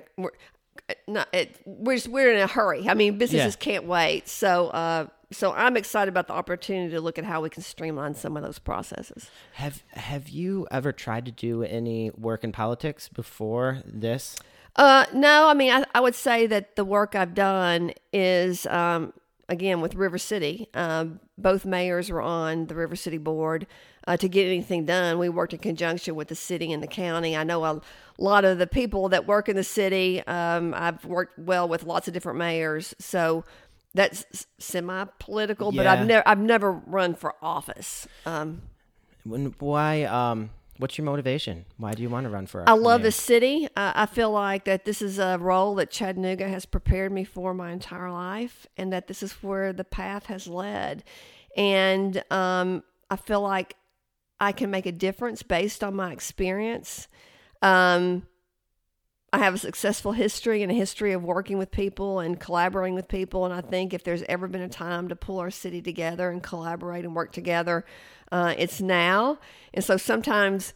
not 1.06 1.28
it, 1.32 1.56
we're 1.64 1.96
just, 1.96 2.08
we're 2.08 2.32
in 2.32 2.40
a 2.40 2.46
hurry. 2.46 2.88
I 2.88 2.94
mean, 2.94 3.18
businesses 3.18 3.56
can't 3.56 3.84
wait. 3.84 4.28
So 4.28 4.68
uh, 4.68 5.06
so 5.32 5.52
I'm 5.52 5.76
excited 5.76 6.08
about 6.08 6.26
the 6.26 6.32
opportunity 6.32 6.92
to 6.92 7.00
look 7.00 7.18
at 7.18 7.24
how 7.24 7.40
we 7.40 7.50
can 7.50 7.62
streamline 7.62 8.14
some 8.14 8.36
of 8.36 8.42
those 8.42 8.58
processes. 8.58 9.30
Have 9.54 9.82
Have 9.90 10.28
you 10.28 10.66
ever 10.70 10.92
tried 10.92 11.24
to 11.26 11.32
do 11.32 11.62
any 11.62 12.10
work 12.10 12.44
in 12.44 12.52
politics 12.52 13.08
before 13.08 13.82
this? 13.84 14.36
Uh, 14.76 15.04
no, 15.12 15.48
I 15.48 15.54
mean, 15.54 15.72
I, 15.72 15.84
I 15.94 16.00
would 16.00 16.14
say 16.14 16.46
that 16.46 16.76
the 16.76 16.84
work 16.84 17.14
I've 17.14 17.34
done 17.34 17.92
is, 18.12 18.66
um, 18.66 19.12
again, 19.48 19.80
with 19.80 19.94
River 19.94 20.16
City. 20.16 20.68
Um, 20.74 21.20
both 21.36 21.64
mayors 21.64 22.10
were 22.10 22.20
on 22.20 22.66
the 22.66 22.74
River 22.74 22.94
City 22.96 23.18
board. 23.18 23.66
Uh, 24.06 24.16
to 24.16 24.28
get 24.28 24.46
anything 24.46 24.86
done, 24.86 25.18
we 25.18 25.28
worked 25.28 25.52
in 25.52 25.58
conjunction 25.58 26.14
with 26.14 26.28
the 26.28 26.34
city 26.34 26.72
and 26.72 26.82
the 26.82 26.86
county. 26.86 27.36
I 27.36 27.44
know 27.44 27.64
a 27.64 27.80
lot 28.18 28.44
of 28.44 28.58
the 28.58 28.66
people 28.66 29.10
that 29.10 29.26
work 29.26 29.48
in 29.48 29.56
the 29.56 29.64
city. 29.64 30.26
Um, 30.26 30.72
I've 30.74 31.04
worked 31.04 31.38
well 31.38 31.68
with 31.68 31.84
lots 31.84 32.08
of 32.08 32.14
different 32.14 32.38
mayors, 32.38 32.94
so 32.98 33.44
that's 33.94 34.46
semi 34.58 35.04
political. 35.18 35.72
But 35.72 35.86
I've 35.86 36.06
never, 36.06 36.26
I've 36.26 36.38
never 36.38 36.72
run 36.72 37.14
for 37.14 37.34
office. 37.42 38.08
Um, 38.24 38.62
When 39.24 39.54
why? 39.58 40.04
Um, 40.04 40.50
what's 40.78 40.96
your 40.96 41.04
motivation? 41.04 41.66
Why 41.76 41.92
do 41.92 42.02
you 42.02 42.08
want 42.08 42.24
to 42.24 42.30
run 42.30 42.46
for? 42.46 42.68
I 42.68 42.72
love 42.72 43.00
mayor? 43.00 43.08
the 43.08 43.12
city. 43.12 43.68
Uh, 43.76 43.92
I 43.94 44.06
feel 44.06 44.30
like 44.30 44.64
that 44.64 44.84
this 44.86 45.02
is 45.02 45.18
a 45.18 45.36
role 45.38 45.74
that 45.74 45.90
Chattanooga 45.90 46.48
has 46.48 46.64
prepared 46.64 47.12
me 47.12 47.24
for 47.24 47.52
my 47.52 47.70
entire 47.70 48.10
life, 48.10 48.66
and 48.76 48.92
that 48.92 49.08
this 49.08 49.22
is 49.22 49.32
where 49.42 49.72
the 49.72 49.84
path 49.84 50.26
has 50.26 50.46
led. 50.46 51.04
And 51.56 52.22
um, 52.30 52.82
I 53.10 53.16
feel 53.16 53.40
like 53.42 53.74
I 54.40 54.52
can 54.52 54.70
make 54.70 54.86
a 54.86 54.92
difference 54.92 55.42
based 55.42 55.84
on 55.84 55.94
my 55.94 56.12
experience. 56.12 57.08
Um, 57.62 58.26
I 59.32 59.38
have 59.38 59.54
a 59.54 59.58
successful 59.58 60.12
history 60.12 60.62
and 60.62 60.72
a 60.72 60.74
history 60.74 61.12
of 61.12 61.22
working 61.22 61.56
with 61.56 61.70
people 61.70 62.18
and 62.18 62.40
collaborating 62.40 62.94
with 62.94 63.06
people. 63.06 63.44
And 63.44 63.54
I 63.54 63.60
think 63.60 63.94
if 63.94 64.02
there's 64.02 64.24
ever 64.28 64.48
been 64.48 64.62
a 64.62 64.68
time 64.68 65.08
to 65.08 65.16
pull 65.16 65.38
our 65.38 65.50
city 65.50 65.80
together 65.80 66.30
and 66.30 66.42
collaborate 66.42 67.04
and 67.04 67.14
work 67.14 67.30
together, 67.32 67.84
uh, 68.32 68.54
it's 68.58 68.80
now. 68.80 69.38
And 69.72 69.84
so 69.84 69.96
sometimes 69.96 70.74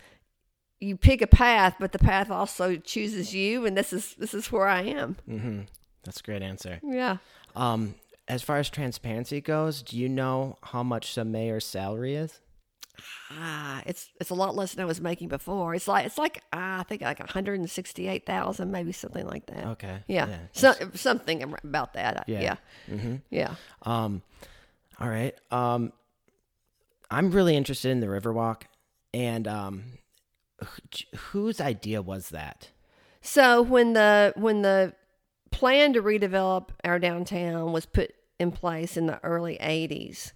you 0.79 0.97
pick 0.97 1.21
a 1.21 1.27
path, 1.27 1.77
but 1.81 1.93
the 1.93 1.99
path 1.99 2.31
also 2.31 2.77
chooses 2.77 3.35
you. 3.35 3.67
And 3.67 3.77
this 3.77 3.93
is 3.93 4.15
this 4.17 4.35
is 4.35 4.53
where 4.53 4.69
I 4.69 4.83
am. 4.83 5.17
Mm-hmm. 5.29 5.61
That's 6.05 6.21
a 6.21 6.23
great 6.23 6.43
answer. 6.43 6.81
Yeah. 6.85 7.17
Um, 7.57 7.97
as 8.29 8.43
far 8.43 8.59
as 8.59 8.71
transparency 8.71 9.41
goes, 9.41 9.83
do 9.83 9.99
you 9.99 10.09
know 10.09 10.59
how 10.63 10.83
much 10.83 11.15
the 11.15 11.25
mayor's 11.25 11.67
salary 11.67 12.15
is? 12.15 12.41
Ah, 13.31 13.83
it's 13.87 14.09
it's 14.21 14.31
a 14.31 14.35
lot 14.35 14.55
less 14.55 14.75
than 14.75 14.83
I 14.83 14.87
was 14.87 15.01
making 15.01 15.29
before. 15.29 15.75
It's 15.75 15.89
like 15.89 16.07
it's 16.07 16.19
like 16.19 16.43
ah, 16.53 16.81
I 16.81 16.83
think 16.85 17.03
like 17.03 17.19
one 17.19 17.29
hundred 17.29 17.59
and 17.61 17.69
sixty 17.71 18.07
eight 18.09 18.25
thousand, 18.27 18.71
maybe 18.71 18.93
something 18.93 19.27
like 19.27 19.47
that. 19.47 19.67
Okay. 19.67 19.99
Yeah, 20.07 20.29
Yeah. 20.29 20.39
So, 20.53 20.75
something 20.95 21.43
about 21.43 21.95
that. 21.95 22.25
Yeah. 22.29 22.41
Yeah, 22.41 22.57
Mm-hmm. 22.91 23.15
yeah. 23.31 23.55
Um, 23.83 24.23
all 25.01 25.09
right. 25.09 25.35
Um, 25.51 25.93
I'm 27.11 27.31
really 27.31 27.57
interested 27.57 27.91
in 27.91 28.01
the 28.01 28.07
Riverwalk, 28.07 28.63
and 29.13 29.47
um, 29.49 29.85
wh- 30.63 31.17
whose 31.17 31.61
idea 31.61 32.01
was 32.03 32.31
that? 32.31 32.71
So 33.21 33.63
when 33.63 33.93
the 33.95 34.33
when 34.37 34.63
the 34.63 34.95
plan 35.51 35.93
to 35.95 36.03
redevelop 36.03 36.69
our 36.85 36.99
downtown 36.99 37.73
was 37.73 37.87
put 37.87 38.13
in 38.39 38.51
place 38.53 38.97
in 38.97 39.07
the 39.07 39.23
early 39.25 39.57
80s, 39.61 40.33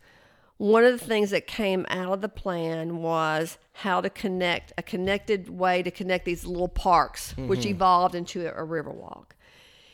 one 0.58 0.84
of 0.84 0.98
the 0.98 1.04
things 1.04 1.30
that 1.30 1.46
came 1.46 1.86
out 1.88 2.12
of 2.12 2.20
the 2.20 2.28
plan 2.28 2.98
was 2.98 3.58
how 3.72 4.00
to 4.00 4.10
connect 4.10 4.72
a 4.76 4.82
connected 4.82 5.48
way 5.48 5.82
to 5.82 5.90
connect 5.90 6.24
these 6.24 6.44
little 6.44 6.68
parks, 6.68 7.32
which 7.36 7.64
evolved 7.64 8.14
into 8.14 8.46
a, 8.46 8.60
a 8.60 8.64
river 8.64 8.90
walk. 8.90 9.36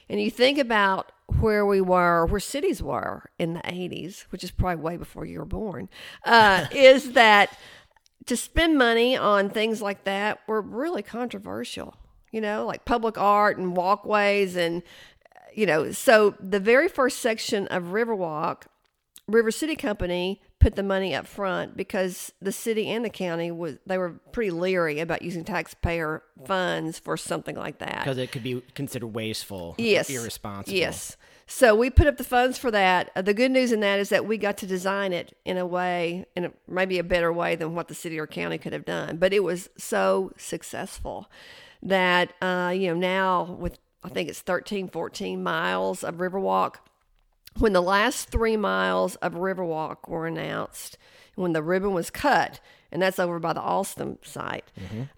And 0.08 0.20
you 0.20 0.30
think 0.30 0.58
about 0.58 1.12
where 1.40 1.64
we 1.64 1.80
were, 1.80 2.26
where 2.26 2.40
cities 2.40 2.82
were 2.82 3.30
in 3.38 3.54
the 3.54 3.60
80s, 3.60 4.22
which 4.30 4.44
is 4.44 4.50
probably 4.50 4.82
way 4.82 4.96
before 4.96 5.24
you 5.24 5.38
were 5.38 5.44
born, 5.44 5.88
uh, 6.24 6.66
is 6.72 7.12
that 7.12 7.56
to 8.26 8.36
spend 8.36 8.78
money 8.78 9.16
on 9.16 9.50
things 9.50 9.82
like 9.82 10.04
that 10.04 10.40
were 10.46 10.60
really 10.60 11.02
controversial, 11.02 11.94
you 12.32 12.40
know, 12.40 12.64
like 12.66 12.84
public 12.84 13.18
art 13.18 13.58
and 13.58 13.76
walkways. 13.76 14.56
And, 14.56 14.82
you 15.54 15.66
know, 15.66 15.92
so 15.92 16.34
the 16.40 16.60
very 16.60 16.88
first 16.88 17.20
section 17.20 17.66
of 17.68 17.84
Riverwalk, 17.84 18.62
River 19.26 19.50
City 19.50 19.76
Company 19.76 20.40
put 20.64 20.76
the 20.76 20.82
money 20.82 21.14
up 21.14 21.26
front 21.26 21.76
because 21.76 22.32
the 22.40 22.50
city 22.50 22.88
and 22.88 23.04
the 23.04 23.10
county 23.10 23.50
was 23.50 23.76
they 23.84 23.98
were 23.98 24.14
pretty 24.32 24.50
leery 24.50 24.98
about 24.98 25.20
using 25.20 25.44
taxpayer 25.44 26.22
funds 26.46 26.98
for 26.98 27.18
something 27.18 27.54
like 27.54 27.80
that. 27.80 27.98
Because 27.98 28.16
it 28.16 28.32
could 28.32 28.42
be 28.42 28.62
considered 28.74 29.08
wasteful, 29.08 29.74
Yes. 29.76 30.08
irresponsible. 30.08 30.74
Yes. 30.78 31.18
So 31.46 31.74
we 31.74 31.90
put 31.90 32.06
up 32.06 32.16
the 32.16 32.24
funds 32.24 32.56
for 32.56 32.70
that. 32.70 33.10
Uh, 33.14 33.20
the 33.20 33.34
good 33.34 33.50
news 33.50 33.72
in 33.72 33.80
that 33.80 33.98
is 34.00 34.08
that 34.08 34.24
we 34.24 34.38
got 34.38 34.56
to 34.56 34.66
design 34.66 35.12
it 35.12 35.36
in 35.44 35.58
a 35.58 35.66
way, 35.66 36.24
in 36.34 36.46
a, 36.46 36.52
maybe 36.66 36.98
a 36.98 37.04
better 37.04 37.30
way 37.30 37.56
than 37.56 37.74
what 37.74 37.88
the 37.88 37.94
city 37.94 38.18
or 38.18 38.26
county 38.26 38.56
could 38.56 38.72
have 38.72 38.86
done. 38.86 39.18
But 39.18 39.34
it 39.34 39.44
was 39.44 39.68
so 39.76 40.32
successful 40.38 41.30
that, 41.82 42.32
uh, 42.40 42.72
you 42.74 42.88
know, 42.88 42.94
now 42.94 43.42
with, 43.60 43.78
I 44.02 44.08
think 44.08 44.30
it's 44.30 44.40
13, 44.40 44.88
14 44.88 45.42
miles 45.42 46.02
of 46.02 46.14
Riverwalk, 46.14 46.76
when 47.58 47.72
the 47.72 47.82
last 47.82 48.28
three 48.30 48.56
miles 48.56 49.16
of 49.16 49.34
Riverwalk 49.34 50.08
were 50.08 50.26
announced, 50.26 50.98
when 51.36 51.52
the 51.52 51.62
ribbon 51.62 51.92
was 51.92 52.10
cut, 52.10 52.60
and 52.92 53.02
that's 53.02 53.18
over 53.18 53.38
by 53.38 53.52
the 53.52 53.60
Alstom 53.60 54.24
site, 54.24 54.70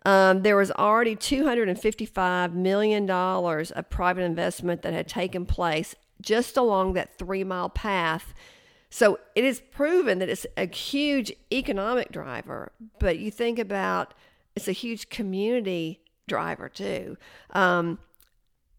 um, 0.04 0.42
there 0.42 0.56
was 0.56 0.70
already 0.72 1.14
$255 1.16 2.52
million 2.54 3.10
of 3.10 3.90
private 3.90 4.22
investment 4.22 4.82
that 4.82 4.92
had 4.92 5.08
taken 5.08 5.44
place 5.46 5.94
just 6.22 6.56
along 6.56 6.94
that 6.94 7.18
three 7.18 7.44
mile 7.44 7.68
path. 7.68 8.32
So 8.88 9.18
it 9.34 9.44
is 9.44 9.60
proven 9.60 10.20
that 10.20 10.28
it's 10.30 10.46
a 10.56 10.66
huge 10.66 11.32
economic 11.52 12.10
driver, 12.12 12.72
but 12.98 13.18
you 13.18 13.30
think 13.30 13.58
about 13.58 14.14
it's 14.54 14.68
a 14.68 14.72
huge 14.72 15.10
community 15.10 16.00
driver 16.26 16.68
too. 16.68 17.16
Um, 17.50 17.98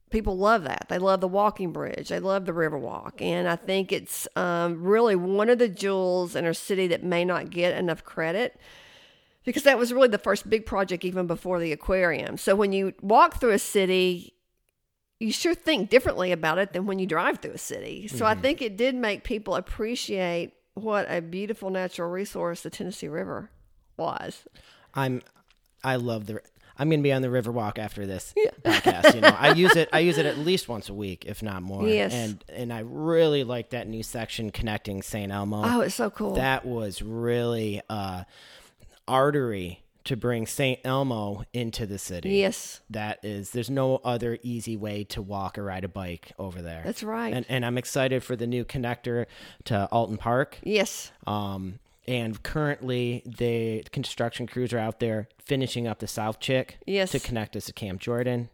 people 0.09 0.37
love 0.37 0.63
that. 0.63 0.87
They 0.89 0.99
love 0.99 1.21
the 1.21 1.27
walking 1.27 1.71
bridge. 1.71 2.09
They 2.09 2.19
love 2.19 2.45
the 2.45 2.53
river 2.53 2.77
walk. 2.77 3.21
And 3.21 3.47
I 3.47 3.55
think 3.55 3.91
it's 3.91 4.27
um, 4.35 4.83
really 4.83 5.15
one 5.15 5.49
of 5.49 5.59
the 5.59 5.67
jewels 5.67 6.35
in 6.35 6.45
our 6.45 6.53
city 6.53 6.87
that 6.87 7.03
may 7.03 7.25
not 7.25 7.49
get 7.49 7.77
enough 7.77 8.03
credit 8.03 8.59
because 9.43 9.63
that 9.63 9.77
was 9.77 9.93
really 9.93 10.07
the 10.09 10.17
first 10.17 10.49
big 10.49 10.65
project 10.65 11.05
even 11.05 11.27
before 11.27 11.59
the 11.59 11.71
aquarium. 11.71 12.37
So 12.37 12.55
when 12.55 12.73
you 12.73 12.93
walk 13.01 13.39
through 13.39 13.51
a 13.51 13.59
city, 13.59 14.33
you 15.19 15.31
sure 15.31 15.55
think 15.55 15.89
differently 15.89 16.31
about 16.31 16.57
it 16.57 16.73
than 16.73 16.85
when 16.85 16.99
you 16.99 17.05
drive 17.05 17.39
through 17.39 17.53
a 17.53 17.57
city. 17.57 18.07
So 18.07 18.25
I 18.25 18.35
think 18.35 18.61
it 18.61 18.77
did 18.77 18.93
make 18.93 19.23
people 19.23 19.55
appreciate 19.55 20.53
what 20.73 21.09
a 21.09 21.21
beautiful 21.21 21.69
natural 21.69 22.09
resource 22.09 22.61
the 22.61 22.69
Tennessee 22.69 23.07
River 23.07 23.49
was. 23.97 24.45
I'm 24.93 25.21
I 25.83 25.95
love 25.95 26.27
the. 26.27 26.41
I'm 26.79 26.89
gonna 26.89 27.01
be 27.01 27.11
on 27.13 27.21
the 27.21 27.27
Riverwalk 27.29 27.77
after 27.79 28.05
this 28.05 28.33
podcast. 28.63 29.15
You 29.15 29.21
know, 29.21 29.35
I 29.37 29.53
use 29.53 29.75
it. 29.75 29.89
I 29.91 29.99
use 29.99 30.17
it 30.17 30.25
at 30.25 30.37
least 30.37 30.67
once 30.69 30.89
a 30.89 30.93
week, 30.93 31.25
if 31.25 31.41
not 31.41 31.61
more. 31.63 31.87
Yes. 31.87 32.13
And 32.13 32.43
and 32.49 32.71
I 32.73 32.79
really 32.79 33.43
like 33.43 33.71
that 33.71 33.87
new 33.87 34.03
section 34.03 34.51
connecting 34.51 35.01
St. 35.01 35.31
Elmo. 35.31 35.61
Oh, 35.63 35.81
it's 35.81 35.95
so 35.95 36.09
cool. 36.09 36.35
That 36.35 36.65
was 36.65 37.01
really 37.01 37.81
uh, 37.89 38.23
artery 39.07 39.83
to 40.05 40.15
bring 40.15 40.47
St. 40.47 40.79
Elmo 40.85 41.43
into 41.53 41.85
the 41.85 41.97
city. 41.97 42.29
yes, 42.37 42.79
That 42.89 43.19
is, 43.23 43.51
there's 43.51 43.69
no 43.69 43.97
other 44.05 44.37
easy 44.41 44.77
way 44.77 45.03
to 45.05 45.21
walk 45.21 45.57
or 45.57 45.65
ride 45.65 45.83
a 45.83 45.89
bike 45.89 46.31
over 46.39 46.61
there. 46.61 46.81
that's 46.85 47.03
right. 47.03 47.33
And, 47.33 47.45
and 47.49 47.65
I'm 47.65 47.77
excited 47.77 48.23
for 48.23 48.37
the 48.37 48.47
new 48.47 48.63
connector 48.63 49.25
to 49.65 49.85
Alton 49.91 50.15
Park. 50.15 50.59
yes, 50.63 51.11
Um, 51.25 51.79
and 52.07 52.41
currently, 52.43 53.21
the 53.25 53.83
construction 53.91 54.47
crews 54.47 54.73
are 54.73 54.79
out 54.79 54.99
there 54.99 55.27
finishing 55.39 55.87
up 55.87 55.99
the 55.99 56.07
South 56.07 56.39
Chick 56.39 56.77
Yes. 56.85 57.11
to 57.11 57.19
connect 57.19 57.55
us 57.55 57.65
to 57.65 57.73
Camp 57.73 57.99
Jordan. 58.01 58.49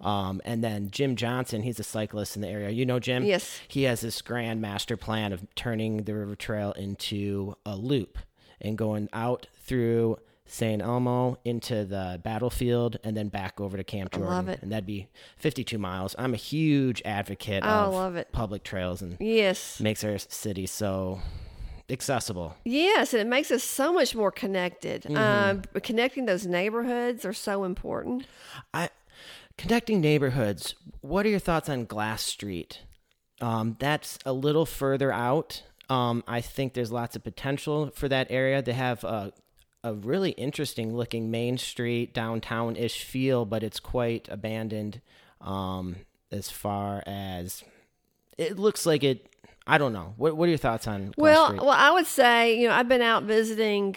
Um, 0.00 0.40
and 0.46 0.64
then 0.64 0.90
Jim 0.90 1.14
Johnson, 1.14 1.62
he's 1.62 1.78
a 1.78 1.82
cyclist 1.84 2.34
in 2.34 2.40
the 2.42 2.48
area. 2.48 2.70
You 2.70 2.86
know 2.86 2.98
Jim? 2.98 3.22
Yes. 3.24 3.60
He 3.68 3.82
has 3.82 4.00
this 4.00 4.22
grand 4.22 4.62
master 4.62 4.96
plan 4.96 5.32
of 5.34 5.46
turning 5.54 6.04
the 6.04 6.14
river 6.14 6.34
trail 6.34 6.72
into 6.72 7.54
a 7.66 7.76
loop 7.76 8.16
and 8.62 8.78
going 8.78 9.10
out 9.12 9.46
through 9.62 10.16
St. 10.46 10.80
Elmo 10.82 11.38
into 11.44 11.84
the 11.84 12.18
battlefield 12.24 12.96
and 13.04 13.14
then 13.14 13.28
back 13.28 13.60
over 13.60 13.76
to 13.76 13.84
Camp 13.84 14.12
Jordan. 14.12 14.32
I 14.32 14.36
love 14.36 14.48
it. 14.48 14.60
And 14.62 14.72
that'd 14.72 14.86
be 14.86 15.08
52 15.36 15.76
miles. 15.78 16.16
I'm 16.18 16.32
a 16.32 16.38
huge 16.38 17.02
advocate 17.04 17.62
I 17.62 17.84
of 17.84 17.92
love 17.92 18.16
it. 18.16 18.32
public 18.32 18.62
trails 18.64 19.02
and 19.02 19.18
yes. 19.20 19.80
makes 19.80 20.02
our 20.02 20.16
city 20.18 20.64
so 20.66 21.20
accessible. 21.90 22.56
Yes, 22.64 23.12
and 23.12 23.20
it 23.20 23.26
makes 23.26 23.50
us 23.50 23.62
so 23.62 23.92
much 23.92 24.14
more 24.14 24.30
connected. 24.30 25.02
Mm-hmm. 25.02 25.16
Um, 25.16 25.62
connecting 25.82 26.26
those 26.26 26.46
neighborhoods 26.46 27.24
are 27.24 27.32
so 27.32 27.64
important. 27.64 28.26
I 28.72 28.90
connecting 29.56 30.00
neighborhoods. 30.00 30.74
What 31.00 31.26
are 31.26 31.28
your 31.28 31.38
thoughts 31.38 31.68
on 31.68 31.84
Glass 31.84 32.22
Street? 32.22 32.80
Um, 33.40 33.76
that's 33.78 34.18
a 34.24 34.32
little 34.32 34.66
further 34.66 35.12
out. 35.12 35.62
Um, 35.88 36.22
I 36.28 36.40
think 36.40 36.74
there's 36.74 36.92
lots 36.92 37.16
of 37.16 37.24
potential 37.24 37.90
for 37.94 38.08
that 38.08 38.28
area. 38.30 38.62
They 38.62 38.72
have 38.72 39.04
a 39.04 39.32
a 39.82 39.94
really 39.94 40.32
interesting 40.32 40.94
looking 40.94 41.30
Main 41.30 41.56
Street 41.56 42.12
downtown 42.12 42.76
ish 42.76 43.02
feel, 43.02 43.46
but 43.46 43.62
it's 43.62 43.80
quite 43.80 44.28
abandoned. 44.30 45.00
Um, 45.40 45.96
as 46.32 46.50
far 46.50 47.02
as 47.06 47.64
it 48.38 48.58
looks 48.58 48.86
like 48.86 49.04
it. 49.04 49.26
I 49.66 49.78
don't 49.78 49.92
know. 49.92 50.14
What 50.16 50.36
What 50.36 50.46
are 50.46 50.48
your 50.50 50.58
thoughts 50.58 50.86
on 50.88 51.12
Well, 51.16 51.46
Street? 51.46 51.60
well, 51.60 51.70
I 51.70 51.90
would 51.92 52.06
say 52.06 52.58
you 52.58 52.68
know 52.68 52.74
I've 52.74 52.88
been 52.88 53.02
out 53.02 53.24
visiting 53.24 53.96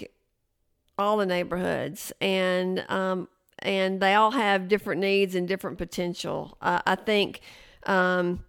all 0.97 1.17
the 1.17 1.25
neighborhoods, 1.25 2.11
and 2.21 2.85
um, 2.89 3.27
and 3.59 3.99
they 4.01 4.13
all 4.13 4.31
have 4.31 4.67
different 4.67 5.01
needs 5.01 5.35
and 5.35 5.47
different 5.47 5.77
potential. 5.77 6.57
Uh, 6.61 6.81
I 6.85 6.95
think 6.95 7.41
um, 7.85 8.43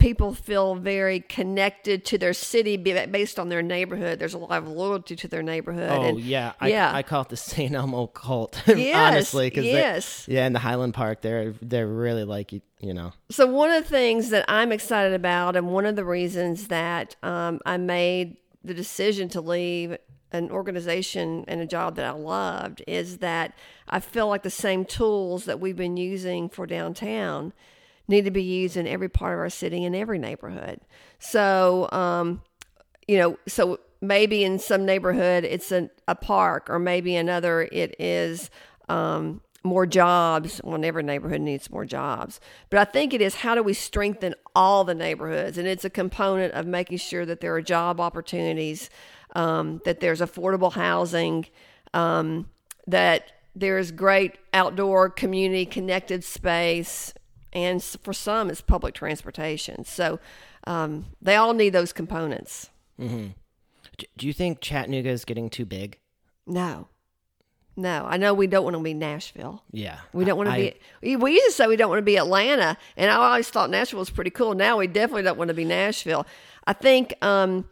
people 0.00 0.34
feel 0.34 0.74
very 0.74 1.20
connected 1.20 2.04
to 2.06 2.18
their 2.18 2.32
city 2.32 2.76
based 2.76 3.38
on 3.38 3.50
their 3.50 3.62
neighborhood. 3.62 4.18
There's 4.18 4.34
a 4.34 4.38
lot 4.38 4.50
of 4.58 4.66
loyalty 4.66 5.14
to 5.14 5.28
their 5.28 5.42
neighborhood. 5.42 5.90
Oh 5.90 6.02
and, 6.02 6.20
yeah, 6.20 6.54
I, 6.58 6.68
yeah. 6.70 6.92
I 6.92 7.02
call 7.02 7.22
it 7.22 7.28
the 7.28 7.36
St. 7.36 7.72
Elmo 7.72 8.08
cult. 8.08 8.60
Yes, 8.80 9.12
honestly, 9.12 9.50
because 9.50 9.66
yes. 9.66 10.26
yeah, 10.26 10.46
in 10.46 10.54
the 10.54 10.58
Highland 10.58 10.94
Park, 10.94 11.20
they're 11.20 11.52
they're 11.60 11.86
really 11.86 12.24
like 12.24 12.50
you, 12.52 12.62
you 12.78 12.94
know. 12.94 13.12
So 13.30 13.46
one 13.46 13.70
of 13.70 13.84
the 13.84 13.90
things 13.90 14.30
that 14.30 14.44
I'm 14.48 14.72
excited 14.72 15.12
about, 15.12 15.54
and 15.54 15.68
one 15.68 15.84
of 15.84 15.96
the 15.96 16.04
reasons 16.04 16.68
that 16.68 17.14
um, 17.22 17.60
I 17.66 17.76
made 17.76 18.38
the 18.64 18.72
decision 18.72 19.28
to 19.30 19.40
leave 19.42 19.98
an 20.32 20.50
organization 20.50 21.44
and 21.46 21.60
a 21.60 21.66
job 21.66 21.96
that 21.96 22.06
I 22.06 22.12
loved, 22.12 22.82
is 22.86 23.18
that 23.18 23.52
I 23.86 24.00
feel 24.00 24.28
like 24.28 24.44
the 24.44 24.50
same 24.50 24.86
tools 24.86 25.44
that 25.44 25.60
we've 25.60 25.76
been 25.76 25.98
using 25.98 26.48
for 26.48 26.66
downtown 26.66 27.52
need 28.10 28.24
to 28.26 28.30
be 28.30 28.42
used 28.42 28.76
in 28.76 28.86
every 28.86 29.08
part 29.08 29.34
of 29.34 29.38
our 29.38 29.48
city 29.48 29.84
in 29.84 29.94
every 29.94 30.18
neighborhood. 30.18 30.80
So, 31.18 31.88
um, 31.92 32.42
you 33.08 33.16
know, 33.16 33.38
so 33.46 33.78
maybe 34.00 34.44
in 34.44 34.58
some 34.58 34.84
neighborhood 34.84 35.44
it's 35.44 35.72
a, 35.72 35.88
a 36.08 36.14
park, 36.14 36.68
or 36.68 36.78
maybe 36.78 37.16
another 37.16 37.68
it 37.72 37.94
is 37.98 38.50
um, 38.88 39.40
more 39.62 39.86
jobs. 39.86 40.60
Well, 40.64 40.84
every 40.84 41.02
neighborhood 41.02 41.40
needs 41.40 41.70
more 41.70 41.84
jobs, 41.84 42.40
but 42.68 42.78
I 42.78 42.84
think 42.84 43.14
it 43.14 43.22
is 43.22 43.36
how 43.36 43.54
do 43.54 43.62
we 43.62 43.74
strengthen 43.74 44.34
all 44.54 44.84
the 44.84 44.94
neighborhoods, 44.94 45.56
and 45.56 45.68
it's 45.68 45.84
a 45.84 45.90
component 45.90 46.52
of 46.54 46.66
making 46.66 46.98
sure 46.98 47.24
that 47.24 47.40
there 47.40 47.54
are 47.54 47.62
job 47.62 48.00
opportunities, 48.00 48.90
um, 49.36 49.80
that 49.84 50.00
there's 50.00 50.20
affordable 50.20 50.72
housing, 50.72 51.46
um, 51.94 52.48
that 52.86 53.32
there's 53.54 53.92
great 53.92 54.36
outdoor 54.52 55.10
community 55.10 55.66
connected 55.66 56.24
space, 56.24 57.12
and 57.52 57.82
for 57.82 58.12
some 58.12 58.50
it's 58.50 58.60
public 58.60 58.94
transportation. 58.94 59.84
So 59.84 60.18
um, 60.66 61.06
they 61.22 61.36
all 61.36 61.52
need 61.54 61.70
those 61.70 61.92
components. 61.92 62.70
D- 62.98 63.34
Do 64.16 64.26
you 64.26 64.32
think 64.32 64.60
Chattanooga 64.60 65.08
is 65.10 65.24
getting 65.24 65.50
too 65.50 65.64
big? 65.64 65.98
No. 66.46 66.88
No, 67.76 68.04
I 68.06 68.16
know 68.18 68.34
we 68.34 68.46
don't 68.46 68.64
want 68.64 68.76
to 68.76 68.82
be 68.82 68.92
Nashville. 68.92 69.62
Yeah, 69.72 70.00
We 70.12 70.24
don't 70.24 70.36
want 70.36 70.50
to 70.50 70.54
I- 70.54 70.74
be. 71.02 71.16
We 71.16 71.32
used 71.32 71.46
to 71.46 71.52
say 71.52 71.66
we 71.66 71.76
don't 71.76 71.88
want 71.88 71.98
to 72.00 72.04
be 72.04 72.16
Atlanta, 72.18 72.76
and 72.96 73.10
I 73.10 73.14
always 73.14 73.48
thought 73.48 73.70
Nashville 73.70 74.00
was 74.00 74.10
pretty 74.10 74.30
cool. 74.30 74.54
Now 74.54 74.76
we 74.76 74.86
definitely 74.86 75.22
don't 75.22 75.38
want 75.38 75.48
to 75.48 75.54
be 75.54 75.64
Nashville. 75.64 76.26
I 76.66 76.72
think 76.74 77.14
um, 77.22 77.66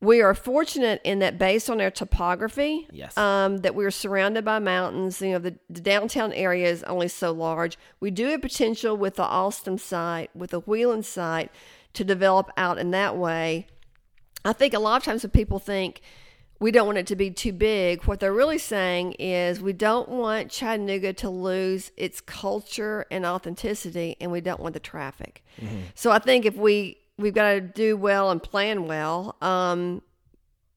we 0.00 0.20
are 0.22 0.34
fortunate 0.34 1.00
in 1.04 1.18
that, 1.18 1.38
based 1.38 1.68
on 1.68 1.80
our 1.80 1.90
topography, 1.90 2.86
Yes. 2.92 3.16
um, 3.18 3.58
that 3.58 3.74
we're 3.74 3.90
surrounded 3.90 4.44
by 4.44 4.58
mountains. 4.60 5.20
You 5.20 5.32
know, 5.32 5.38
the, 5.38 5.56
the 5.68 5.80
downtown 5.80 6.32
area 6.32 6.68
is 6.68 6.82
only 6.84 7.08
so 7.08 7.32
large. 7.32 7.76
We 8.00 8.10
do 8.10 8.26
have 8.28 8.42
potential 8.42 8.96
with 8.96 9.16
the 9.16 9.24
Alstom 9.24 9.78
site, 9.80 10.30
with 10.36 10.50
the 10.50 10.60
Wheland 10.60 11.04
site, 11.04 11.50
to 11.94 12.04
develop 12.04 12.50
out 12.56 12.78
in 12.78 12.90
that 12.92 13.16
way. 13.16 13.66
I 14.44 14.52
think 14.52 14.72
a 14.72 14.78
lot 14.78 14.96
of 14.98 15.02
times 15.02 15.24
when 15.24 15.30
people 15.30 15.58
think 15.58 16.00
we 16.60 16.70
don't 16.70 16.86
want 16.86 16.98
it 16.98 17.06
to 17.08 17.16
be 17.16 17.30
too 17.30 17.52
big, 17.52 18.04
what 18.04 18.20
they're 18.20 18.32
really 18.32 18.58
saying 18.58 19.12
is 19.14 19.60
we 19.60 19.72
don't 19.72 20.08
want 20.08 20.50
Chattanooga 20.50 21.12
to 21.14 21.30
lose 21.30 21.90
its 21.96 22.20
culture 22.20 23.04
and 23.10 23.24
authenticity, 23.26 24.16
and 24.20 24.30
we 24.30 24.40
don't 24.40 24.60
want 24.60 24.74
the 24.74 24.80
traffic. 24.80 25.44
So 25.94 26.10
I 26.12 26.18
think 26.20 26.46
if 26.46 26.56
we 26.56 26.98
we've 27.18 27.34
got 27.34 27.52
to 27.52 27.60
do 27.60 27.96
well 27.96 28.30
and 28.30 28.42
plan 28.42 28.86
well, 28.86 29.36
um, 29.42 30.02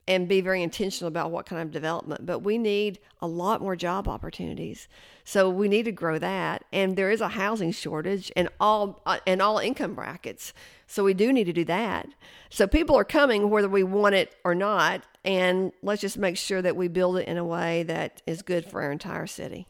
and 0.08 0.28
be 0.28 0.42
very 0.42 0.64
intentional 0.64 1.08
about 1.08 1.32
what 1.32 1.46
kind 1.46 1.62
of 1.62 1.72
development. 1.72 2.26
But 2.26 2.40
we 2.40 2.58
need 2.58 3.00
a 3.22 3.28
lot 3.28 3.62
more 3.62 3.76
job 3.76 4.08
opportunities, 4.08 4.88
so 5.24 5.50
we 5.50 5.70
need 5.70 5.84
to 5.84 5.92
grow 5.92 6.18
that. 6.20 6.66
And 6.74 6.98
there 6.98 7.12
is 7.12 7.22
a 7.22 7.30
housing 7.30 7.72
shortage 7.72 8.32
in 8.32 8.50
all 8.60 9.02
uh, 9.06 9.20
in 9.26 9.40
all 9.40 9.60
income 9.60 9.94
brackets, 9.94 10.54
so 10.88 11.04
we 11.04 11.14
do 11.14 11.32
need 11.32 11.46
to 11.46 11.54
do 11.54 11.66
that. 11.66 12.08
So 12.50 12.68
people 12.68 12.98
are 12.98 13.06
coming 13.06 13.50
whether 13.50 13.70
we 13.70 13.84
want 13.84 14.16
it 14.16 14.36
or 14.44 14.56
not, 14.56 15.04
and 15.24 15.72
let's 15.84 16.02
just 16.02 16.18
make 16.18 16.36
sure 16.36 16.62
that 16.62 16.76
we 16.76 16.88
build 16.88 17.18
it 17.18 17.28
in 17.28 17.38
a 17.38 17.46
way 17.46 17.84
that 17.84 18.22
is 18.26 18.42
good 18.42 18.66
for 18.66 18.82
our 18.82 18.92
entire 18.92 19.28
city. 19.28 19.68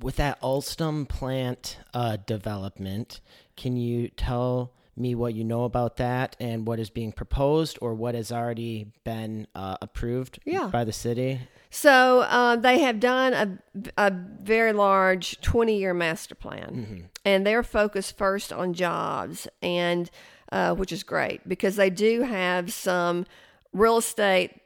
With 0.00 0.16
that 0.16 0.40
Alstom 0.40 1.08
plant 1.08 1.78
uh, 1.92 2.16
development, 2.24 3.20
can 3.56 3.76
you 3.76 4.08
tell 4.08 4.72
me 4.98 5.14
what 5.14 5.34
you 5.34 5.44
know 5.44 5.64
about 5.64 5.96
that 5.96 6.36
and 6.40 6.66
what 6.66 6.78
is 6.80 6.90
being 6.90 7.12
proposed 7.12 7.78
or 7.80 7.94
what 7.94 8.14
has 8.14 8.30
already 8.32 8.92
been 9.04 9.46
uh, 9.54 9.76
approved 9.80 10.38
Yeah. 10.44 10.66
by 10.68 10.84
the 10.84 10.92
city? 10.92 11.40
So 11.70 12.20
uh, 12.20 12.56
they 12.56 12.78
have 12.80 12.98
done 12.98 13.32
a, 13.34 14.08
a 14.08 14.10
very 14.42 14.72
large 14.72 15.40
20 15.40 15.78
year 15.78 15.92
master 15.94 16.34
plan, 16.34 17.08
and 17.24 17.46
they're 17.46 17.62
focused 17.62 18.16
first 18.16 18.52
on 18.52 18.72
jobs, 18.74 19.46
and 19.62 20.10
uh, 20.50 20.74
which 20.74 20.92
is 20.92 21.02
great 21.02 21.46
because 21.46 21.76
they 21.76 21.90
do 21.90 22.22
have 22.22 22.72
some 22.72 23.26
real 23.74 23.98
estate 23.98 24.60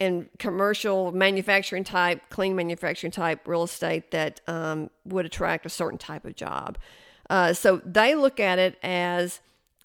and 0.00 0.28
commercial 0.38 1.12
manufacturing 1.12 1.84
type, 1.84 2.22
clean 2.30 2.54
manufacturing 2.56 3.10
type 3.10 3.46
real 3.46 3.64
estate 3.64 4.10
that 4.12 4.40
um, 4.46 4.88
would 5.04 5.26
attract 5.26 5.66
a 5.66 5.68
certain 5.68 5.98
type 5.98 6.24
of 6.24 6.34
job. 6.36 6.78
Uh, 7.28 7.52
so 7.52 7.82
they 7.84 8.14
look 8.14 8.40
at 8.40 8.58
it 8.58 8.78
as 8.82 9.40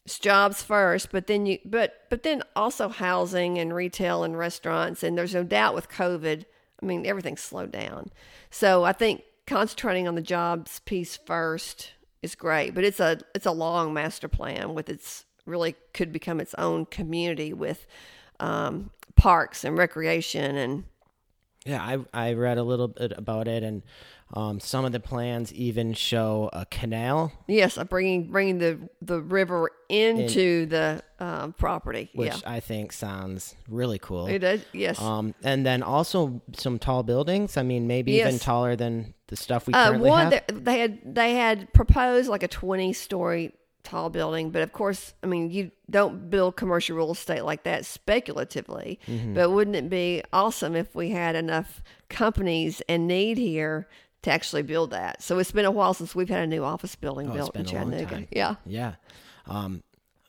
jobs 0.05 0.61
first, 0.61 1.11
but 1.11 1.27
then 1.27 1.45
you 1.45 1.59
but 1.65 2.01
but 2.09 2.23
then 2.23 2.43
also 2.55 2.89
housing 2.89 3.57
and 3.57 3.73
retail 3.73 4.23
and 4.23 4.37
restaurants. 4.37 5.03
And 5.03 5.17
there's 5.17 5.33
no 5.33 5.43
doubt 5.43 5.75
with 5.75 5.89
COVID, 5.89 6.45
I 6.81 6.85
mean 6.85 7.05
everything's 7.05 7.41
slowed 7.41 7.71
down. 7.71 8.11
So 8.49 8.83
I 8.83 8.93
think 8.93 9.23
concentrating 9.47 10.07
on 10.07 10.15
the 10.15 10.21
jobs 10.21 10.79
piece 10.85 11.17
first 11.17 11.91
is 12.21 12.35
great, 12.35 12.73
but 12.73 12.83
it's 12.83 12.99
a 12.99 13.19
it's 13.33 13.45
a 13.45 13.51
long 13.51 13.93
master 13.93 14.27
plan 14.27 14.73
with 14.73 14.89
its 14.89 15.25
really 15.45 15.75
could 15.93 16.11
become 16.11 16.39
its 16.39 16.53
own 16.55 16.85
community 16.85 17.53
with 17.53 17.85
um, 18.39 18.91
parks 19.15 19.63
and 19.63 19.77
recreation 19.77 20.55
and 20.55 20.83
Yeah, 21.65 21.81
I 21.81 21.99
I 22.13 22.33
read 22.33 22.57
a 22.57 22.63
little 22.63 22.89
bit 22.89 23.13
about 23.15 23.47
it, 23.47 23.63
and 23.63 23.83
um, 24.33 24.59
some 24.59 24.83
of 24.83 24.91
the 24.91 24.99
plans 24.99 25.53
even 25.53 25.93
show 25.93 26.49
a 26.51 26.65
canal, 26.65 27.31
Yes, 27.47 27.77
uh, 27.77 27.83
bringing 27.85 28.31
bringing 28.31 28.57
the 28.57 28.89
the 29.01 29.21
river 29.21 29.71
into 29.89 30.65
the 30.65 31.03
um, 31.19 31.53
property. 31.53 32.09
which 32.13 32.33
yeah, 32.33 32.39
I 32.51 32.59
think 32.59 32.91
sounds 32.91 33.55
really 33.69 33.99
cool. 33.99 34.27
it 34.27 34.39
does. 34.39 34.61
Yes. 34.73 34.99
Um, 34.99 35.33
and 35.43 35.65
then 35.65 35.83
also 35.83 36.41
some 36.53 36.79
tall 36.79 37.03
buildings. 37.03 37.55
I 37.57 37.63
mean, 37.63 37.87
maybe 37.87 38.13
even 38.13 38.39
taller 38.39 38.75
than 38.75 39.13
the 39.27 39.35
stuff 39.37 39.67
we 39.67 39.73
Uh, 39.73 39.87
currently 39.89 40.09
one 40.09 40.31
have. 40.31 40.43
they, 40.47 40.53
they 40.55 40.79
had 40.79 41.15
they 41.15 41.33
had 41.35 41.71
proposed 41.73 42.27
like 42.27 42.43
a 42.43 42.47
twenty 42.49 42.91
story 42.91 43.53
tall 43.83 44.09
building, 44.09 44.49
but 44.49 44.61
of 44.61 44.71
course, 44.71 45.13
I 45.23 45.27
mean, 45.27 45.51
you 45.51 45.71
don't 45.89 46.29
build 46.29 46.55
commercial 46.55 46.95
real 46.95 47.11
estate 47.11 47.43
like 47.43 47.63
that 47.63 47.85
speculatively. 47.85 48.99
Mm-hmm. 49.07 49.33
But 49.33 49.51
wouldn't 49.51 49.75
it 49.75 49.89
be 49.89 50.23
awesome 50.31 50.75
if 50.75 50.95
we 50.95 51.09
had 51.09 51.35
enough 51.35 51.81
companies 52.09 52.81
and 52.87 53.07
need 53.07 53.37
here 53.37 53.87
to 54.23 54.31
actually 54.31 54.61
build 54.63 54.91
that? 54.91 55.21
So 55.21 55.37
it's 55.39 55.51
been 55.51 55.65
a 55.65 55.71
while 55.71 55.93
since 55.93 56.15
we've 56.15 56.29
had 56.29 56.43
a 56.43 56.47
new 56.47 56.63
office 56.63 56.95
building 56.95 57.29
Oh, 57.29 57.33
built 57.33 57.55
in 57.55 57.63
been 57.65 57.75
a 57.75 57.79
long 57.79 57.91
Chattanooga. 57.91 58.27
Yeah. 58.31 58.55
yeah. 58.65 58.93
Um, 59.47 59.83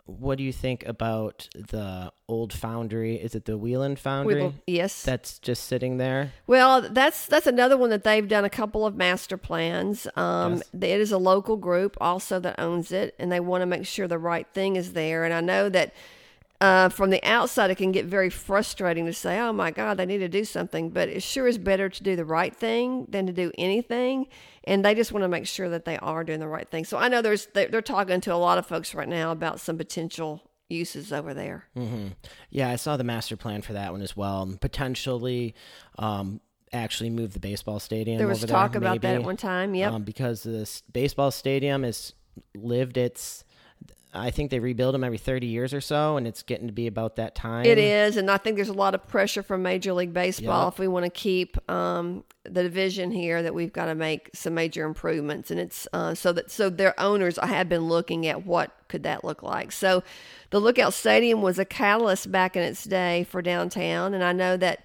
what 0.06 0.36
do 0.36 0.44
you 0.44 0.52
think 0.52 0.84
about 0.86 1.48
the 1.54 2.12
old 2.28 2.52
foundry? 2.52 3.16
Is 3.16 3.34
it 3.34 3.46
the 3.46 3.56
Wheland 3.56 3.98
Foundry? 4.00 4.52
Yes. 4.66 5.02
That's 5.02 5.38
just 5.38 5.64
sitting 5.64 5.96
there. 5.96 6.32
Well, 6.46 6.82
that's 6.82 7.26
that's 7.26 7.46
another 7.46 7.76
one 7.76 7.90
that 7.90 8.04
they've 8.04 8.28
done 8.28 8.44
a 8.44 8.50
couple 8.50 8.84
of 8.86 8.94
master 8.96 9.36
plans. 9.36 10.06
Um, 10.16 10.62
It 10.74 11.00
is 11.00 11.10
a 11.12 11.18
local 11.18 11.56
group 11.56 11.96
also 12.00 12.38
that 12.40 12.58
owns 12.58 12.92
it, 12.92 13.14
and 13.18 13.32
they 13.32 13.40
want 13.40 13.62
to 13.62 13.66
make 13.66 13.86
sure 13.86 14.06
the 14.06 14.18
right 14.18 14.46
thing 14.52 14.76
is 14.76 14.92
there. 14.92 15.24
And 15.24 15.32
I 15.32 15.40
know 15.40 15.68
that 15.70 15.94
uh, 16.60 16.88
from 16.88 17.10
the 17.10 17.22
outside, 17.24 17.70
it 17.70 17.74
can 17.76 17.92
get 17.92 18.06
very 18.06 18.30
frustrating 18.30 19.06
to 19.06 19.12
say, 19.12 19.38
"Oh 19.38 19.52
my 19.52 19.70
God, 19.70 19.96
they 19.96 20.06
need 20.06 20.18
to 20.18 20.28
do 20.28 20.44
something," 20.44 20.90
but 20.90 21.08
it 21.08 21.22
sure 21.22 21.46
is 21.46 21.58
better 21.58 21.88
to 21.88 22.02
do 22.02 22.16
the 22.16 22.24
right 22.24 22.54
thing 22.54 23.06
than 23.08 23.26
to 23.26 23.32
do 23.32 23.50
anything. 23.58 24.28
And 24.64 24.84
they 24.84 24.94
just 24.94 25.12
want 25.12 25.24
to 25.24 25.28
make 25.28 25.46
sure 25.46 25.68
that 25.68 25.84
they 25.84 25.98
are 25.98 26.24
doing 26.24 26.40
the 26.40 26.48
right 26.48 26.68
thing. 26.68 26.84
So 26.84 26.96
I 26.96 27.08
know 27.08 27.22
there's 27.22 27.46
they're, 27.54 27.68
they're 27.68 27.82
talking 27.82 28.20
to 28.22 28.34
a 28.34 28.36
lot 28.36 28.58
of 28.58 28.66
folks 28.66 28.94
right 28.94 29.08
now 29.08 29.30
about 29.30 29.60
some 29.60 29.76
potential 29.76 30.42
uses 30.68 31.12
over 31.12 31.34
there. 31.34 31.64
hmm 31.74 32.08
Yeah, 32.50 32.70
I 32.70 32.76
saw 32.76 32.96
the 32.96 33.04
master 33.04 33.36
plan 33.36 33.62
for 33.62 33.74
that 33.74 33.92
one 33.92 34.00
as 34.00 34.16
well. 34.16 34.56
Potentially, 34.60 35.54
um, 35.98 36.40
actually 36.72 37.10
move 37.10 37.32
the 37.32 37.40
baseball 37.40 37.78
stadium. 37.78 38.18
There 38.18 38.26
was 38.26 38.44
talk 38.44 38.72
there, 38.72 38.78
about 38.78 39.00
that 39.02 39.16
at 39.16 39.22
one 39.22 39.36
time. 39.36 39.74
Yep. 39.74 39.92
um, 39.92 40.02
because 40.02 40.42
this 40.42 40.82
baseball 40.92 41.30
stadium 41.30 41.82
has 41.82 42.12
lived 42.54 42.96
its. 42.96 43.44
I 44.14 44.30
think 44.30 44.50
they 44.50 44.60
rebuild 44.60 44.94
them 44.94 45.02
every 45.02 45.18
thirty 45.18 45.46
years 45.48 45.74
or 45.74 45.80
so, 45.80 46.16
and 46.16 46.26
it's 46.26 46.42
getting 46.42 46.66
to 46.68 46.72
be 46.72 46.86
about 46.86 47.16
that 47.16 47.34
time. 47.34 47.66
It 47.66 47.78
is, 47.78 48.16
and 48.16 48.30
I 48.30 48.36
think 48.38 48.56
there's 48.56 48.68
a 48.68 48.72
lot 48.72 48.94
of 48.94 49.06
pressure 49.08 49.42
from 49.42 49.62
Major 49.62 49.92
League 49.92 50.12
Baseball 50.12 50.62
Yeah. 50.62 50.68
if 50.68 50.78
we 50.78 50.86
want 50.88 51.04
to 51.04 51.10
keep 51.10 51.58
um, 51.70 52.24
the 52.44 52.62
division 52.62 53.10
here 53.10 53.42
that 53.42 53.54
we've 53.54 53.72
got 53.72 53.86
to 53.86 53.94
make 53.94 54.30
some 54.32 54.54
major 54.54 54.84
improvements, 54.84 55.50
and 55.50 55.58
it's 55.58 55.88
uh, 55.92 56.14
so 56.14 56.32
that 56.32 56.50
so 56.50 56.70
their 56.70 56.98
owners 56.98 57.38
have 57.42 57.68
been 57.68 57.88
looking 57.88 58.26
at 58.26 58.46
what 58.46 58.70
could 58.88 59.02
that 59.02 59.24
look 59.24 59.42
like. 59.42 59.72
So, 59.72 60.02
the 60.50 60.60
Lookout 60.60 60.94
Stadium 60.94 61.42
was 61.42 61.58
a 61.58 61.64
catalyst 61.64 62.30
back 62.30 62.56
in 62.56 62.62
its 62.62 62.84
day 62.84 63.24
for 63.24 63.42
downtown, 63.42 64.14
and 64.14 64.22
I 64.22 64.32
know 64.32 64.56
that. 64.56 64.84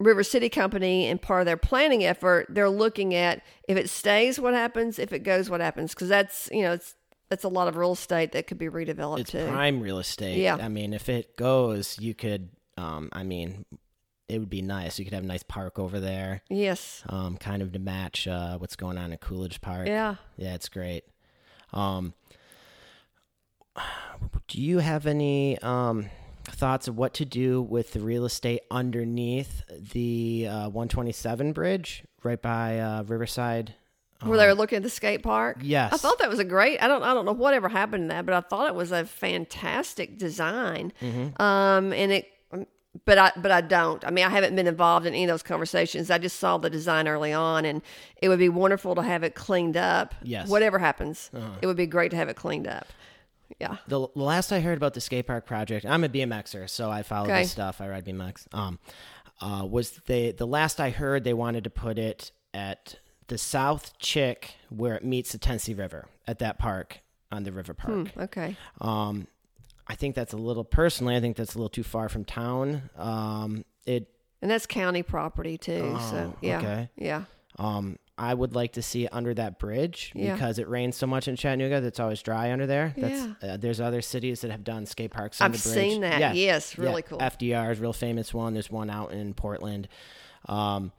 River 0.00 0.22
City 0.22 0.48
Company 0.48 1.06
and 1.06 1.20
part 1.20 1.40
of 1.40 1.46
their 1.46 1.56
planning 1.56 2.04
effort, 2.04 2.46
they're 2.48 2.70
looking 2.70 3.16
at 3.16 3.42
if 3.66 3.76
it 3.76 3.90
stays, 3.90 4.38
what 4.38 4.54
happens? 4.54 4.96
If 4.96 5.12
it 5.12 5.24
goes, 5.24 5.50
what 5.50 5.60
happens? 5.60 5.92
Because 5.92 6.08
that's 6.08 6.48
you 6.52 6.62
know 6.62 6.74
it's 6.74 6.94
that's 7.28 7.44
a 7.44 7.48
lot 7.48 7.68
of 7.68 7.76
real 7.76 7.92
estate 7.92 8.32
that 8.32 8.46
could 8.46 8.58
be 8.58 8.68
redeveloped 8.68 9.20
It's 9.20 9.30
too. 9.32 9.46
prime 9.46 9.80
real 9.80 9.98
estate. 9.98 10.38
Yeah. 10.38 10.56
I 10.56 10.68
mean, 10.68 10.92
if 10.92 11.08
it 11.08 11.36
goes, 11.36 11.98
you 11.98 12.14
could. 12.14 12.50
Um, 12.76 13.08
I 13.12 13.22
mean, 13.24 13.64
it 14.28 14.38
would 14.38 14.50
be 14.50 14.62
nice. 14.62 14.98
You 14.98 15.04
could 15.04 15.14
have 15.14 15.24
a 15.24 15.26
nice 15.26 15.42
park 15.42 15.78
over 15.78 15.98
there, 16.00 16.42
Yes. 16.48 17.02
um, 17.08 17.36
kind 17.36 17.60
of 17.62 17.72
to 17.72 17.78
match 17.78 18.28
uh, 18.28 18.56
what's 18.58 18.76
going 18.76 18.98
on 18.98 19.12
at 19.12 19.20
Coolidge 19.20 19.60
Park. 19.60 19.88
Yeah. 19.88 20.16
Yeah, 20.36 20.54
it's 20.54 20.68
great. 20.68 21.04
Um, 21.72 22.14
do 24.48 24.60
you 24.60 24.78
have 24.78 25.06
any 25.06 25.58
um, 25.58 26.06
thoughts 26.44 26.88
of 26.88 26.96
what 26.96 27.14
to 27.14 27.24
do 27.24 27.60
with 27.62 27.92
the 27.92 28.00
real 28.00 28.24
estate 28.24 28.60
underneath 28.70 29.62
the 29.92 30.46
uh, 30.50 30.68
127 30.68 31.52
bridge 31.52 32.04
right 32.22 32.40
by 32.40 32.78
uh, 32.80 33.02
Riverside? 33.04 33.74
Where 34.22 34.36
they 34.36 34.46
were 34.46 34.54
looking 34.54 34.76
at 34.78 34.82
the 34.82 34.90
skate 34.90 35.22
park. 35.22 35.58
Yes. 35.62 35.92
I 35.92 35.96
thought 35.96 36.18
that 36.18 36.28
was 36.28 36.40
a 36.40 36.44
great. 36.44 36.82
I 36.82 36.88
don't. 36.88 37.02
I 37.04 37.14
don't 37.14 37.24
know 37.24 37.32
whatever 37.32 37.68
happened 37.68 38.10
to 38.10 38.14
that, 38.14 38.26
but 38.26 38.34
I 38.34 38.40
thought 38.40 38.66
it 38.68 38.74
was 38.74 38.90
a 38.90 39.04
fantastic 39.04 40.18
design. 40.18 40.92
Um, 41.38 41.92
and 41.92 42.12
it. 42.12 42.28
But 43.04 43.16
I. 43.18 43.32
But 43.36 43.52
I 43.52 43.60
don't. 43.60 44.04
I 44.04 44.10
mean, 44.10 44.24
I 44.24 44.28
haven't 44.30 44.56
been 44.56 44.66
involved 44.66 45.06
in 45.06 45.14
any 45.14 45.22
of 45.24 45.28
those 45.28 45.44
conversations. 45.44 46.10
I 46.10 46.18
just 46.18 46.40
saw 46.40 46.58
the 46.58 46.68
design 46.70 47.06
early 47.06 47.32
on, 47.32 47.64
and 47.64 47.80
it 48.20 48.28
would 48.28 48.40
be 48.40 48.48
wonderful 48.48 48.96
to 48.96 49.02
have 49.02 49.22
it 49.22 49.36
cleaned 49.36 49.76
up. 49.76 50.14
Yes. 50.22 50.48
Whatever 50.48 50.78
happens, 50.80 51.30
it 51.62 51.66
would 51.66 51.76
be 51.76 51.86
great 51.86 52.10
to 52.10 52.16
have 52.16 52.28
it 52.28 52.34
cleaned 52.34 52.66
up. 52.66 52.86
Yeah. 53.60 53.76
The, 53.86 54.00
the 54.14 54.20
last 54.22 54.52
I 54.52 54.60
heard 54.60 54.76
about 54.76 54.94
the 54.94 55.00
skate 55.00 55.26
park 55.26 55.46
project, 55.46 55.86
I'm 55.86 56.02
a 56.04 56.08
BMXer, 56.08 56.68
so 56.68 56.90
I 56.90 57.02
follow 57.02 57.26
Okay. 57.28 57.42
this 57.42 57.52
stuff. 57.52 57.80
I 57.80 57.88
ride 57.88 58.04
BMX. 58.04 58.52
Um, 58.52 58.78
uh, 59.40 59.64
was 59.64 59.92
they 60.06 60.32
the 60.32 60.46
last 60.46 60.80
I 60.80 60.90
heard 60.90 61.22
they 61.24 61.32
wanted 61.34 61.64
to 61.64 61.70
put 61.70 61.98
it 61.98 62.32
at 62.52 62.96
the 63.28 63.38
South 63.38 63.96
Chick 63.98 64.54
where 64.68 64.94
it 64.94 65.04
meets 65.04 65.32
the 65.32 65.38
Tennessee 65.38 65.74
River 65.74 66.06
at 66.26 66.38
that 66.40 66.58
park 66.58 67.00
on 67.30 67.44
the 67.44 67.52
River 67.52 67.74
Park. 67.74 68.10
Okay. 68.16 68.56
Um, 68.80 69.26
I 69.86 69.94
think 69.94 70.14
that's 70.14 70.32
a 70.32 70.36
little 70.36 70.64
personally. 70.64 71.16
I 71.16 71.20
think 71.20 71.36
that's 71.36 71.54
a 71.54 71.58
little 71.58 71.68
too 71.70 71.82
far 71.82 72.08
from 72.08 72.24
town. 72.24 72.90
Um, 72.96 73.64
it. 73.86 74.08
And 74.42 74.50
that's 74.50 74.66
county 74.66 75.02
property 75.02 75.56
too. 75.58 75.94
Oh, 75.96 76.08
so 76.10 76.36
yeah. 76.40 76.58
okay. 76.58 76.90
Yeah. 76.96 77.24
Um, 77.58 77.98
I 78.16 78.34
would 78.34 78.54
like 78.54 78.72
to 78.72 78.82
see 78.82 79.04
it 79.04 79.10
under 79.12 79.32
that 79.34 79.58
bridge 79.58 80.12
Yeah. 80.14 80.34
because 80.34 80.58
it 80.58 80.68
rains 80.68 80.96
so 80.96 81.06
much 81.06 81.28
in 81.28 81.36
Chattanooga 81.36 81.80
that's 81.80 82.00
always 82.00 82.20
dry 82.22 82.50
under 82.52 82.66
there. 82.66 82.92
That's, 82.96 83.28
Yeah. 83.42 83.52
uh, 83.54 83.56
there's 83.56 83.80
other 83.80 84.02
cities 84.02 84.40
that 84.40 84.50
have 84.50 84.64
done 84.64 84.86
skate 84.86 85.10
parks 85.12 85.40
on 85.40 85.46
I've 85.52 85.62
the 85.62 85.68
bridge. 85.70 85.90
seen 85.90 86.00
that. 86.02 86.18
Yeah. 86.20 86.32
Yes. 86.32 86.76
Really 86.78 87.02
Yeah, 87.02 87.08
cool. 87.08 87.18
FDR 87.18 87.72
is 87.72 87.78
a 87.78 87.82
real 87.82 87.92
famous 87.92 88.32
one. 88.34 88.52
There's 88.54 88.70
one 88.70 88.90
out 88.90 89.12
in 89.12 89.34
Portland. 89.34 89.86
Um, 90.46 90.92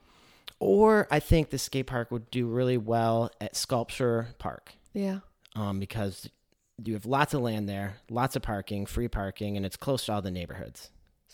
or 0.60 1.08
I 1.10 1.18
think 1.18 1.50
the 1.50 1.58
skate 1.58 1.86
park 1.88 2.10
would 2.10 2.30
do 2.30 2.46
really 2.46 2.78
well 2.78 3.30
at 3.40 3.56
Sculpture 3.56 4.28
Park 4.38 4.74
yeah. 4.92 5.20
um, 5.56 5.80
because 5.80 6.28
you 6.84 6.94
have 6.94 7.06
lots 7.06 7.34
of 7.34 7.40
land 7.40 7.68
there, 7.68 7.96
lots 8.08 8.36
of 8.36 8.42
parking, 8.42 8.86
free 8.86 9.08
parking, 9.08 9.56
and 9.56 9.66
it's 9.66 9.76
close 9.76 10.06
to 10.06 10.12
all 10.12 10.22
the 10.22 10.30
neighborhoods. 10.30 10.90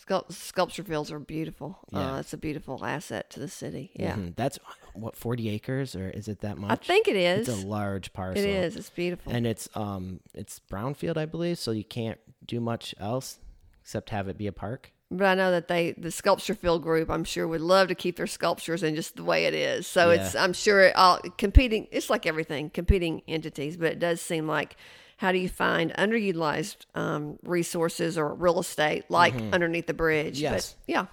Sculpt- 0.07 0.31
sculpture 0.31 0.83
fields 0.83 1.11
are 1.11 1.19
beautiful. 1.19 1.79
Yeah. 1.91 2.15
Uh, 2.15 2.19
it's 2.19 2.31
a 2.31 2.37
beautiful 2.37 2.85
asset 2.85 3.29
to 3.31 3.39
the 3.39 3.47
city. 3.47 3.91
Yeah. 3.95 4.15
Mhm. 4.15 4.35
That's 4.35 4.59
what 4.93 5.15
40 5.15 5.49
acres, 5.49 5.95
or 5.95 6.09
is 6.09 6.27
it 6.27 6.41
that 6.41 6.57
much? 6.57 6.71
I 6.71 6.75
think 6.75 7.07
it 7.07 7.15
is. 7.15 7.47
it's 7.49 7.63
a 7.63 7.67
large 7.67 8.13
parcel. 8.13 8.43
It 8.43 8.47
is. 8.47 8.75
It's 8.75 8.89
beautiful. 8.89 9.31
and 9.31 9.45
it's 9.47 9.67
um 9.75 10.19
it's 10.33 10.61
brownfield, 10.71 11.17
I 11.17 11.25
believe, 11.25 11.57
so 11.57 11.71
you 11.71 11.83
can't 11.83 12.19
do 12.45 12.59
much 12.59 12.93
else 12.99 13.39
except 13.81 14.11
have 14.11 14.27
it 14.27 14.37
be 14.37 14.47
a 14.47 14.51
park. 14.51 14.91
But 15.09 15.25
I 15.25 15.35
know 15.35 15.51
that 15.51 15.69
they, 15.69 15.93
the 15.93 16.11
sculpture 16.11 16.53
field 16.53 16.83
group, 16.83 17.09
I'm 17.09 17.23
sure 17.23 17.47
would 17.47 17.61
love 17.61 17.87
to 17.87 17.95
keep 17.95 18.17
their 18.17 18.27
sculptures 18.27 18.83
in 18.83 18.93
just 18.93 19.15
the 19.15 19.23
way 19.23 19.45
it 19.45 19.53
is. 19.53 19.87
So 19.87 20.09
it's, 20.09 20.35
I'm 20.35 20.51
sure 20.51 20.81
it 20.81 20.95
all 20.97 21.19
competing. 21.37 21.87
It's 21.91 22.09
like 22.09 22.25
everything, 22.25 22.69
competing 22.69 23.21
entities. 23.25 23.77
But 23.77 23.93
it 23.93 23.99
does 23.99 24.21
seem 24.21 24.47
like, 24.47 24.75
how 25.15 25.31
do 25.31 25.37
you 25.37 25.47
find 25.47 25.93
underutilized 25.93 26.85
um, 26.93 27.39
resources 27.43 28.17
or 28.17 28.35
real 28.35 28.59
estate 28.59 29.05
like 29.09 29.33
underneath 29.53 29.87
the 29.87 29.93
bridge? 29.93 30.35
Mm-hmm. 30.35 30.53
Yes. 30.53 30.75
But 30.85 30.93
yeah. 30.93 31.05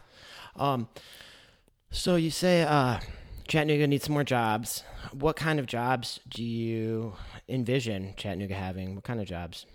Um, 0.56 0.88
so 1.90 2.16
you 2.16 2.30
say 2.30 2.62
uh, 2.62 2.98
Chattanooga 3.46 3.86
needs 3.86 4.04
some 4.04 4.14
more 4.14 4.24
jobs. 4.24 4.82
What 5.12 5.36
kind 5.36 5.60
of 5.60 5.66
jobs 5.66 6.18
do 6.28 6.42
you 6.42 7.14
envision 7.48 8.14
Chattanooga 8.16 8.54
having? 8.54 8.96
What 8.96 9.04
kind 9.04 9.20
of 9.20 9.26
jobs? 9.26 9.66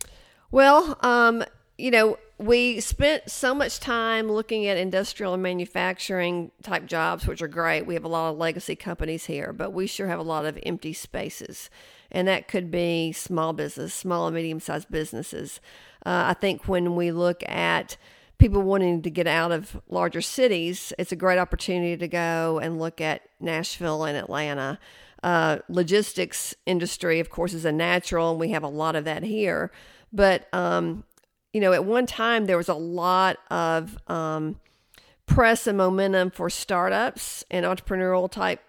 Well, 0.52 0.98
um, 1.02 1.44
you 1.80 1.92
know, 1.92 2.18
we 2.38 2.80
spent 2.82 3.30
so 3.30 3.56
much 3.56 3.80
time 3.80 4.30
looking 4.30 4.68
at 4.68 4.78
industrial 4.78 5.34
and 5.34 5.42
manufacturing 5.42 6.52
type 6.62 6.86
jobs, 6.86 7.26
which 7.26 7.42
are 7.42 7.48
great. 7.48 7.86
We 7.86 7.94
have 7.94 8.04
a 8.04 8.10
lot 8.10 8.32
of 8.32 8.38
legacy 8.38 8.76
companies 8.76 9.26
here, 9.26 9.54
but 9.54 9.72
we 9.72 9.88
sure 9.88 10.08
have 10.08 10.20
a 10.20 10.24
lot 10.24 10.46
of 10.46 10.60
empty 10.64 10.94
spaces. 10.94 11.70
And 12.12 12.28
that 12.28 12.48
could 12.48 12.70
be 12.70 13.14
small 13.14 13.54
business, 13.54 13.94
small 13.94 14.28
and 14.28 14.36
medium 14.36 14.60
sized 14.60 14.92
businesses. 14.92 15.62
Uh, 16.06 16.28
I 16.28 16.34
think 16.34 16.68
when 16.68 16.96
we 16.96 17.12
look 17.12 17.48
at 17.48 17.98
people 18.38 18.62
wanting 18.62 19.02
to 19.02 19.10
get 19.10 19.28
out 19.28 19.52
of 19.52 19.80
larger 19.90 20.22
cities, 20.22 20.92
it's 20.98 21.12
a 21.12 21.18
great 21.18 21.40
opportunity 21.40 21.98
to 21.98 22.08
go 22.08 22.60
and 22.62 22.80
look 22.80 23.00
at 23.00 23.22
Nashville 23.40 24.04
and 24.04 24.18
Atlanta. 24.18 24.80
Uh, 25.24 25.60
logistics 25.68 26.56
industry, 26.66 27.20
of 27.20 27.30
course, 27.30 27.54
is 27.54 27.66
a 27.66 27.72
natural, 27.72 28.32
and 28.32 28.40
we 28.40 28.50
have 28.50 28.64
a 28.64 28.70
lot 28.70 28.96
of 28.96 29.04
that 29.06 29.24
here. 29.24 29.72
But 30.12 30.48
um, 30.54 31.04
you 31.54 31.62
know, 31.62 31.74
at 31.74 31.86
one 31.86 32.06
time 32.06 32.46
there 32.46 32.58
was 32.58 32.70
a 32.70 32.74
lot 32.74 33.38
of 33.50 33.98
um, 34.08 34.60
press 35.26 35.68
and 35.68 35.78
momentum 35.78 36.32
for 36.32 36.50
startups 36.50 37.44
and 37.50 37.66
entrepreneurial 37.66 38.30
type 38.30 38.62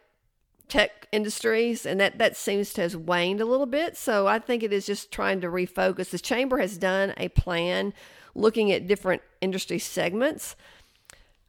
tech 0.68 1.08
industries, 1.12 1.84
and 1.84 2.00
that 2.00 2.18
that 2.18 2.36
seems 2.36 2.72
to 2.74 2.82
have 2.82 2.94
waned 2.94 3.40
a 3.40 3.44
little 3.44 3.66
bit. 3.66 3.96
So 3.96 4.26
I 4.26 4.38
think 4.38 4.62
it 4.62 4.72
is 4.72 4.86
just 4.86 5.10
trying 5.10 5.40
to 5.40 5.48
refocus. 5.48 6.10
The 6.10 6.18
chamber 6.18 6.58
has 6.58 6.78
done 6.78 7.12
a 7.16 7.28
plan 7.28 7.92
looking 8.34 8.70
at 8.72 8.86
different 8.86 9.22
industry 9.40 9.78
segments. 9.78 10.56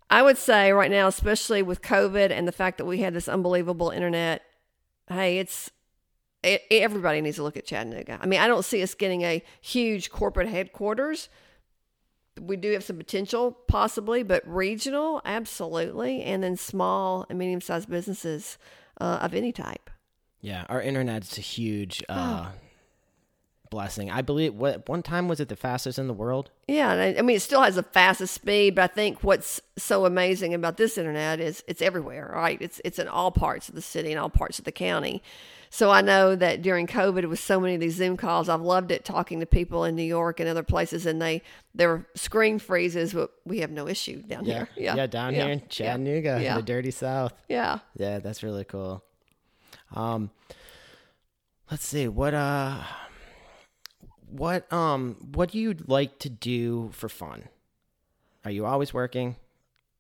I 0.10 0.24
would 0.24 0.38
say 0.38 0.74
right 0.74 0.92
now, 0.92 1.08
especially 1.08 1.62
with 1.62 1.82
COVID 1.82 2.32
and 2.32 2.48
the 2.48 2.52
fact 2.52 2.78
that 2.80 2.86
we 2.86 2.98
had 2.98 3.14
this 3.14 3.30
unbelievable 3.30 3.92
internet, 3.92 4.42
hey, 5.08 5.38
it's 5.38 5.70
it, 5.70 5.81
everybody 6.44 7.22
needs 7.22 7.38
to 7.38 7.44
look 7.44 7.58
at 7.58 7.66
Chattanooga. 7.66 8.18
I 8.22 8.26
mean, 8.26 8.40
I 8.40 8.48
don't 8.48 8.66
see 8.66 8.82
us 8.82 8.94
getting 8.94 9.22
a 9.24 9.44
huge 9.62 10.10
corporate 10.10 10.48
headquarters. 10.48 11.30
We 12.40 12.56
do 12.56 12.72
have 12.72 12.84
some 12.84 12.98
potential, 12.98 13.52
possibly, 13.68 14.24
but 14.24 14.42
regional, 14.48 15.22
absolutely, 15.26 16.24
and 16.24 16.42
then 16.44 16.56
small 16.56 17.26
and 17.30 17.38
medium 17.38 17.62
sized 17.62 17.90
businesses 17.90 18.58
uh, 19.00 19.20
of 19.22 19.34
any 19.34 19.52
type. 19.52 19.90
Yeah, 20.40 20.66
our 20.70 20.82
internet's 20.82 21.38
a 21.38 21.42
huge 21.42 22.04
uh, 22.10 22.48
blessing. 23.72 24.12
I 24.12 24.22
believe 24.22 24.54
what 24.54 24.88
one 24.88 25.02
time 25.02 25.28
was 25.28 25.40
it 25.40 25.50
the 25.50 25.56
fastest 25.56 25.98
in 25.98 26.06
the 26.08 26.14
world? 26.14 26.52
Yeah, 26.68 26.90
I, 26.92 27.18
I 27.18 27.22
mean 27.24 27.38
it 27.38 27.42
still 27.42 27.62
has 27.64 27.74
the 27.76 27.82
fastest 27.84 28.36
speed, 28.36 28.76
but 28.76 28.84
I 28.84 28.88
think 28.94 29.24
what's 29.24 29.60
so 29.78 30.06
amazing 30.06 30.54
about 30.54 30.78
this 30.78 31.00
internet 31.00 31.40
is 31.40 31.64
it's 31.68 31.82
everywhere, 31.82 32.32
right? 32.36 32.62
It's 32.62 32.80
it's 32.86 33.00
in 33.00 33.08
all 33.08 33.32
parts 33.32 33.68
of 33.70 33.74
the 33.74 33.82
city 33.82 34.12
and 34.12 34.20
all 34.20 34.30
parts 34.30 34.60
of 34.60 34.66
the 34.66 34.72
county. 34.72 35.24
So 35.74 35.90
I 35.90 36.02
know 36.02 36.36
that 36.36 36.62
during 36.62 36.86
COVID 36.86 37.30
with 37.30 37.40
so 37.40 37.58
many 37.58 37.76
of 37.76 37.80
these 37.80 37.96
Zoom 37.96 38.18
calls, 38.18 38.50
I've 38.50 38.60
loved 38.60 38.92
it 38.92 39.06
talking 39.06 39.40
to 39.40 39.46
people 39.46 39.86
in 39.86 39.96
New 39.96 40.04
York 40.04 40.42
and 40.42 40.50
other 40.50 40.64
places, 40.64 41.06
and 41.06 41.22
they 41.22 41.42
their 41.74 42.06
screen 42.14 42.60
freezes, 42.60 43.14
but 43.14 43.32
we 43.46 43.60
have 43.62 43.72
no 43.72 43.88
issue 43.88 44.22
down 44.22 44.44
Yeah, 44.44 44.54
here. 44.54 44.68
yeah, 44.76 44.96
Yeah, 44.96 45.08
down 45.08 45.34
Yeah. 45.34 45.44
here 45.44 45.52
in 45.54 45.62
Chattanooga, 45.70 46.40
Yeah. 46.44 46.56
the 46.58 46.62
dirty 46.62 46.92
South. 46.92 47.34
Yeah. 47.48 47.80
Yeah, 47.96 48.20
that's 48.20 48.44
really 48.44 48.66
cool. 48.66 49.02
Um, 49.96 50.30
let's 51.72 51.86
see 51.86 52.10
what 52.10 52.34
uh, 52.34 52.84
what 54.32 54.72
um, 54.72 55.18
what 55.34 55.52
do 55.52 55.60
you 55.60 55.76
like 55.88 56.20
to 56.20 56.30
do 56.30 56.90
for 56.94 57.10
fun? 57.10 57.50
Are 58.46 58.52
you 58.52 58.66
always 58.66 58.94
working? 58.94 59.36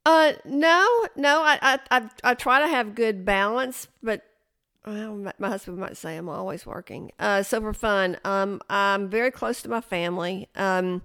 Uh, 0.06 0.34
no, 0.46 1.08
no. 1.15 1.44
I, 1.44 1.60
I, 1.62 1.80
I, 1.91 2.10
I 2.24 2.34
try 2.34 2.60
to 2.60 2.67
have 2.67 2.96
good 2.96 3.24
balance, 3.24 3.88
but 4.02 4.24
well, 4.86 5.15
my, 5.15 5.34
my 5.38 5.50
husband 5.50 5.78
might 5.78 5.96
say 5.96 6.17
I'm 6.17 6.28
always 6.28 6.65
working. 6.65 7.12
Uh, 7.20 7.44
so 7.44 7.62
for 7.62 7.74
fun, 7.74 8.17
um, 8.24 8.62
I'm 8.67 9.10
very 9.10 9.30
close 9.30 9.62
to 9.62 9.70
my 9.70 9.82
family. 9.82 10.50
Um, 10.56 11.04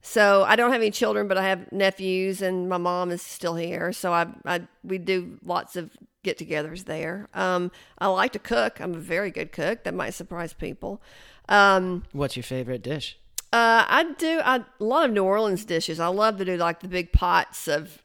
so 0.00 0.44
I 0.44 0.54
don't 0.54 0.70
have 0.70 0.80
any 0.80 0.92
children, 0.92 1.26
but 1.26 1.36
I 1.36 1.48
have 1.48 1.72
nephews, 1.72 2.40
and 2.40 2.68
my 2.68 2.78
mom 2.78 3.10
is 3.10 3.22
still 3.22 3.56
here. 3.56 3.92
So 3.92 4.12
I, 4.12 4.28
I 4.44 4.60
we 4.84 4.98
do 4.98 5.40
lots 5.44 5.74
of 5.74 5.90
get-togethers 6.22 6.84
there. 6.84 7.28
Um, 7.34 7.72
I 7.98 8.06
like 8.06 8.32
to 8.32 8.38
cook. 8.38 8.80
I'm 8.80 8.94
a 8.94 8.98
very 8.98 9.32
good 9.32 9.50
cook. 9.50 9.82
That 9.82 9.94
might 9.94 10.14
surprise 10.14 10.52
people. 10.52 11.02
Um, 11.48 12.04
What's 12.12 12.36
your 12.36 12.42
favorite 12.42 12.82
dish? 12.82 13.18
uh, 13.52 13.84
I 13.88 14.14
do 14.18 14.40
I, 14.44 14.56
a 14.58 14.84
lot 14.84 15.06
of 15.06 15.12
New 15.12 15.24
Orleans 15.24 15.64
dishes. 15.64 15.98
I 15.98 16.08
love 16.08 16.36
to 16.38 16.44
do 16.44 16.56
like 16.58 16.80
the 16.80 16.88
big 16.88 17.12
pots 17.12 17.66
of, 17.66 18.02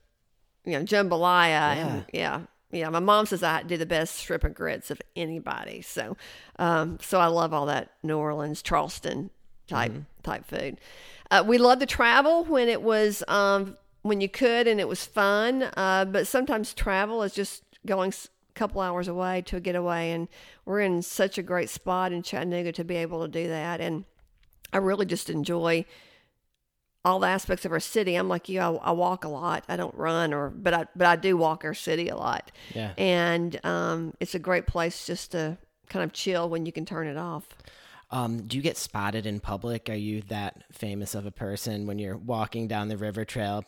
you 0.64 0.72
know, 0.74 0.84
jambalaya. 0.86 1.76
And, 1.76 2.06
yeah. 2.14 2.42
Yeah. 2.72 2.90
My 2.90 3.00
mom 3.00 3.26
says 3.26 3.44
I 3.44 3.62
do 3.64 3.76
the 3.76 3.86
best 3.86 4.22
shrimp 4.22 4.46
and 4.46 4.56
grits 4.56 4.90
of 4.90 5.02
anybody. 5.16 5.82
So, 5.82 6.16
um, 6.58 6.98
so 7.02 7.20
I 7.20 7.28
love 7.28 7.54
all 7.54 7.66
that 7.66 7.92
New 8.04 8.18
Orleans, 8.18 8.62
Charleston 8.62 9.32
type, 9.68 9.92
type 10.24 10.46
food. 10.46 10.80
Uh, 11.30 11.44
we 11.46 11.58
love 11.58 11.80
to 11.80 11.86
travel 11.86 12.46
when 12.46 12.70
it 12.70 12.82
was, 12.82 13.24
um, 13.28 13.76
when 14.04 14.22
you 14.22 14.30
could 14.30 14.68
and 14.68 14.80
it 14.80 14.88
was 14.88 15.06
fun. 15.06 15.70
Uh, 15.76 16.06
but 16.06 16.26
sometimes 16.26 16.74
travel 16.74 17.22
is 17.22 17.34
just 17.34 17.64
going 17.86 18.14
couple 18.54 18.82
hours 18.82 19.08
away 19.08 19.42
to 19.44 19.58
a 19.58 19.60
getaway. 19.60 20.12
And 20.12 20.28
we're 20.66 20.82
in 20.82 21.02
such 21.02 21.38
a 21.38 21.44
great 21.44 21.70
spot 21.70 22.12
in 22.12 22.24
Chattanooga 22.24 22.72
to 22.74 22.84
be 22.84 22.96
able 22.96 23.22
to 23.22 23.28
do 23.28 23.48
that. 23.48 23.82
And, 23.82 24.06
I 24.74 24.78
really 24.78 25.06
just 25.06 25.30
enjoy 25.30 25.86
all 27.06 27.20
the 27.20 27.28
aspects 27.28 27.66
of 27.66 27.72
our 27.72 27.80
city. 27.80 28.16
I'm 28.16 28.28
like 28.28 28.50
you, 28.50 28.60
I, 28.60 28.72
I 28.72 28.92
walk 28.92 29.24
a 29.24 29.30
lot. 29.30 29.64
I 29.70 29.76
don't 29.76 29.94
run 29.96 30.34
or, 30.34 30.50
but 30.50 30.74
I, 30.74 30.86
but 30.96 31.06
I 31.06 31.16
do 31.16 31.38
walk 31.38 31.64
our 31.64 31.74
city 31.74 32.10
a 32.10 32.16
lot. 32.16 32.52
Yeah. 32.74 32.94
And 32.98 33.64
um, 33.66 34.14
it's 34.20 34.36
a 34.36 34.40
great 34.40 34.68
place 34.68 35.06
just 35.06 35.32
to 35.32 35.58
kind 35.90 36.04
of 36.04 36.14
chill 36.14 36.50
when 36.50 36.66
you 36.66 36.72
can 36.72 36.86
turn 36.86 37.08
it 37.08 37.18
off. 37.18 37.48
Um, 38.10 38.44
do 38.44 38.58
you 38.58 38.64
get 38.64 38.78
spotted 38.78 39.26
in 39.26 39.40
public? 39.40 39.90
Are 39.90 39.96
you 39.96 40.22
that 40.30 40.64
famous 40.72 41.16
of 41.16 41.26
a 41.26 41.32
person 41.32 41.88
when 41.88 42.00
you're 42.00 42.18
walking 42.18 42.68
down 42.68 42.88
the 42.88 42.98
river 42.98 43.26
trail? 43.26 43.64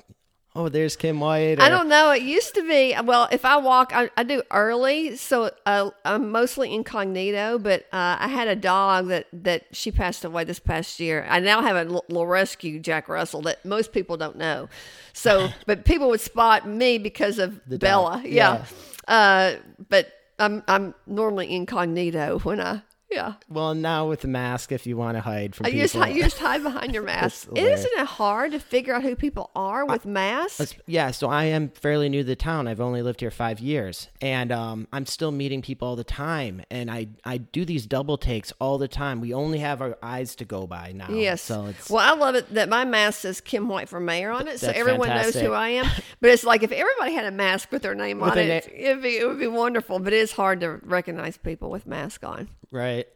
Oh, 0.58 0.70
there's 0.70 0.96
Kim 0.96 1.20
White. 1.20 1.60
I 1.60 1.68
don't 1.68 1.90
know. 1.90 2.12
It 2.12 2.22
used 2.24 2.56
to 2.56 2.62
be 2.62 2.96
well. 3.04 3.28
If 3.30 3.44
I 3.44 3.58
walk, 3.58 3.92
I, 3.94 4.10
I 4.16 4.24
do 4.24 4.42
early, 4.52 5.18
so 5.18 5.52
uh, 5.66 5.90
I'm 6.06 6.32
mostly 6.32 6.74
incognito. 6.74 7.60
But 7.60 7.82
uh, 7.92 8.16
I 8.20 8.30
had 8.30 8.48
a 8.48 8.56
dog 8.56 9.08
that 9.08 9.28
that 9.34 9.66
she 9.74 9.92
passed 9.92 10.24
away 10.24 10.46
this 10.46 10.60
past 10.60 11.00
year. 11.02 11.26
I 11.30 11.42
now 11.42 11.62
have 11.62 11.76
a 11.76 11.84
little 11.84 12.26
rescue 12.26 12.80
Jack 12.80 13.10
Russell 13.10 13.42
that 13.42 13.66
most 13.66 13.92
people 13.92 14.16
don't 14.16 14.38
know. 14.38 14.70
So, 15.12 15.50
but 15.66 15.84
people 15.84 16.08
would 16.10 16.22
spot 16.22 16.66
me 16.66 17.00
because 17.00 17.38
of 17.38 17.60
The 17.68 17.78
Bella. 17.78 18.22
dog. 18.24 18.26
Yeah. 18.26 18.64
Uh, 19.10 19.56
but 19.90 20.08
I'm 20.40 20.64
I'm 20.70 20.96
normally 21.06 21.54
incognito 21.54 22.40
when 22.40 22.62
I 22.62 22.82
yeah. 23.12 23.34
Well, 23.50 23.76
now 23.76 24.10
with 24.10 24.22
the 24.22 24.28
mask, 24.28 24.72
if 24.72 24.88
you 24.88 24.98
want 24.98 25.16
to 25.16 25.22
hide 25.22 25.56
from 25.56 25.68
You 25.68 25.74
people, 25.74 26.02
just, 26.02 26.14
you 26.14 26.24
just 26.24 26.40
hide 26.40 26.64
behind 26.64 26.94
your 26.94 27.04
mask. 27.04 27.48
Isn't 27.56 27.92
it 28.00 28.06
hard 28.06 28.52
to 28.52 28.60
figure 28.60 28.94
out 28.94 29.04
who 29.04 29.16
people 29.16 29.52
are 29.56 29.86
with 29.86 30.06
masks? 30.06 30.76
Yeah, 30.88 31.12
so 31.12 31.30
I 31.30 31.46
am 31.46 31.70
fairly 31.70 32.10
new 32.10 32.22
to 32.22 32.28
the 32.28 32.36
town. 32.36 32.68
I've 32.68 32.82
only 32.82 33.02
lived 33.02 33.22
here 33.22 33.32
five 33.32 33.60
years, 33.60 34.10
and 34.22 34.52
um, 34.52 34.88
I'm 34.92 35.06
still 35.06 35.32
meeting 35.32 35.62
people 35.62 35.88
all 35.88 35.96
the 35.96 36.04
time. 36.04 36.64
And 36.72 36.90
I 36.90 37.08
I 37.24 37.38
do 37.38 37.64
these 37.64 37.86
double 37.86 38.18
takes 38.18 38.52
all 38.60 38.78
the 38.78 38.88
time. 38.88 39.22
We 39.22 39.34
only 39.34 39.60
have 39.60 39.82
our 39.82 39.98
eyes 40.02 40.36
to 40.38 40.46
go 40.46 40.66
by 40.66 40.92
now. 40.92 41.10
Yes. 41.10 41.42
So 41.42 41.68
it's 41.68 41.90
well, 41.90 42.04
I 42.04 42.18
love 42.18 42.36
it 42.36 42.54
that 42.54 42.70
my 42.70 42.86
mask 42.86 43.22
says 43.22 43.40
Kim 43.40 43.68
White 43.70 43.88
for 43.88 44.00
mayor 44.00 44.32
on 44.32 44.48
it, 44.48 44.60
so 44.60 44.72
everyone 44.74 45.10
knows 45.10 45.36
who 45.36 45.54
I 45.54 45.70
am. 45.70 45.86
But 46.22 46.32
it's 46.32 46.44
like 46.44 46.64
if 46.64 46.72
everybody 46.72 47.14
had 47.14 47.26
a 47.26 47.32
mask 47.32 47.72
with 47.72 47.84
their 47.84 47.94
name 47.94 48.20
With 48.20 48.32
on 48.32 48.38
it, 48.40 48.68
it'd 48.74 49.04
be, 49.04 49.18
it 49.18 49.28
would 49.28 49.38
be 49.38 49.48
wonderful. 49.48 50.00
But 50.00 50.14
it 50.14 50.20
is 50.20 50.32
hard 50.32 50.62
to 50.62 50.80
recognize 50.84 51.38
people 51.38 51.70
with 51.70 51.86
mask 51.86 52.24
on. 52.24 52.48
Right. 52.76 53.08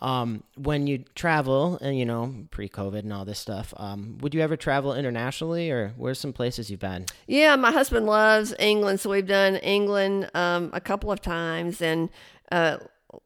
Um, 0.00 0.44
when 0.56 0.86
you 0.86 1.04
travel, 1.16 1.76
and 1.80 1.98
you 1.98 2.06
know, 2.06 2.46
pre-COVID 2.52 3.00
and 3.00 3.12
all 3.12 3.24
this 3.24 3.38
stuff, 3.38 3.74
um, 3.76 4.18
would 4.20 4.32
you 4.32 4.40
ever 4.40 4.56
travel 4.56 4.94
internationally, 4.94 5.70
or 5.70 5.92
where's 5.96 6.20
some 6.20 6.32
places 6.32 6.70
you've 6.70 6.80
been? 6.80 7.06
Yeah, 7.26 7.56
my 7.56 7.72
husband 7.72 8.06
loves 8.06 8.54
England, 8.58 9.00
so 9.00 9.10
we've 9.10 9.26
done 9.26 9.56
England 9.56 10.30
um, 10.34 10.70
a 10.72 10.80
couple 10.80 11.10
of 11.10 11.20
times, 11.20 11.82
and 11.82 12.10
uh, 12.52 12.78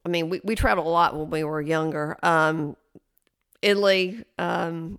I 0.04 0.08
mean, 0.08 0.30
we 0.30 0.40
we 0.44 0.54
traveled 0.54 0.86
a 0.86 0.90
lot 0.90 1.16
when 1.16 1.30
we 1.30 1.44
were 1.44 1.60
younger. 1.60 2.16
Um, 2.22 2.76
Italy, 3.60 4.24
um, 4.38 4.98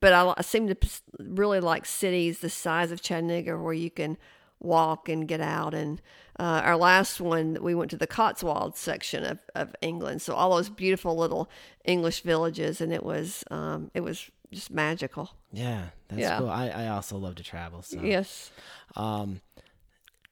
but 0.00 0.12
I, 0.12 0.34
I 0.36 0.42
seem 0.42 0.66
to 0.68 0.76
really 1.18 1.60
like 1.60 1.86
cities 1.86 2.40
the 2.40 2.50
size 2.50 2.90
of 2.90 3.00
Chattanooga 3.00 3.58
where 3.58 3.74
you 3.74 3.90
can 3.90 4.18
walk 4.60 5.08
and 5.08 5.28
get 5.28 5.40
out. 5.40 5.74
And 5.74 6.00
uh, 6.38 6.62
our 6.64 6.76
last 6.76 7.20
one, 7.20 7.58
we 7.60 7.74
went 7.74 7.90
to 7.90 7.96
the 7.96 8.06
Cotswolds 8.06 8.78
section 8.78 9.24
of, 9.24 9.38
of 9.54 9.74
England, 9.80 10.22
so 10.22 10.34
all 10.34 10.54
those 10.56 10.68
beautiful 10.70 11.16
little 11.16 11.48
English 11.84 12.22
villages, 12.22 12.80
and 12.80 12.92
it 12.92 13.04
was 13.04 13.44
um, 13.50 13.90
it 13.94 14.00
was 14.00 14.30
just 14.50 14.70
magical. 14.70 15.30
Yeah, 15.52 15.86
that's 16.08 16.20
Yeah. 16.20 16.38
cool. 16.38 16.48
I, 16.50 16.68
I 16.68 16.88
also 16.88 17.16
love 17.16 17.34
to 17.36 17.42
travel. 17.42 17.82
So, 17.82 18.00
Yes. 18.02 18.50
um, 18.96 19.40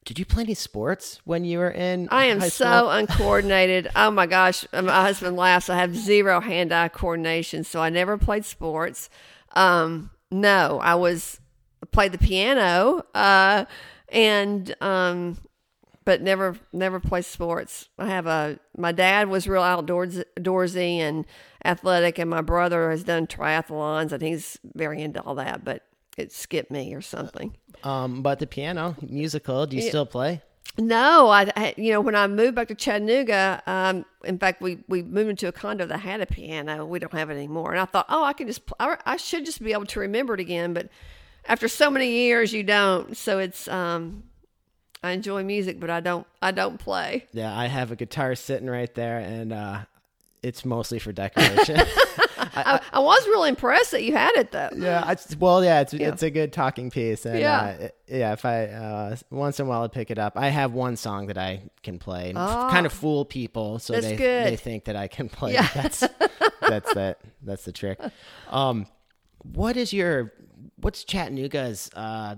did 0.05 0.19
you 0.19 0.25
play 0.25 0.43
any 0.45 0.55
sports 0.55 1.21
when 1.25 1.45
you 1.45 1.59
were 1.59 1.71
in? 1.71 2.09
I 2.11 2.25
am 2.27 2.41
so 2.41 2.89
uncoordinated. 2.89 3.89
Oh 3.95 4.11
my 4.11 4.27
gosh. 4.27 4.67
My 4.73 5.03
husband 5.03 5.37
laughs. 5.37 5.69
I 5.71 5.77
have 5.77 5.95
zero 5.95 6.41
hand 6.41 6.73
eye 6.73 6.89
coordination. 6.89 7.65
So 7.65 7.81
I 7.81 7.91
never 7.91 8.17
played 8.19 8.45
sports. 8.45 9.09
Um, 9.53 10.11
no, 10.31 10.81
I 10.83 10.95
was 10.95 11.39
played 11.93 12.13
the 12.13 12.19
piano, 12.19 13.05
uh, 13.15 13.65
and, 14.11 14.75
um, 14.81 15.39
but 16.11 16.23
never, 16.23 16.57
never 16.73 16.99
played 16.99 17.25
sports. 17.25 17.89
I 17.97 18.09
have 18.09 18.27
a, 18.27 18.59
my 18.77 18.91
dad 18.91 19.29
was 19.29 19.47
real 19.47 19.63
outdoors, 19.63 20.21
outdoorsy 20.37 20.97
and 20.97 21.25
athletic, 21.65 22.19
and 22.19 22.29
my 22.29 22.41
brother 22.41 22.91
has 22.91 23.05
done 23.05 23.29
triathlons 23.29 24.11
and 24.11 24.21
he's 24.21 24.59
very 24.75 25.03
into 25.03 25.23
all 25.23 25.37
that, 25.37 25.65
but 25.65 25.87
it 26.19 26.33
skipped 26.33 26.73
me 26.73 26.93
or 26.95 27.01
something. 27.01 27.57
Um, 27.85 28.23
but 28.23 28.41
the 28.41 28.49
piano 28.49 28.97
musical, 29.01 29.67
do 29.67 29.77
you 29.77 29.83
still 29.83 30.05
play? 30.05 30.43
No, 30.77 31.29
I, 31.29 31.49
I 31.55 31.75
you 31.77 31.93
know 31.93 32.01
when 32.01 32.17
I 32.17 32.27
moved 32.27 32.57
back 32.57 32.67
to 32.69 32.75
Chattanooga, 32.75 33.63
um, 33.69 34.05
in 34.25 34.37
fact 34.37 34.61
we 34.61 34.79
we 34.89 35.05
moved 35.05 35.31
into 35.31 35.47
a 35.47 35.53
condo 35.53 35.87
that 35.87 35.99
had 35.99 36.21
a 36.21 36.27
piano. 36.27 36.87
We 36.87 36.99
don't 36.99 37.13
have 37.13 37.31
it 37.31 37.35
anymore, 37.35 37.71
and 37.71 37.81
I 37.81 37.85
thought, 37.85 38.07
oh, 38.09 38.25
I 38.25 38.33
can 38.33 38.49
just 38.49 38.63
I, 38.81 38.97
I 39.07 39.17
should 39.17 39.45
just 39.45 39.63
be 39.63 39.73
able 39.73 39.87
to 39.87 40.01
remember 40.01 40.35
it 40.35 40.41
again. 40.41 40.75
But 40.75 40.89
after 41.47 41.69
so 41.69 41.89
many 41.89 42.11
years, 42.11 42.53
you 42.53 42.65
don't. 42.65 43.17
So 43.17 43.39
it's 43.39 43.69
um, 43.69 44.25
I 45.03 45.13
enjoy 45.13 45.43
music, 45.45 45.81
but 45.81 45.91
I 45.91 46.01
don't 46.01 46.27
I 46.43 46.51
don't 46.51 46.79
play. 46.79 47.27
Yeah, 47.33 47.57
I 47.57 47.67
have 47.67 47.91
a 47.91 47.97
guitar 47.97 48.35
sitting 48.35 48.69
right 48.69 48.93
there, 48.95 49.19
and 49.19 49.53
uh, 49.53 49.81
it's 50.43 50.65
mostly 50.65 50.99
for 50.99 51.13
decoration. 51.13 51.79
I, 52.53 52.81
I 52.93 52.99
was 53.01 53.25
really 53.29 53.49
impressed 53.51 53.93
that 53.93 54.03
you 54.03 54.13
had 54.17 54.33
it 54.37 54.51
though. 54.51 54.71
yeah, 54.77 55.03
I, 55.07 55.17
well, 55.39 55.63
yeah, 55.65 55.81
it's 55.81 55.95
it's 55.95 56.23
a 56.23 56.31
good 56.31 56.53
talking 56.53 56.91
piece, 56.91 57.25
and 57.25 57.39
Yeah. 57.39 57.61
uh, 57.61 57.83
it- 57.85 57.97
yeah, 58.09 58.33
if 58.33 58.45
I 58.45 58.65
uh, 58.67 59.17
once 59.31 59.61
in 59.61 59.67
a 59.67 59.69
while 59.69 59.83
I 59.85 59.89
pick 59.89 60.11
it 60.11 60.19
up, 60.19 60.33
I 60.37 60.49
have 60.49 60.73
one 60.73 60.97
song 60.97 61.29
that 61.29 61.39
I 61.39 61.63
can 61.83 61.99
play, 61.99 62.31
and 62.31 62.39
f- 62.39 62.71
kind 62.71 62.87
of 62.87 62.93
fool 62.93 63.25
people, 63.25 63.79
so 63.79 63.93
they 64.01 64.17
good. 64.17 64.47
they 64.47 64.57
think 64.57 64.85
that 64.87 64.97
I 64.97 65.07
can 65.07 65.29
play. 65.31 65.53
Yeah. 65.55 65.69
That's 65.75 66.01
that's 66.61 66.93
that 66.95 67.21
that's 67.43 67.65
the 67.65 67.73
trick. 67.73 68.01
Um, 68.51 68.87
what 69.45 69.77
is 69.77 69.93
your 69.93 70.33
what's 70.77 71.05
Chattanooga's 71.05 71.89
uh 71.95 72.35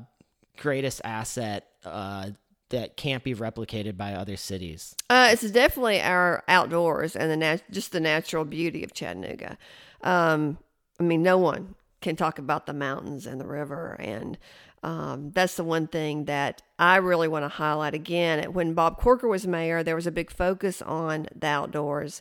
greatest 0.59 1.01
asset 1.05 1.67
uh, 1.85 2.31
that 2.73 2.97
can't 2.97 3.23
be 3.23 3.35
replicated 3.35 3.97
by 3.97 4.13
other 4.13 4.37
cities? 4.37 4.95
Uh, 5.09 5.29
it's 5.31 5.49
definitely 5.51 6.01
our 6.01 6.43
outdoors 6.49 7.15
and 7.15 7.31
the 7.31 7.37
nat- 7.37 7.63
just 7.71 7.93
the 7.93 8.01
natural 8.01 8.45
beauty 8.45 8.83
of 8.83 8.93
Chattanooga. 8.93 9.57
Um, 10.03 10.59
I 10.99 11.05
mean, 11.05 11.23
no 11.23 11.39
one 11.39 11.77
can 12.01 12.17
talk 12.17 12.39
about 12.39 12.67
the 12.67 12.73
mountains 12.73 13.27
and 13.27 13.41
the 13.41 13.47
river, 13.47 13.97
and 14.01 14.37
um, 14.83 15.31
that's 15.31 15.57
the 15.57 15.65
one 15.65 15.87
thing 15.87 16.25
that 16.25 16.63
I 16.79 16.97
really 16.97 17.29
want 17.29 17.45
to 17.45 17.49
highlight 17.49 17.95
again. 17.95 18.53
When 18.53 18.75
Bob 18.75 18.99
Corker 18.99 19.29
was 19.29 19.47
mayor, 19.47 19.83
there 19.83 19.95
was 19.95 20.09
a 20.09 20.13
big 20.13 20.31
focus 20.31 20.83
on 20.83 21.29
the 21.35 21.47
outdoors 21.47 22.21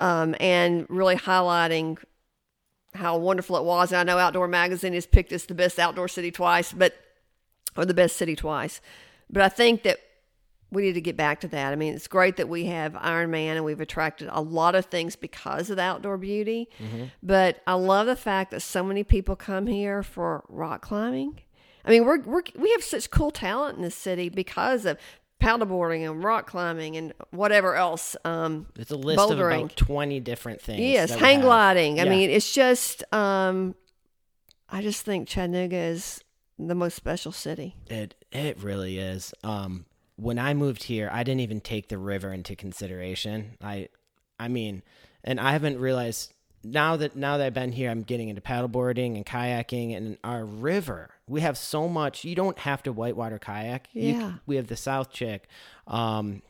um, 0.00 0.34
and 0.40 0.86
really 0.88 1.16
highlighting 1.16 1.98
how 2.94 3.16
wonderful 3.18 3.56
it 3.56 3.64
was. 3.64 3.92
And 3.92 4.00
I 4.00 4.12
know 4.12 4.18
Outdoor 4.18 4.48
Magazine 4.48 4.94
has 4.94 5.06
picked 5.06 5.32
us 5.32 5.44
the 5.44 5.54
best 5.54 5.78
outdoor 5.78 6.08
city 6.08 6.30
twice, 6.30 6.72
but 6.72 6.94
or 7.76 7.84
the 7.84 7.94
best 7.94 8.16
city 8.16 8.34
twice. 8.34 8.80
But 9.30 9.42
I 9.42 9.48
think 9.48 9.82
that 9.82 9.98
we 10.70 10.82
need 10.82 10.94
to 10.94 11.00
get 11.00 11.16
back 11.16 11.40
to 11.40 11.48
that. 11.48 11.72
I 11.72 11.76
mean, 11.76 11.94
it's 11.94 12.08
great 12.08 12.36
that 12.36 12.48
we 12.48 12.66
have 12.66 12.94
Ironman 12.94 13.56
and 13.56 13.64
we've 13.64 13.80
attracted 13.80 14.28
a 14.32 14.40
lot 14.40 14.74
of 14.74 14.86
things 14.86 15.16
because 15.16 15.70
of 15.70 15.76
the 15.76 15.82
outdoor 15.82 16.18
beauty. 16.18 16.68
Mm-hmm. 16.80 17.04
But 17.22 17.62
I 17.66 17.74
love 17.74 18.06
the 18.06 18.16
fact 18.16 18.50
that 18.50 18.60
so 18.60 18.82
many 18.82 19.04
people 19.04 19.36
come 19.36 19.66
here 19.66 20.02
for 20.02 20.44
rock 20.48 20.82
climbing. 20.82 21.40
I 21.84 21.90
mean, 21.90 22.04
we're, 22.04 22.20
we're 22.22 22.42
we 22.56 22.72
have 22.72 22.82
such 22.82 23.10
cool 23.10 23.30
talent 23.30 23.76
in 23.76 23.82
this 23.82 23.94
city 23.94 24.28
because 24.28 24.86
of 24.86 24.98
paddleboarding 25.40 26.08
and 26.10 26.22
rock 26.22 26.46
climbing 26.48 26.96
and 26.96 27.12
whatever 27.30 27.76
else. 27.76 28.16
Um, 28.24 28.66
it's 28.76 28.90
a 28.90 28.96
list 28.96 29.20
bouldering. 29.20 29.54
of 29.54 29.64
about 29.64 29.76
twenty 29.76 30.18
different 30.18 30.60
things. 30.60 30.80
Yes, 30.80 31.14
hang 31.14 31.42
gliding. 31.42 32.00
I 32.00 32.04
mean, 32.04 32.30
it's 32.30 32.52
just. 32.52 33.04
Um, 33.12 33.76
I 34.68 34.82
just 34.82 35.04
think 35.04 35.28
Chattanooga 35.28 35.76
is 35.76 36.24
the 36.58 36.74
most 36.74 36.96
special 36.96 37.30
city. 37.30 37.76
It 37.88 38.16
it 38.36 38.62
really 38.62 38.98
is. 38.98 39.34
Um, 39.42 39.86
when 40.16 40.38
I 40.38 40.54
moved 40.54 40.84
here, 40.84 41.10
I 41.12 41.22
didn't 41.22 41.40
even 41.40 41.60
take 41.60 41.88
the 41.88 41.98
river 41.98 42.32
into 42.32 42.56
consideration. 42.56 43.56
I, 43.62 43.88
I 44.38 44.48
mean, 44.48 44.82
and 45.24 45.40
I 45.40 45.52
haven't 45.52 45.78
realized 45.78 46.32
now 46.64 46.96
that 46.96 47.14
now 47.16 47.36
that 47.36 47.46
I've 47.46 47.54
been 47.54 47.72
here, 47.72 47.90
I'm 47.90 48.02
getting 48.02 48.28
into 48.28 48.40
paddleboarding 48.40 49.16
and 49.16 49.24
kayaking 49.24 49.96
and 49.96 50.18
our 50.24 50.44
river. 50.44 51.10
We 51.28 51.40
have 51.40 51.56
so 51.58 51.88
much. 51.88 52.24
You 52.24 52.34
don't 52.34 52.58
have 52.60 52.82
to 52.84 52.92
whitewater 52.92 53.38
kayak. 53.38 53.88
Yeah. 53.92 54.34
We 54.46 54.56
have 54.56 54.66
the 54.66 54.76
South 54.76 55.10
Chick. 55.10 55.48
Um, 55.86 56.42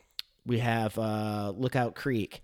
we 0.46 0.58
have 0.60 0.98
uh, 0.98 1.52
Lookout 1.56 1.94
Creek. 1.94 2.42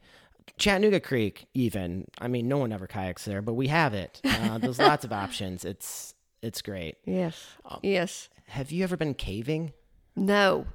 Chattanooga 0.59 1.01
Creek, 1.01 1.47
even. 1.55 2.07
I 2.21 2.29
mean, 2.29 2.49
no 2.49 2.59
one 2.59 2.73
ever 2.73 2.87
kayaks 2.87 3.25
there, 3.25 3.43
but 3.43 3.55
we 3.55 3.69
have 3.69 3.95
it. 3.95 4.21
Uh, 4.25 4.59
there's 4.59 4.79
lots 4.79 5.05
of 5.05 5.13
options. 5.13 5.65
It's 5.65 6.15
it's 6.43 6.61
great. 6.63 6.97
Yes. 7.07 7.47
Um, 7.65 7.79
yes. 7.83 8.29
Have 8.49 8.71
you 8.71 8.85
ever 8.85 8.97
been 8.97 9.15
caving? 9.15 9.73
No. 10.17 10.67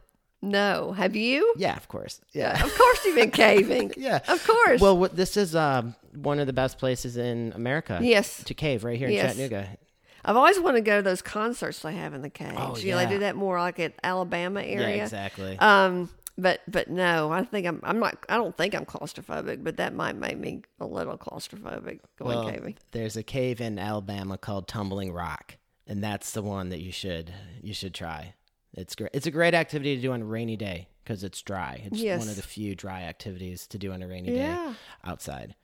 No. 0.41 0.93
Have 0.93 1.15
you? 1.15 1.53
Yeah, 1.57 1.76
of 1.76 1.88
course. 1.88 2.22
Yeah. 2.34 2.63
Of 2.63 2.76
course 2.76 3.05
you've 3.05 3.15
been 3.15 3.32
caving. 3.32 3.93
yeah. 3.97 4.20
Of 4.28 4.45
course. 4.45 4.82
Well, 4.82 4.97
what, 4.97 5.15
this 5.15 5.38
is 5.38 5.55
um, 5.55 5.95
one 6.15 6.39
of 6.39 6.47
the 6.47 6.53
best 6.53 6.78
places 6.78 7.18
in 7.18 7.53
America. 7.55 7.99
Yes. 8.01 8.43
To 8.45 8.53
cave 8.53 8.84
right 8.84 8.97
here 8.97 9.07
in 9.07 9.13
yes. 9.13 9.36
Chattanooga. 9.36 9.78
I've 10.26 10.36
always 10.36 10.59
wanted 10.59 10.80
to 10.80 10.89
go 10.89 10.97
to 10.97 11.01
those 11.01 11.22
concerts 11.22 11.80
they 11.80 11.93
have 11.93 12.13
in 12.13 12.22
the 12.22 12.30
caves. 12.30 12.55
Oh, 12.57 12.76
you 12.78 12.91
know, 12.91 12.97
they 12.97 13.07
do 13.07 13.20
that 13.20 13.36
more 13.36 13.59
like 13.59 13.80
at 13.80 13.93
Alabama 14.03 14.61
area. 14.61 14.97
Yeah, 14.97 15.03
exactly. 15.03 15.57
Um, 15.57 16.09
but 16.38 16.61
but 16.68 16.89
no, 16.89 17.32
I 17.32 17.43
think 17.43 17.65
I'm 17.65 17.80
I'm 17.84 17.99
not 17.99 18.18
I 18.30 18.36
don't 18.36 18.55
think 18.55 18.76
I'm 18.76 18.86
claustrophobic, 18.86 19.63
but 19.63 19.78
that 19.78 19.95
might 19.95 20.15
make 20.15 20.38
me 20.38 20.61
a 20.80 20.86
little 20.86 21.18
claustrophobic 21.18 21.99
going 22.20 22.38
well, 22.38 22.49
caving. 22.49 22.76
There's 22.91 23.18
a 23.18 23.24
cave 23.24 23.59
in 23.59 23.80
Alabama 23.80 24.38
called 24.38 24.68
Tumbling 24.68 25.13
Rock, 25.13 25.57
and 25.88 26.03
that's 26.03 26.31
the 26.31 26.41
one 26.41 26.69
that 26.69 26.79
you 26.79 26.91
should 26.91 27.33
you 27.61 27.73
should 27.73 27.93
try. 27.93 28.33
It's 28.73 28.95
great. 28.95 29.11
It's 29.13 29.25
a 29.25 29.31
great 29.31 29.53
activity 29.53 29.95
to 29.95 30.01
do 30.01 30.11
on 30.11 30.21
a 30.21 30.25
rainy 30.25 30.55
day 30.55 30.88
because 31.03 31.23
it's 31.23 31.41
dry. 31.41 31.81
It's 31.85 31.99
yes. 31.99 32.19
one 32.19 32.29
of 32.29 32.35
the 32.35 32.41
few 32.41 32.75
dry 32.75 33.03
activities 33.03 33.65
to 33.67 33.77
do 33.77 33.91
on 33.91 34.03
a 34.03 34.07
rainy 34.07 34.35
yeah. 34.35 34.55
day 34.55 34.73
outside. 35.03 35.55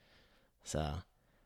So 0.63 0.95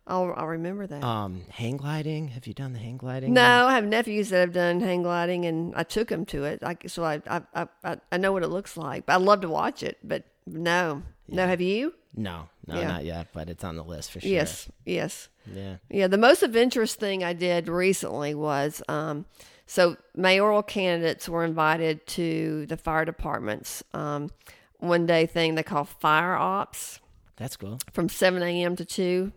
I'll 0.06 0.34
I'll 0.38 0.48
remember 0.48 0.88
that. 0.88 1.04
Um, 1.04 1.44
hang 1.50 1.78
gliding. 1.78 2.30
Have 2.30 2.48
you 2.48 2.54
done 2.54 2.74
the 2.74 2.80
hang 2.80 2.98
gliding? 2.98 3.34
No, 3.34 3.68
I 3.68 3.74
have 3.74 3.86
nephews 3.86 4.30
that 4.30 4.40
have 4.40 4.54
done 4.54 4.80
hang 4.80 5.04
gliding, 5.04 5.46
and 5.46 5.76
I 5.76 5.84
took 5.84 6.08
them 6.08 6.26
to 6.28 6.46
it. 6.46 6.62
Like 6.62 6.84
so, 6.88 7.04
I 7.04 7.22
I 7.28 7.68
I, 7.84 7.98
I 8.12 8.18
know 8.18 8.32
what 8.32 8.44
it 8.44 8.50
looks 8.50 8.78
like. 8.78 9.06
But 9.06 9.14
I 9.14 9.18
love 9.18 9.42
to 9.42 9.50
watch 9.50 9.84
it, 9.84 9.98
but 10.04 10.24
no, 10.46 11.04
yeah. 11.28 11.36
no. 11.36 11.48
Have 11.48 11.62
you? 11.62 11.94
No, 12.16 12.50
no, 12.66 12.80
yeah. 12.80 12.88
not 12.88 13.06
yet. 13.06 13.28
But 13.34 13.50
it's 13.50 13.64
on 13.64 13.76
the 13.76 13.84
list 13.84 14.12
for 14.12 14.20
sure. 14.20 14.30
Yes, 14.30 14.70
yes. 14.86 15.30
Yeah, 15.54 15.78
yeah. 15.90 16.08
The 16.08 16.18
most 16.18 16.44
adventurous 16.44 16.96
thing 16.96 17.24
I 17.24 17.34
did 17.34 17.70
recently 17.70 18.34
was 18.34 18.82
um, 18.88 19.26
so 19.66 19.98
mayoral 20.16 20.64
candidates 20.64 21.30
were 21.30 21.44
invited 21.44 22.08
to 22.08 22.66
the 22.68 22.78
fire 22.78 23.06
department's 23.06 23.84
um, 23.94 24.32
one 24.80 25.06
day 25.06 25.26
thing 25.26 25.56
they 25.56 25.64
call 25.64 25.84
fire 25.84 26.36
ops. 26.36 27.00
That's 27.36 27.56
cool. 27.56 27.80
From 27.92 28.10
7 28.10 28.42
a.m. 28.42 28.76
to 28.78 28.86
2. 28.86 29.32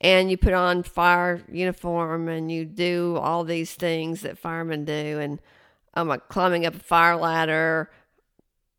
And 0.00 0.30
you 0.30 0.38
put 0.38 0.54
on 0.54 0.82
fire 0.82 1.42
uniform 1.52 2.28
and 2.28 2.50
you 2.50 2.64
do 2.64 3.16
all 3.20 3.44
these 3.44 3.74
things 3.74 4.22
that 4.22 4.38
firemen 4.38 4.84
do. 4.84 4.92
And 5.20 5.40
I'm 5.94 6.08
like 6.08 6.28
climbing 6.28 6.64
up 6.64 6.74
a 6.74 6.78
fire 6.78 7.16
ladder, 7.16 7.90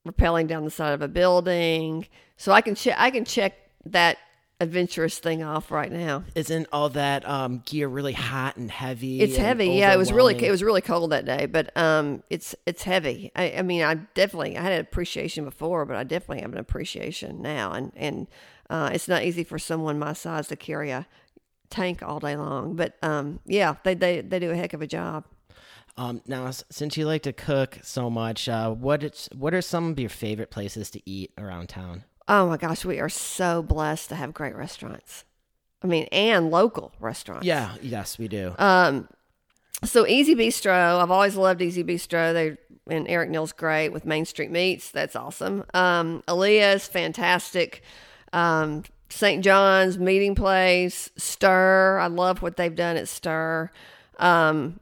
rappelling 0.07 0.47
down 0.47 0.65
the 0.65 0.71
side 0.71 0.93
of 0.93 1.01
a 1.01 1.07
building. 1.07 2.07
So 2.37 2.51
I 2.51 2.61
can 2.61 2.75
check 2.75 2.95
I 2.97 3.11
can 3.11 3.25
check 3.25 3.55
that 3.85 4.17
adventurous 4.61 5.17
thing 5.17 5.41
off 5.43 5.71
right 5.71 5.91
now. 5.91 6.23
Isn't 6.35 6.67
all 6.71 6.89
that 6.89 7.27
um, 7.27 7.63
gear 7.65 7.87
really 7.87 8.13
hot 8.13 8.57
and 8.57 8.69
heavy? 8.69 9.19
It's 9.19 9.35
heavy. 9.35 9.69
Yeah, 9.69 9.93
it 9.93 9.97
was 9.97 10.13
really 10.13 10.35
it 10.45 10.51
was 10.51 10.63
really 10.63 10.81
cold 10.81 11.11
that 11.11 11.25
day, 11.25 11.47
but 11.47 11.75
um, 11.75 12.23
it's 12.29 12.55
it's 12.65 12.83
heavy. 12.83 13.31
I, 13.35 13.55
I, 13.57 13.61
mean, 13.63 13.81
I 13.81 13.95
definitely 13.95 14.57
I 14.57 14.61
had 14.61 14.71
an 14.73 14.79
appreciation 14.79 15.45
before, 15.45 15.85
but 15.85 15.97
I 15.97 16.03
definitely 16.03 16.41
have 16.41 16.51
an 16.53 16.59
appreciation 16.59 17.41
now, 17.41 17.73
and 17.73 17.91
and 17.95 18.27
uh, 18.69 18.91
it's 18.93 19.07
not 19.07 19.23
easy 19.23 19.43
for 19.43 19.59
someone 19.59 19.99
my 19.99 20.13
size 20.13 20.47
to 20.49 20.55
carry 20.55 20.91
a 20.91 21.07
tank 21.69 22.03
all 22.03 22.19
day 22.19 22.35
long. 22.35 22.75
But 22.75 22.97
um, 23.01 23.39
yeah, 23.45 23.75
they 23.83 23.95
they 23.95 24.21
they 24.21 24.39
do 24.39 24.51
a 24.51 24.55
heck 24.55 24.73
of 24.73 24.81
a 24.81 24.87
job. 24.87 25.25
Um, 25.97 26.21
now, 26.25 26.49
since 26.51 26.97
you 26.97 27.05
like 27.05 27.23
to 27.23 27.33
cook 27.33 27.79
so 27.83 28.09
much, 28.09 28.47
uh, 28.47 28.71
what 28.71 29.03
it's, 29.03 29.29
what 29.35 29.53
are 29.53 29.61
some 29.61 29.91
of 29.91 29.99
your 29.99 30.09
favorite 30.09 30.49
places 30.49 30.89
to 30.91 31.01
eat 31.09 31.31
around 31.37 31.69
town? 31.69 32.03
Oh 32.27 32.47
my 32.47 32.57
gosh, 32.57 32.85
we 32.85 32.99
are 32.99 33.09
so 33.09 33.61
blessed 33.61 34.09
to 34.09 34.15
have 34.15 34.33
great 34.33 34.55
restaurants. 34.55 35.25
I 35.83 35.87
mean, 35.87 36.05
and 36.11 36.49
local 36.49 36.93
restaurants. 36.99 37.45
Yeah, 37.45 37.75
yes, 37.81 38.17
we 38.17 38.27
do. 38.27 38.53
Um, 38.57 39.09
so 39.83 40.07
Easy 40.07 40.35
Bistro, 40.35 41.01
I've 41.01 41.11
always 41.11 41.35
loved 41.35 41.61
Easy 41.61 41.83
Bistro. 41.83 42.33
They 42.33 42.57
and 42.87 43.07
Erik 43.07 43.29
Niel's 43.29 43.51
great 43.51 43.89
with 43.89 44.05
Main 44.05 44.25
Street 44.25 44.51
Meats. 44.51 44.91
That's 44.91 45.15
awesome. 45.15 45.63
Um, 45.73 46.23
Alleia's 46.27 46.87
fantastic. 46.87 47.81
Um, 48.33 48.83
St. 49.09 49.43
John's 49.43 49.97
Meeting 49.97 50.35
Place, 50.35 51.09
Stir. 51.17 51.99
I 51.99 52.07
love 52.07 52.41
what 52.41 52.57
they've 52.57 52.75
done 52.75 52.97
at 52.97 53.07
Stir. 53.07 53.71
Um, 54.19 54.79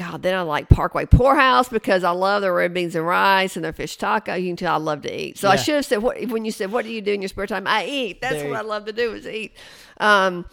God, 0.00 0.22
then 0.22 0.34
I 0.34 0.40
like 0.40 0.70
Parkway 0.70 1.04
Pourhouse 1.04 1.68
because 1.68 2.04
I 2.04 2.10
love 2.12 2.40
their 2.40 2.54
red 2.54 2.72
beans 2.72 2.94
and 2.94 3.06
rice 3.06 3.54
and 3.54 3.62
their 3.62 3.74
fish 3.74 3.98
taco. 3.98 4.34
You 4.34 4.48
can 4.48 4.56
tell 4.56 4.74
I 4.74 4.78
love 4.78 5.02
to 5.02 5.14
eat. 5.14 5.36
So 5.36 5.46
yeah. 5.46 5.52
I 5.52 5.56
should 5.56 5.74
have 5.74 5.84
said 5.84 5.98
what 5.98 6.18
when 6.28 6.46
you 6.46 6.52
said 6.52 6.72
what 6.72 6.86
do 6.86 6.90
you 6.90 7.02
do 7.02 7.12
in 7.12 7.20
your 7.20 7.28
spare 7.28 7.46
time? 7.46 7.66
I 7.66 7.84
eat. 7.84 8.22
That's 8.22 8.36
there. 8.36 8.48
what 8.48 8.56
I 8.56 8.62
love 8.62 8.86
to 8.86 8.94
do 8.94 9.12
is 9.12 9.26
eat. 9.26 9.52
Um, 9.98 10.46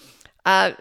uh, 0.45 0.71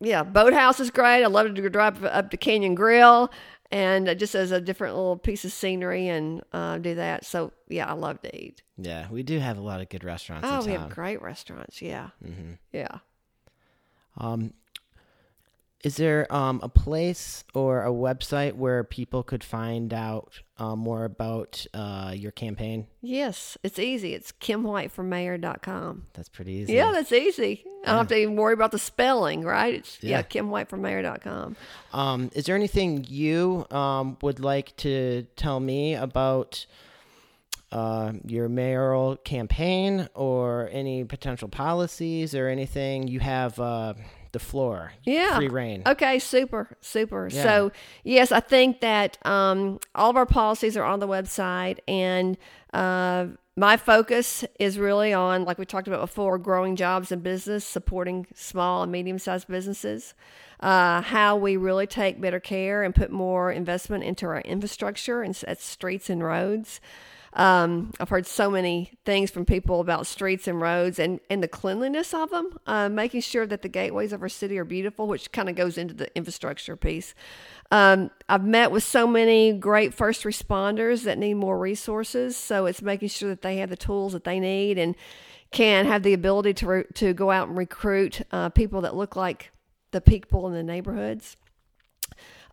yeah, 0.00 0.24
Boathouse 0.24 0.80
is 0.80 0.90
great. 0.90 1.22
I 1.22 1.28
love 1.28 1.54
to 1.54 1.70
drive 1.70 2.04
up 2.04 2.32
to 2.32 2.36
Canyon 2.36 2.74
Grill 2.74 3.30
and 3.70 4.18
just 4.18 4.34
as 4.34 4.50
a 4.50 4.60
different 4.60 4.96
little 4.96 5.16
piece 5.16 5.44
of 5.44 5.52
scenery 5.52 6.08
and 6.08 6.42
uh, 6.52 6.78
do 6.78 6.96
that. 6.96 7.24
So 7.24 7.52
yeah, 7.68 7.88
I 7.88 7.92
love 7.92 8.20
to 8.22 8.36
eat. 8.36 8.62
Yeah, 8.78 9.06
we 9.12 9.22
do 9.22 9.38
have 9.38 9.58
a 9.58 9.62
lot 9.62 9.80
of 9.80 9.88
good 9.88 10.02
restaurants. 10.02 10.48
Oh, 10.50 10.66
we 10.66 10.72
have 10.72 10.90
great 10.90 11.22
restaurants. 11.22 11.80
Yeah, 11.80 12.08
mm-hmm. 12.24 12.54
yeah. 12.72 12.98
Um, 14.18 14.54
is 15.82 15.96
there 15.96 16.32
um, 16.32 16.60
a 16.62 16.68
place 16.68 17.44
or 17.54 17.84
a 17.84 17.90
website 17.90 18.54
where 18.54 18.84
people 18.84 19.24
could 19.24 19.42
find 19.42 19.92
out 19.92 20.40
uh, 20.56 20.76
more 20.76 21.04
about 21.04 21.66
uh, 21.74 22.12
your 22.14 22.30
campaign? 22.30 22.86
Yes, 23.00 23.58
it's 23.64 23.80
easy. 23.80 24.14
It's 24.14 24.30
kimwhiteformayor.com. 24.30 26.06
That's 26.14 26.28
pretty 26.28 26.52
easy. 26.52 26.74
Yeah, 26.74 26.92
that's 26.92 27.10
easy. 27.10 27.64
I 27.84 27.88
don't 27.88 27.98
have 27.98 28.08
to 28.08 28.16
even 28.16 28.36
worry 28.36 28.54
about 28.54 28.70
the 28.70 28.78
spelling, 28.78 29.42
right? 29.42 29.74
It's, 29.74 29.98
yeah, 30.02 30.18
yeah 30.18 30.22
kimwhiteformayor.com. 30.22 31.56
Um, 31.92 32.30
is 32.32 32.46
there 32.46 32.54
anything 32.54 33.04
you 33.08 33.66
um, 33.72 34.18
would 34.22 34.38
like 34.38 34.76
to 34.78 35.26
tell 35.34 35.58
me 35.58 35.94
about 35.94 36.64
uh, 37.72 38.12
your 38.24 38.48
mayoral 38.48 39.16
campaign 39.16 40.08
or 40.14 40.68
any 40.70 41.02
potential 41.02 41.48
policies 41.48 42.36
or 42.36 42.46
anything 42.46 43.08
you 43.08 43.18
have? 43.18 43.58
Uh, 43.58 43.94
the 44.32 44.38
floor. 44.38 44.92
Yeah. 45.04 45.36
Free 45.36 45.48
reign. 45.48 45.82
Okay, 45.86 46.18
super, 46.18 46.76
super. 46.80 47.28
Yeah. 47.30 47.42
So, 47.42 47.72
yes, 48.02 48.32
I 48.32 48.40
think 48.40 48.80
that 48.80 49.18
um, 49.26 49.78
all 49.94 50.10
of 50.10 50.16
our 50.16 50.26
policies 50.26 50.76
are 50.76 50.84
on 50.84 51.00
the 51.00 51.08
website. 51.08 51.78
And 51.86 52.36
uh, 52.72 53.26
my 53.56 53.76
focus 53.76 54.44
is 54.58 54.78
really 54.78 55.12
on, 55.12 55.44
like 55.44 55.58
we 55.58 55.66
talked 55.66 55.86
about 55.86 56.00
before, 56.00 56.38
growing 56.38 56.76
jobs 56.76 57.12
and 57.12 57.22
business, 57.22 57.64
supporting 57.64 58.26
small 58.34 58.82
and 58.82 58.90
medium 58.90 59.18
sized 59.18 59.48
businesses, 59.48 60.14
uh, 60.60 61.02
how 61.02 61.36
we 61.36 61.56
really 61.56 61.86
take 61.86 62.20
better 62.20 62.40
care 62.40 62.82
and 62.82 62.94
put 62.94 63.10
more 63.10 63.52
investment 63.52 64.04
into 64.04 64.26
our 64.26 64.40
infrastructure 64.40 65.22
and 65.22 65.38
at 65.46 65.60
streets 65.60 66.08
and 66.08 66.24
roads. 66.24 66.80
Um, 67.34 67.92
I've 67.98 68.10
heard 68.10 68.26
so 68.26 68.50
many 68.50 68.92
things 69.06 69.30
from 69.30 69.46
people 69.46 69.80
about 69.80 70.06
streets 70.06 70.46
and 70.46 70.60
roads 70.60 70.98
and, 70.98 71.18
and 71.30 71.42
the 71.42 71.48
cleanliness 71.48 72.12
of 72.12 72.30
them, 72.30 72.58
uh, 72.66 72.90
making 72.90 73.22
sure 73.22 73.46
that 73.46 73.62
the 73.62 73.68
gateways 73.68 74.12
of 74.12 74.20
our 74.20 74.28
city 74.28 74.58
are 74.58 74.64
beautiful, 74.64 75.06
which 75.06 75.32
kind 75.32 75.48
of 75.48 75.54
goes 75.54 75.78
into 75.78 75.94
the 75.94 76.14
infrastructure 76.14 76.76
piece. 76.76 77.14
Um, 77.70 78.10
I've 78.28 78.44
met 78.44 78.70
with 78.70 78.84
so 78.84 79.06
many 79.06 79.52
great 79.54 79.94
first 79.94 80.24
responders 80.24 81.04
that 81.04 81.16
need 81.16 81.34
more 81.34 81.58
resources, 81.58 82.36
so 82.36 82.66
it's 82.66 82.82
making 82.82 83.08
sure 83.08 83.30
that 83.30 83.40
they 83.40 83.56
have 83.58 83.70
the 83.70 83.76
tools 83.76 84.12
that 84.12 84.24
they 84.24 84.38
need 84.38 84.76
and 84.76 84.94
can 85.52 85.86
have 85.86 86.02
the 86.02 86.12
ability 86.12 86.52
to 86.54 86.66
re- 86.66 86.84
to 86.94 87.14
go 87.14 87.30
out 87.30 87.48
and 87.48 87.56
recruit 87.56 88.22
uh, 88.30 88.50
people 88.50 88.82
that 88.82 88.94
look 88.94 89.16
like 89.16 89.52
the 89.92 90.00
people 90.00 90.46
in 90.48 90.52
the 90.52 90.62
neighborhoods. 90.62 91.36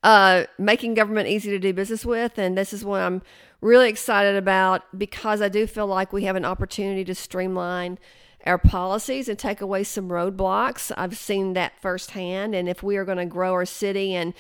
Uh, 0.01 0.45
making 0.57 0.93
government 0.93 1.27
easy 1.27 1.49
to 1.49 1.59
do 1.59 1.73
business 1.73 2.05
with, 2.05 2.37
and 2.37 2.57
this 2.57 2.71
is 2.71 2.85
what 2.85 3.01
I'm 3.01 3.21
really 3.61 3.89
excited 3.89 4.35
about 4.35 4.83
because 4.97 5.41
I 5.41 5.49
do 5.49 5.67
feel 5.67 5.87
like 5.87 6.13
we 6.13 6.23
have 6.23 6.35
an 6.35 6.45
opportunity 6.45 7.03
to 7.05 7.15
streamline 7.15 7.99
our 8.45 8.57
policies 8.57 9.27
and 9.27 9.37
take 9.37 9.61
away 9.61 9.83
some 9.83 10.09
roadblocks. 10.09 10.91
I've 10.95 11.17
seen 11.17 11.53
that 11.53 11.79
firsthand, 11.81 12.55
and 12.55 12.69
if 12.69 12.81
we 12.81 12.97
are 12.97 13.05
going 13.05 13.17
to 13.17 13.25
grow 13.25 13.51
our 13.51 13.65
city 13.65 14.15
and 14.15 14.33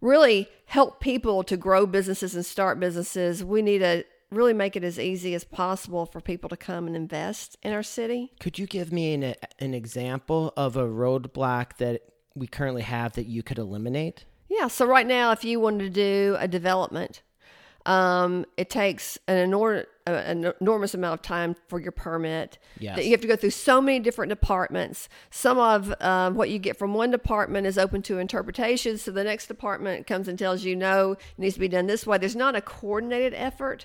really 0.00 0.48
help 0.66 1.00
people 1.00 1.42
to 1.44 1.56
grow 1.56 1.86
businesses 1.86 2.34
and 2.34 2.44
start 2.44 2.80
businesses, 2.80 3.44
we 3.44 3.62
need 3.62 3.78
to 3.78 4.04
really 4.30 4.52
make 4.52 4.74
it 4.74 4.82
as 4.82 4.98
easy 4.98 5.34
as 5.34 5.44
possible 5.44 6.06
for 6.06 6.20
people 6.20 6.48
to 6.48 6.56
come 6.56 6.86
and 6.86 6.96
invest 6.96 7.56
in 7.62 7.72
our 7.72 7.82
city. 7.82 8.32
Could 8.40 8.58
you 8.58 8.66
give 8.66 8.92
me 8.92 9.14
an, 9.14 9.34
an 9.60 9.74
example 9.74 10.52
of 10.56 10.76
a 10.76 10.86
roadblock 10.86 11.76
that 11.76 12.02
we 12.34 12.48
currently 12.48 12.82
have 12.82 13.12
that 13.12 13.26
you 13.26 13.44
could 13.44 13.58
eliminate? 13.58 14.24
Yeah, 14.48 14.66
so 14.66 14.86
right 14.86 15.06
now, 15.06 15.30
if 15.30 15.44
you 15.44 15.60
wanted 15.60 15.84
to 15.84 15.90
do 15.90 16.36
a 16.38 16.48
development, 16.48 17.22
um, 17.86 18.46
it 18.56 18.70
takes 18.70 19.18
an, 19.28 19.50
enor- 19.50 19.84
an 20.06 20.52
enormous 20.60 20.94
amount 20.94 21.14
of 21.14 21.22
time 21.22 21.54
for 21.68 21.80
your 21.80 21.92
permit. 21.92 22.58
Yes. 22.78 22.96
That 22.96 23.04
you 23.04 23.10
have 23.10 23.20
to 23.20 23.26
go 23.26 23.36
through 23.36 23.50
so 23.50 23.80
many 23.80 24.00
different 24.00 24.30
departments. 24.30 25.08
Some 25.30 25.58
of 25.58 25.94
um, 26.00 26.34
what 26.34 26.50
you 26.50 26.58
get 26.58 26.78
from 26.78 26.94
one 26.94 27.10
department 27.10 27.66
is 27.66 27.76
open 27.76 28.02
to 28.02 28.18
interpretation. 28.18 28.96
So 28.96 29.10
the 29.10 29.24
next 29.24 29.46
department 29.46 30.06
comes 30.06 30.28
and 30.28 30.38
tells 30.38 30.64
you, 30.64 30.76
no, 30.76 31.12
it 31.12 31.18
needs 31.38 31.54
to 31.54 31.60
be 31.60 31.68
done 31.68 31.86
this 31.86 32.06
way. 32.06 32.18
There's 32.18 32.36
not 32.36 32.56
a 32.56 32.60
coordinated 32.60 33.34
effort. 33.34 33.84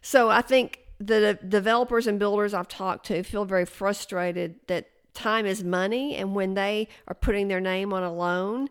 So 0.00 0.30
I 0.30 0.40
think 0.40 0.80
the 0.98 1.38
developers 1.46 2.06
and 2.06 2.18
builders 2.18 2.54
I've 2.54 2.68
talked 2.68 3.06
to 3.06 3.22
feel 3.22 3.44
very 3.44 3.66
frustrated 3.66 4.56
that 4.68 4.88
time 5.12 5.44
is 5.46 5.62
money. 5.62 6.16
And 6.16 6.34
when 6.34 6.54
they 6.54 6.88
are 7.08 7.14
putting 7.14 7.48
their 7.48 7.60
name 7.60 7.92
on 7.92 8.02
a 8.02 8.12
loan, 8.12 8.68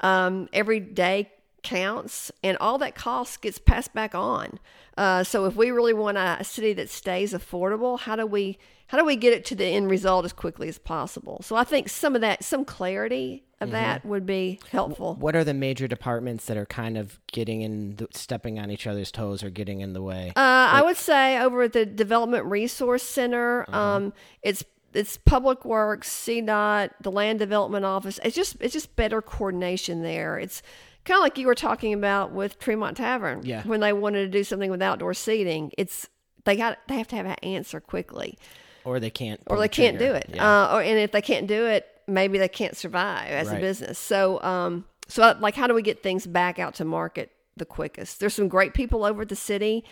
um, 0.00 0.48
every 0.52 0.80
day 0.80 1.30
counts 1.66 2.30
and 2.42 2.56
all 2.58 2.78
that 2.78 2.94
cost 2.94 3.42
gets 3.42 3.58
passed 3.58 3.92
back 3.92 4.14
on. 4.14 4.58
Uh, 4.96 5.24
so 5.24 5.44
if 5.44 5.56
we 5.56 5.70
really 5.70 5.92
want 5.92 6.16
a, 6.16 6.36
a, 6.40 6.44
city 6.44 6.72
that 6.72 6.88
stays 6.88 7.34
affordable, 7.34 7.98
how 7.98 8.16
do 8.16 8.24
we 8.24 8.58
how 8.86 8.96
do 8.96 9.04
we 9.04 9.16
get 9.16 9.32
it 9.32 9.44
to 9.46 9.56
the 9.56 9.64
end 9.64 9.90
result 9.90 10.24
as 10.24 10.32
quickly 10.32 10.68
as 10.68 10.78
possible? 10.78 11.40
So 11.42 11.56
I 11.56 11.64
think 11.64 11.88
some 11.88 12.14
of 12.14 12.20
that, 12.20 12.44
some 12.44 12.64
clarity 12.64 13.42
of 13.60 13.68
mm-hmm. 13.68 13.72
that 13.72 14.06
would 14.06 14.24
be 14.24 14.60
helpful. 14.70 15.16
What 15.16 15.34
are 15.34 15.42
the 15.42 15.54
major 15.54 15.88
departments 15.88 16.46
that 16.46 16.56
are 16.56 16.66
kind 16.66 16.96
of 16.96 17.18
getting 17.32 17.62
in, 17.62 17.96
the, 17.96 18.06
stepping 18.12 18.60
on 18.60 18.70
each 18.70 18.86
other's 18.86 19.10
toes 19.10 19.42
or 19.42 19.50
getting 19.50 19.80
in 19.80 19.92
the 19.92 20.02
way? 20.02 20.28
Uh, 20.36 20.70
I 20.70 20.82
would 20.84 20.96
say 20.96 21.38
over 21.38 21.62
at 21.62 21.72
the 21.72 21.84
Development 21.84 22.44
Resource 22.44 23.02
Center, 23.02 23.62
uh-huh. 23.62 23.78
um, 23.78 24.12
it's 24.42 24.64
it's 24.94 25.18
Public 25.18 25.64
Works, 25.66 26.08
CDOT, 26.08 26.90
the 27.02 27.10
Land 27.10 27.38
Development 27.38 27.84
Office. 27.84 28.18
It's 28.24 28.36
just 28.36 28.56
it's 28.60 28.72
just 28.72 28.94
better 28.96 29.20
coordination 29.20 30.02
there. 30.02 30.38
It's 30.38 30.62
kind 31.06 31.18
of 31.18 31.22
like 31.22 31.38
you 31.38 31.46
were 31.46 31.54
talking 31.54 31.94
about 31.94 32.32
with 32.32 32.58
Tremont 32.58 32.96
Tavern. 32.96 33.40
Yeah. 33.44 33.62
When 33.62 33.80
they 33.80 33.92
wanted 33.92 34.20
to 34.20 34.28
do 34.28 34.44
something 34.44 34.70
with 34.70 34.82
outdoor 34.82 35.14
seating, 35.14 35.72
it's 35.78 36.08
they 36.44 36.56
got 36.56 36.78
they 36.88 36.96
have 36.96 37.08
to 37.08 37.16
have 37.16 37.26
an 37.26 37.36
answer 37.42 37.80
quickly, 37.80 38.38
or 38.84 39.00
they 39.00 39.10
can't, 39.10 39.40
or 39.46 39.58
they 39.58 39.68
can't 39.68 39.98
do 39.98 40.12
it. 40.12 40.30
Yeah. 40.34 40.64
Uh, 40.64 40.76
or 40.76 40.82
and 40.82 40.98
if 40.98 41.12
they 41.12 41.22
can't 41.22 41.46
do 41.46 41.66
it, 41.66 41.86
maybe 42.06 42.38
they 42.38 42.48
can't 42.48 42.76
survive 42.76 43.30
as 43.30 43.48
right. 43.48 43.58
a 43.58 43.60
business. 43.60 43.98
So, 43.98 44.42
um, 44.42 44.84
so 45.08 45.36
like, 45.40 45.54
how 45.54 45.66
do 45.66 45.74
we 45.74 45.82
get 45.82 46.02
things 46.02 46.26
back 46.26 46.58
out 46.58 46.74
to 46.74 46.84
market 46.84 47.30
the 47.56 47.64
quickest? 47.64 48.20
There's 48.20 48.34
some 48.34 48.48
great 48.48 48.74
people 48.74 49.04
over 49.04 49.22
at 49.22 49.28
the 49.28 49.36
city, 49.36 49.84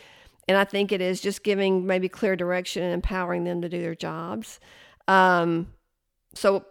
and 0.49 0.59
I 0.59 0.65
think 0.65 0.93
it 0.93 1.01
is 1.01 1.21
just 1.21 1.45
giving 1.45 1.87
maybe 1.87 2.09
clear 2.09 2.37
direction 2.37 2.83
and 2.83 2.93
empowering 2.93 3.45
them 3.45 3.63
to 3.63 3.69
do 3.69 3.81
their 3.81 3.95
jobs. 3.95 4.61
Um, 5.07 5.69
so 6.35 6.65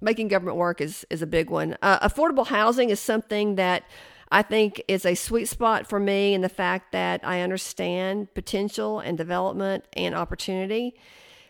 making 0.00 0.28
government 0.28 0.56
work 0.56 0.80
is 0.80 1.06
is 1.10 1.22
a 1.22 1.26
big 1.26 1.50
one. 1.50 1.76
Uh, 1.82 2.06
affordable 2.08 2.46
housing 2.46 2.90
is 2.90 3.00
something 3.00 3.56
that 3.56 3.84
I 4.30 4.42
think 4.42 4.82
is 4.88 5.06
a 5.06 5.14
sweet 5.14 5.46
spot 5.46 5.86
for 5.86 6.00
me 6.00 6.34
in 6.34 6.40
the 6.40 6.48
fact 6.48 6.92
that 6.92 7.20
I 7.24 7.42
understand 7.42 8.34
potential 8.34 9.00
and 9.00 9.16
development 9.16 9.84
and 9.92 10.14
opportunity. 10.14 10.94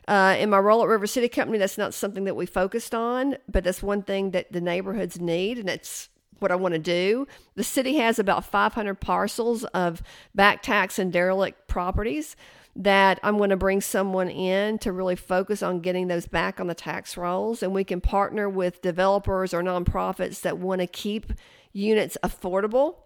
Uh, 0.07 0.37
in 0.39 0.51
my 0.51 0.59
role 0.59 0.83
at 0.83 0.89
River 0.89 1.07
City 1.07 1.29
Company, 1.29 1.59
that's 1.59 1.79
not 1.79 1.93
something 1.93 2.25
that 2.25 2.37
we 2.37 2.47
focused 2.47 2.95
on, 2.95 3.37
but 3.49 3.65
that's 3.65 3.83
one 3.83 4.03
thing 4.03 4.31
that 4.33 4.53
the 4.53 4.61
neighborhoods 4.61 5.21
need, 5.21 5.59
and 5.59 5.69
that's 5.69 6.11
what 6.39 6.53
I 6.53 6.55
want 6.55 6.75
to 6.75 6.79
do. 6.79 7.27
The 7.57 7.65
city 7.65 7.97
has 7.97 8.19
about 8.19 8.45
500 8.45 9.01
parcels 9.01 9.65
of 9.65 10.03
back 10.35 10.63
tax 10.63 10.99
and 10.99 11.13
derelict 11.13 11.67
properties 11.67 12.37
that 12.77 13.19
I'm 13.23 13.39
going 13.39 13.51
to 13.51 13.57
bring 13.57 13.81
someone 13.81 14.29
in 14.29 14.79
to 14.79 14.93
really 14.93 15.17
focus 15.17 15.63
on 15.63 15.81
getting 15.81 16.09
those 16.09 16.27
back 16.27 16.61
on 16.61 16.67
the 16.67 16.75
tax 16.75 17.17
rolls. 17.17 17.63
And 17.63 17.73
we 17.73 17.85
can 17.85 18.01
partner 18.01 18.49
with 18.49 18.83
developers 18.83 19.55
or 19.55 19.63
nonprofits 19.63 20.43
that 20.43 20.59
want 20.59 20.83
to 20.83 20.87
keep 20.87 21.33
units 21.73 22.19
affordable. 22.23 22.97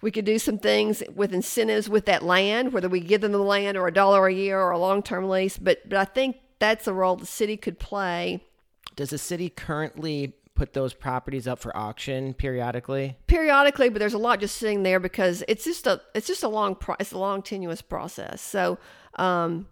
We 0.00 0.10
could 0.10 0.24
do 0.24 0.38
some 0.38 0.58
things 0.58 1.02
with 1.14 1.32
incentives 1.32 1.88
with 1.88 2.06
that 2.06 2.22
land, 2.22 2.72
whether 2.72 2.88
we 2.88 3.00
give 3.00 3.20
them 3.20 3.32
the 3.32 3.38
land 3.38 3.76
or 3.76 3.86
a 3.86 3.92
dollar 3.92 4.26
a 4.26 4.34
year 4.34 4.58
or 4.58 4.70
a 4.70 4.78
long 4.78 5.02
term 5.02 5.28
lease. 5.28 5.58
But, 5.58 5.88
but 5.88 5.98
I 5.98 6.04
think 6.04 6.36
that's 6.58 6.86
a 6.86 6.94
role 6.94 7.16
the 7.16 7.26
city 7.26 7.56
could 7.56 7.78
play. 7.78 8.44
Does 8.94 9.10
the 9.10 9.18
city 9.18 9.48
currently 9.48 10.34
put 10.62 10.74
those 10.74 10.94
properties 10.94 11.48
up 11.48 11.58
for 11.58 11.76
auction 11.76 12.34
periodically? 12.34 13.16
Periodically, 13.26 13.88
but 13.88 13.98
there's 13.98 14.14
a 14.14 14.18
lot 14.18 14.38
just 14.38 14.58
sitting 14.58 14.84
there 14.84 15.00
because 15.00 15.42
it's 15.48 15.64
just 15.64 15.88
a 15.88 16.00
it's 16.14 16.28
just 16.28 16.44
a 16.44 16.48
long 16.48 16.76
pro- 16.76 16.94
it's 17.00 17.10
a 17.10 17.18
long 17.18 17.42
tenuous 17.42 17.82
process. 17.82 18.40
So, 18.40 18.78
um, 19.16 19.66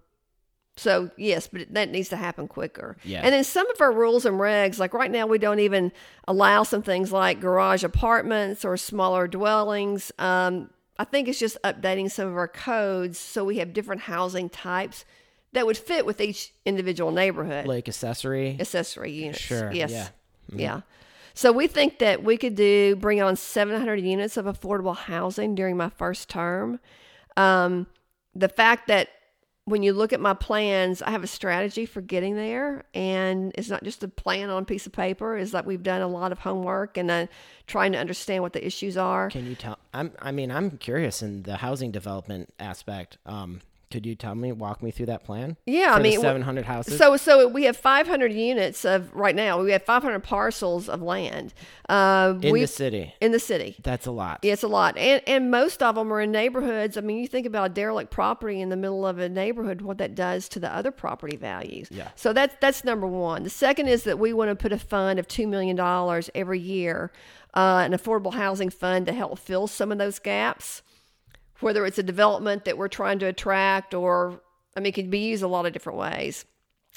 so 0.77 1.13
yes, 1.17 1.47
but 1.47 1.73
that 1.73 1.91
needs 1.91 2.09
to 2.09 2.17
happen 2.17 2.49
quicker. 2.49 2.97
Yeah. 3.05 3.21
And 3.23 3.33
then 3.33 3.45
some 3.45 3.71
of 3.71 3.81
our 3.81 3.93
rules 3.93 4.27
and 4.27 4.41
regs, 4.41 4.81
like 4.81 4.93
right 4.93 5.13
now, 5.13 5.29
we 5.29 5.39
don't 5.39 5.61
even 5.61 5.93
allow 6.27 6.65
some 6.65 6.83
things 6.83 7.13
like 7.13 7.39
garage 7.39 7.85
apartments 7.85 8.65
or 8.65 8.77
smaller 8.77 9.29
dwellings. 9.29 10.11
Um, 10.19 10.71
I 10.99 11.05
think 11.05 11.29
it's 11.29 11.39
just 11.39 11.57
updating 11.63 12.11
some 12.11 12.27
of 12.27 12.37
our 12.37 12.49
codes 12.49 13.17
so 13.17 13.45
we 13.45 13.59
have 13.59 13.73
different 13.73 14.01
housing 14.03 14.49
types 14.49 15.05
that 15.53 15.67
would 15.67 15.79
fit 15.79 16.05
with 16.05 16.21
each 16.21 16.53
individual 16.65 17.13
neighborhood. 17.13 17.69
Like 17.69 17.89
accessory 17.89 18.57
accessory 18.59 19.13
units. 19.13 19.39
Sure. 19.39 19.71
Yes. 19.71 19.93
Yeah. 19.93 20.09
Mm-hmm. 20.51 20.61
Yeah. 20.61 20.81
So 21.35 21.53
we 21.53 21.67
think 21.67 22.01
that 22.01 22.23
we 22.23 22.37
could 22.37 22.55
do 22.55 22.97
bring 22.97 23.23
on 23.23 23.37
700 23.37 24.01
units 24.01 24.37
of 24.37 24.47
affordable 24.47 24.97
housing 24.97 25.55
during 25.55 25.77
my 25.77 25.89
first 25.89 26.29
term. 26.29 26.81
Um, 27.37 27.87
the 28.35 28.49
fact 28.49 28.89
that 28.89 29.09
when 29.65 29.83
you 29.83 29.93
look 29.93 30.13
at 30.13 30.21
my 30.21 30.35
plans, 30.35 31.01
I 31.01 31.11
have 31.11 31.23
a 31.23 31.29
strategy 31.29 31.87
for 31.87 32.01
getting 32.01 32.35
there, 32.35 32.85
and 32.93 33.53
it's 33.55 33.69
not 33.69 33.85
just 33.85 34.03
a 34.03 34.09
plan 34.09 34.51
on 34.51 34.63
a 34.63 34.67
piece 34.67 34.87
of 34.87 34.93
paper. 34.93 35.37
Is 35.37 35.53
that 35.53 35.65
we've 35.65 35.83
done 35.83 36.03
a 36.03 36.09
lot 36.09 36.33
of 36.33 36.41
homework 36.41 36.97
and 36.97 37.11
uh, 37.11 37.27
trying 37.67 37.93
to 37.93 37.99
understand 37.99 38.43
what 38.43 38.53
the 38.53 38.67
issues 38.67 38.97
are. 38.97 39.31
Can 39.31 39.47
you 39.47 39.55
tell? 39.55 39.79
I'm. 39.95 40.13
I 40.21 40.33
mean, 40.33 40.51
I'm 40.51 40.79
curious 40.79 41.23
in 41.23 41.45
the 41.45 41.57
housing 41.57 41.93
development 41.93 42.53
aspect. 42.59 43.19
Um, 43.27 43.61
could 43.91 44.07
you 44.07 44.15
tell 44.15 44.35
me, 44.35 44.53
walk 44.53 44.83
me 44.83 44.91
through 44.91 45.07
that 45.07 45.25
plan? 45.25 45.57
Yeah, 45.67 45.95
I 45.95 46.01
mean, 46.01 46.21
seven 46.21 46.43
hundred 46.43 46.65
houses. 46.65 46.97
So, 46.97 47.17
so 47.17 47.49
we 47.49 47.65
have 47.65 47.77
five 47.77 48.07
hundred 48.07 48.33
units 48.33 48.85
of 48.85 49.13
right 49.15 49.35
now. 49.35 49.61
We 49.63 49.73
have 49.73 49.83
five 49.83 50.03
hundred 50.03 50.21
parcels 50.21 50.89
of 50.89 51.03
land 51.03 51.53
uh, 51.89 52.35
in 52.41 52.55
the 52.55 52.67
city. 52.67 53.15
In 53.21 53.33
the 53.33 53.41
city, 53.41 53.77
that's 53.83 54.07
a 54.07 54.11
lot. 54.11 54.41
Yeah, 54.43 54.53
it's 54.53 54.63
a 54.63 54.69
lot, 54.69 54.97
and 54.97 55.23
and 55.27 55.51
most 55.51 55.83
of 55.83 55.97
them 55.97 56.13
are 56.13 56.21
in 56.21 56.31
neighborhoods. 56.31 56.97
I 56.97 57.01
mean, 57.01 57.19
you 57.19 57.27
think 57.27 57.47
about 57.47 57.71
a 57.73 57.75
derelict 57.75 58.11
property 58.11 58.61
in 58.61 58.69
the 58.69 58.77
middle 58.77 59.07
of 59.07 59.19
a 59.19 59.29
neighborhood, 59.29 59.83
what 59.83 59.99
that 59.99 60.15
does 60.15 60.49
to 60.51 60.61
the 60.61 60.73
other 60.73 60.91
property 60.91 61.37
values. 61.37 61.89
Yeah. 61.91 62.09
So 62.15 62.33
that's 62.33 62.55
that's 62.61 62.85
number 62.85 63.07
one. 63.07 63.43
The 63.43 63.51
second 63.51 63.89
is 63.89 64.05
that 64.05 64.19
we 64.19 64.33
want 64.33 64.51
to 64.51 64.57
put 64.57 64.73
a 64.73 64.79
fund 64.79 65.19
of 65.19 65.27
two 65.27 65.47
million 65.47 65.75
dollars 65.77 66.31
every 66.35 66.61
year, 66.61 67.11
uh, 67.55 67.83
an 67.85 67.93
affordable 67.93 68.35
housing 68.35 68.71
fund 68.71 69.07
to 69.07 69.13
help 69.13 69.39
fill 69.39 69.67
some 69.67 69.91
of 69.91 69.99
those 69.99 70.19
gaps 70.19 70.83
whether 71.61 71.87
it's 71.87 71.99
a 71.99 72.03
development 72.03 72.65
that 72.65 72.79
we're 72.79 72.89
trying 72.89 73.19
to 73.21 73.27
attract 73.27 73.95
or, 73.95 74.41
I 74.77 74.81
mean, 74.81 74.89
it 74.89 74.95
could 74.95 75.11
be 75.11 75.19
used 75.19 75.43
a 75.43 75.49
lot 75.49 75.67
of 75.67 75.73
different 75.73 75.99
ways. 75.99 76.45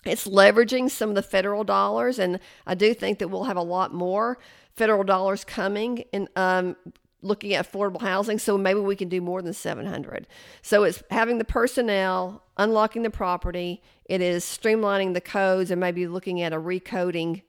It's 0.06 0.28
leveraging 0.28 0.90
some 0.90 1.10
of 1.10 1.16
the 1.16 1.22
federal 1.22 1.64
dollars, 1.64 2.20
and 2.20 2.40
I 2.68 2.76
do 2.76 2.94
think 2.94 3.20
that 3.20 3.30
we'll 3.30 3.46
have 3.46 3.58
a 3.58 3.64
lot 3.64 3.94
more 3.94 4.38
federal 4.76 5.04
dollars 5.04 5.46
coming 5.46 6.00
in 6.12 6.28
um, 6.36 6.76
looking 7.22 7.54
at 7.54 7.70
affordable 7.70 8.02
housing. 8.02 8.38
So 8.38 8.58
maybe 8.58 8.80
we 8.80 8.96
can 8.96 9.10
do 9.10 9.22
more 9.22 9.42
than 9.42 9.54
700. 9.54 10.28
So 10.62 10.84
it's 10.84 11.02
having 11.10 11.38
the 11.38 11.46
personnel, 11.46 12.44
unlocking 12.58 13.04
the 13.04 13.10
property. 13.10 13.82
It 14.06 14.22
is 14.22 14.44
streamlining 14.44 15.14
the 15.14 15.22
codes 15.22 15.72
and 15.72 15.80
maybe 15.80 16.06
looking 16.08 16.42
at 16.42 16.54
a 16.54 16.58
recoding 16.58 17.44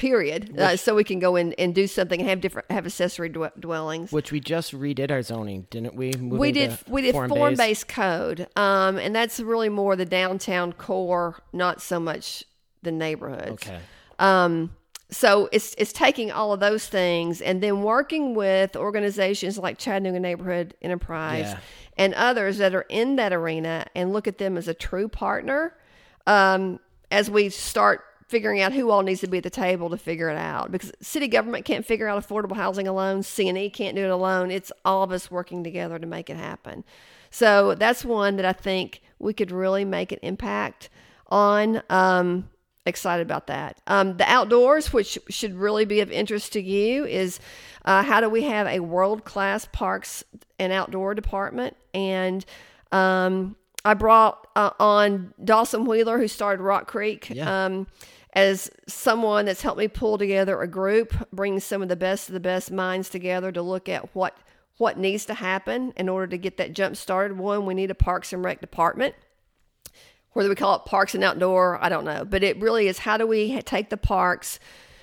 period 0.00 0.58
uh, 0.58 0.76
so 0.78 0.94
we 0.94 1.04
can 1.04 1.18
go 1.18 1.36
in 1.36 1.52
and 1.58 1.74
do 1.74 1.86
something 1.86 2.20
and 2.20 2.28
have 2.28 2.40
different 2.40 2.70
have 2.70 2.86
accessory 2.86 3.28
dwe- 3.28 3.52
dwellings 3.60 4.10
Which 4.10 4.32
we 4.32 4.40
just 4.40 4.72
redid 4.72 5.10
our 5.10 5.20
zoning, 5.20 5.66
didn't 5.70 5.94
we? 5.94 6.12
we 6.12 6.52
did 6.52 6.76
we 6.88 7.02
did 7.02 7.12
form 7.12 7.54
based 7.54 7.86
code 7.86 8.48
um, 8.56 8.96
and 8.96 9.14
that's 9.14 9.38
really 9.40 9.68
more 9.68 9.96
the 9.96 10.06
downtown 10.06 10.72
core 10.72 11.42
not 11.52 11.82
so 11.82 12.00
much 12.00 12.44
the 12.82 12.90
neighborhoods 12.90 13.50
Okay. 13.68 13.78
um, 14.18 14.74
so 15.10 15.50
it's 15.52 15.74
it's 15.76 15.92
taking 15.92 16.30
all 16.32 16.54
of 16.54 16.60
those 16.60 16.86
things 16.88 17.42
and 17.42 17.62
then 17.62 17.82
working 17.82 18.34
with 18.34 18.76
organizations 18.76 19.58
like 19.58 19.76
Chattanooga 19.76 20.18
Neighborhood 20.20 20.74
Enterprise 20.80 21.48
Yeah. 21.48 21.58
and 21.98 22.14
others 22.14 22.56
that 22.56 22.74
are 22.74 22.86
in 22.88 23.16
that 23.16 23.34
arena 23.34 23.84
and 23.94 24.14
look 24.14 24.26
at 24.26 24.38
them 24.38 24.56
as 24.56 24.66
a 24.66 24.72
true 24.74 25.08
partner 25.08 25.74
um, 26.26 26.80
as 27.10 27.28
we 27.30 27.50
start 27.50 28.04
figuring 28.30 28.60
out 28.60 28.72
who 28.72 28.90
all 28.90 29.02
needs 29.02 29.20
to 29.20 29.26
be 29.26 29.38
at 29.38 29.44
the 29.44 29.50
table 29.50 29.90
to 29.90 29.96
figure 29.96 30.30
it 30.30 30.38
out. 30.38 30.70
Because 30.70 30.92
city 31.02 31.28
government 31.28 31.64
can't 31.64 31.84
figure 31.84 32.08
out 32.08 32.24
affordable 32.26 32.56
housing 32.56 32.86
alone. 32.86 33.20
CNE 33.22 33.72
can't 33.72 33.96
do 33.96 34.04
it 34.04 34.10
alone. 34.10 34.50
It's 34.50 34.70
all 34.84 35.02
of 35.02 35.10
us 35.12 35.30
working 35.30 35.64
together 35.64 35.98
to 35.98 36.06
make 36.06 36.30
it 36.30 36.36
happen. 36.36 36.84
So 37.30 37.74
that's 37.74 38.04
one 38.04 38.36
that 38.36 38.44
i 38.44 38.52
think 38.52 39.02
we 39.18 39.32
could 39.32 39.50
really 39.50 39.84
make 39.84 40.12
an 40.12 40.18
impact 40.22 40.88
on. 41.28 41.82
Um, 41.90 42.48
excited 42.86 43.24
about 43.24 43.46
that. 43.48 43.80
Um, 43.86 44.16
the 44.16 44.28
outdoors 44.28 44.92
which 44.92 45.18
should 45.28 45.54
really 45.54 45.84
be 45.84 46.00
of 46.00 46.10
interest 46.10 46.54
to 46.54 46.60
you 46.62 47.04
is 47.04 47.38
uh, 47.84 48.02
how 48.02 48.20
do 48.20 48.28
we 48.28 48.42
have 48.44 48.66
a 48.66 48.80
world-class 48.80 49.68
parks 49.70 50.24
and 50.58 50.72
outdoor 50.72 51.14
department? 51.14 51.76
And 51.92 52.44
um, 52.90 53.54
I 53.84 53.94
brought 53.94 54.46
uh, 54.56 54.70
on 54.80 55.34
Dawson 55.44 55.84
Wheeler, 55.84 56.18
who 56.18 56.26
started 56.26 56.62
Rock 56.62 56.88
Creek, 56.88 57.30
Yeah. 57.30 57.66
um, 57.66 57.86
as 58.32 58.70
someone 58.86 59.46
that's 59.46 59.62
helped 59.62 59.78
me 59.78 59.88
pull 59.88 60.18
together 60.18 60.60
a 60.60 60.68
group, 60.68 61.14
bring 61.32 61.58
some 61.60 61.82
of 61.82 61.88
the 61.88 61.96
best 61.96 62.28
of 62.28 62.32
the 62.32 62.40
best 62.40 62.70
minds 62.70 63.08
together 63.08 63.50
to 63.52 63.62
look 63.62 63.88
at 63.88 64.14
what 64.14 64.36
what 64.76 64.96
needs 64.96 65.26
to 65.26 65.34
happen 65.34 65.92
in 65.96 66.08
order 66.08 66.26
to 66.28 66.38
get 66.38 66.56
that 66.56 66.72
jump 66.72 66.96
started. 66.96 67.36
One, 67.36 67.66
we 67.66 67.74
need 67.74 67.90
a 67.90 67.94
Parks 67.94 68.32
and 68.32 68.42
Rec 68.42 68.62
department. 68.62 69.14
Whether 70.32 70.48
we 70.48 70.54
call 70.54 70.76
it 70.76 70.86
Parks 70.86 71.14
and 71.14 71.22
Outdoor, 71.22 71.78
I 71.84 71.90
don't 71.90 72.06
know, 72.06 72.24
but 72.24 72.42
it 72.42 72.58
really 72.60 72.88
is 72.88 72.98
how 72.98 73.18
do 73.18 73.26
we 73.26 73.60
take 73.62 73.90
the 73.90 73.98
parks, 73.98 74.58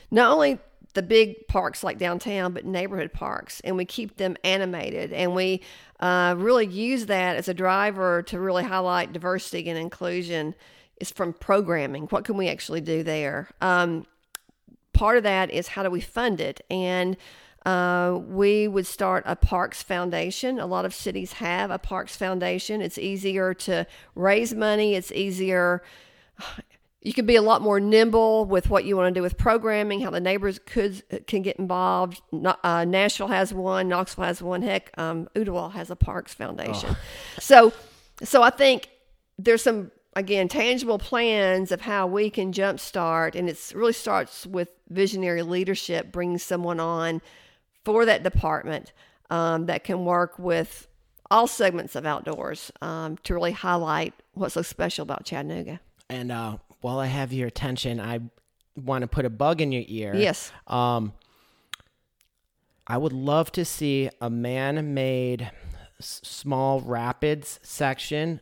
not 0.10 0.32
only 0.32 0.58
the 0.94 1.04
big 1.04 1.48
parks 1.48 1.84
like 1.84 2.00
downtown, 2.00 2.54
but 2.54 2.66
neighborhood 2.66 3.14
parks, 3.14 3.60
and 3.60 3.78
we 3.78 3.86
keep 3.86 4.18
them 4.18 4.36
animated, 4.44 5.14
and 5.14 5.36
we 5.36 5.62
uh, 6.00 6.34
really 6.38 6.66
use 6.66 7.06
that 7.06 7.36
as 7.36 7.48
a 7.48 7.54
driver 7.54 8.24
to 8.24 8.40
really 8.40 8.64
highlight 8.64 9.14
diversity 9.14 9.70
and 9.70 9.78
inclusion. 9.78 10.56
Is 11.00 11.12
from 11.12 11.34
programming. 11.34 12.06
What 12.08 12.26
can 12.26 12.38
we 12.38 12.48
actually 12.48 12.82
do 12.82 13.04
there? 13.04 13.50
Um, 13.62 14.06
part 14.94 15.18
of 15.18 15.24
that 15.24 15.52
is 15.52 15.68
how 15.68 15.84
do 15.84 15.90
we 15.90 16.02
fund 16.02 16.42
it? 16.42 16.62
And 16.70 17.18
uh, 17.66 18.18
we 18.28 18.68
would 18.68 18.88
start 18.88 19.24
a 19.28 19.36
parks 19.36 19.84
foundation. 19.84 20.58
A 20.58 20.66
lot 20.66 20.86
of 20.86 20.94
cities 20.96 21.34
have 21.34 21.70
a 21.70 21.78
parks 21.78 22.16
foundation. 22.16 22.82
It's 22.82 22.98
easier 22.98 23.54
to 23.56 23.86
raise 24.16 24.54
money. 24.54 24.96
It's 24.96 25.12
easier. 25.12 25.84
You 27.02 27.14
can 27.14 27.26
be 27.26 27.36
a 27.36 27.42
lot 27.42 27.62
more 27.62 27.80
nimble 27.80 28.46
with 28.46 28.70
what 28.70 28.86
you 28.86 28.96
want 28.96 29.14
to 29.14 29.20
do 29.20 29.22
with 29.22 29.38
programming. 29.38 30.00
How 30.00 30.10
the 30.10 30.20
neighbors 30.20 30.60
could 30.66 31.04
can 31.28 31.42
get 31.42 31.58
involved. 31.58 32.22
Uh, 32.64 32.86
Nashville 32.86 33.28
has 33.28 33.54
one. 33.54 33.90
Knoxville 33.90 34.24
has 34.24 34.42
one. 34.42 34.62
Heck, 34.62 34.92
um, 34.98 35.28
has 35.36 35.90
a 35.90 35.96
parks 35.96 36.34
foundation. 36.34 36.96
So, 37.40 37.74
so 38.24 38.42
I 38.42 38.50
think 38.50 38.90
there's 39.38 39.62
some 39.62 39.92
again 40.18 40.48
tangible 40.48 40.98
plans 40.98 41.72
of 41.72 41.82
how 41.82 42.08
we 42.08 42.30
can 42.30 42.52
jumpstart, 42.52 43.36
and 43.36 43.48
it 43.48 43.72
really 43.76 43.94
starts 43.94 44.48
with 44.48 44.70
visionary 44.90 45.44
leadership, 45.44 46.12
bringing 46.12 46.40
someone 46.40 46.80
on 46.80 47.22
for 47.86 48.04
that 48.04 48.24
department 48.24 48.94
um, 49.30 49.68
that 49.68 49.84
can 49.84 50.04
work 50.06 50.40
with 50.40 50.88
all 51.30 51.46
segments 51.46 51.96
of 51.96 52.06
outdoors 52.06 52.72
um, 52.82 53.18
to 53.18 53.34
really 53.36 53.52
highlight 53.52 54.14
what's 54.34 54.56
so 54.56 54.64
special 54.64 55.04
about 55.04 55.24
Chattanooga. 55.24 55.80
And 56.10 56.32
uh, 56.32 56.58
while 56.82 57.00
I 57.00 57.06
have 57.06 57.32
your 57.32 57.48
attention, 57.48 58.00
I 58.00 58.22
want 58.76 59.04
to 59.04 59.08
put 59.08 59.24
a 59.24 59.30
bug 59.30 59.62
in 59.62 59.72
your 59.72 59.84
ear. 59.88 60.16
Yes. 60.16 60.52
Um, 60.66 61.14
I 62.88 62.98
would 62.98 63.14
love 63.14 63.52
to 63.52 63.66
see 63.66 64.10
a 64.20 64.30
man-made 64.30 65.52
s- 66.00 66.22
small 66.24 66.82
rapids 66.82 67.60
section 67.62 68.42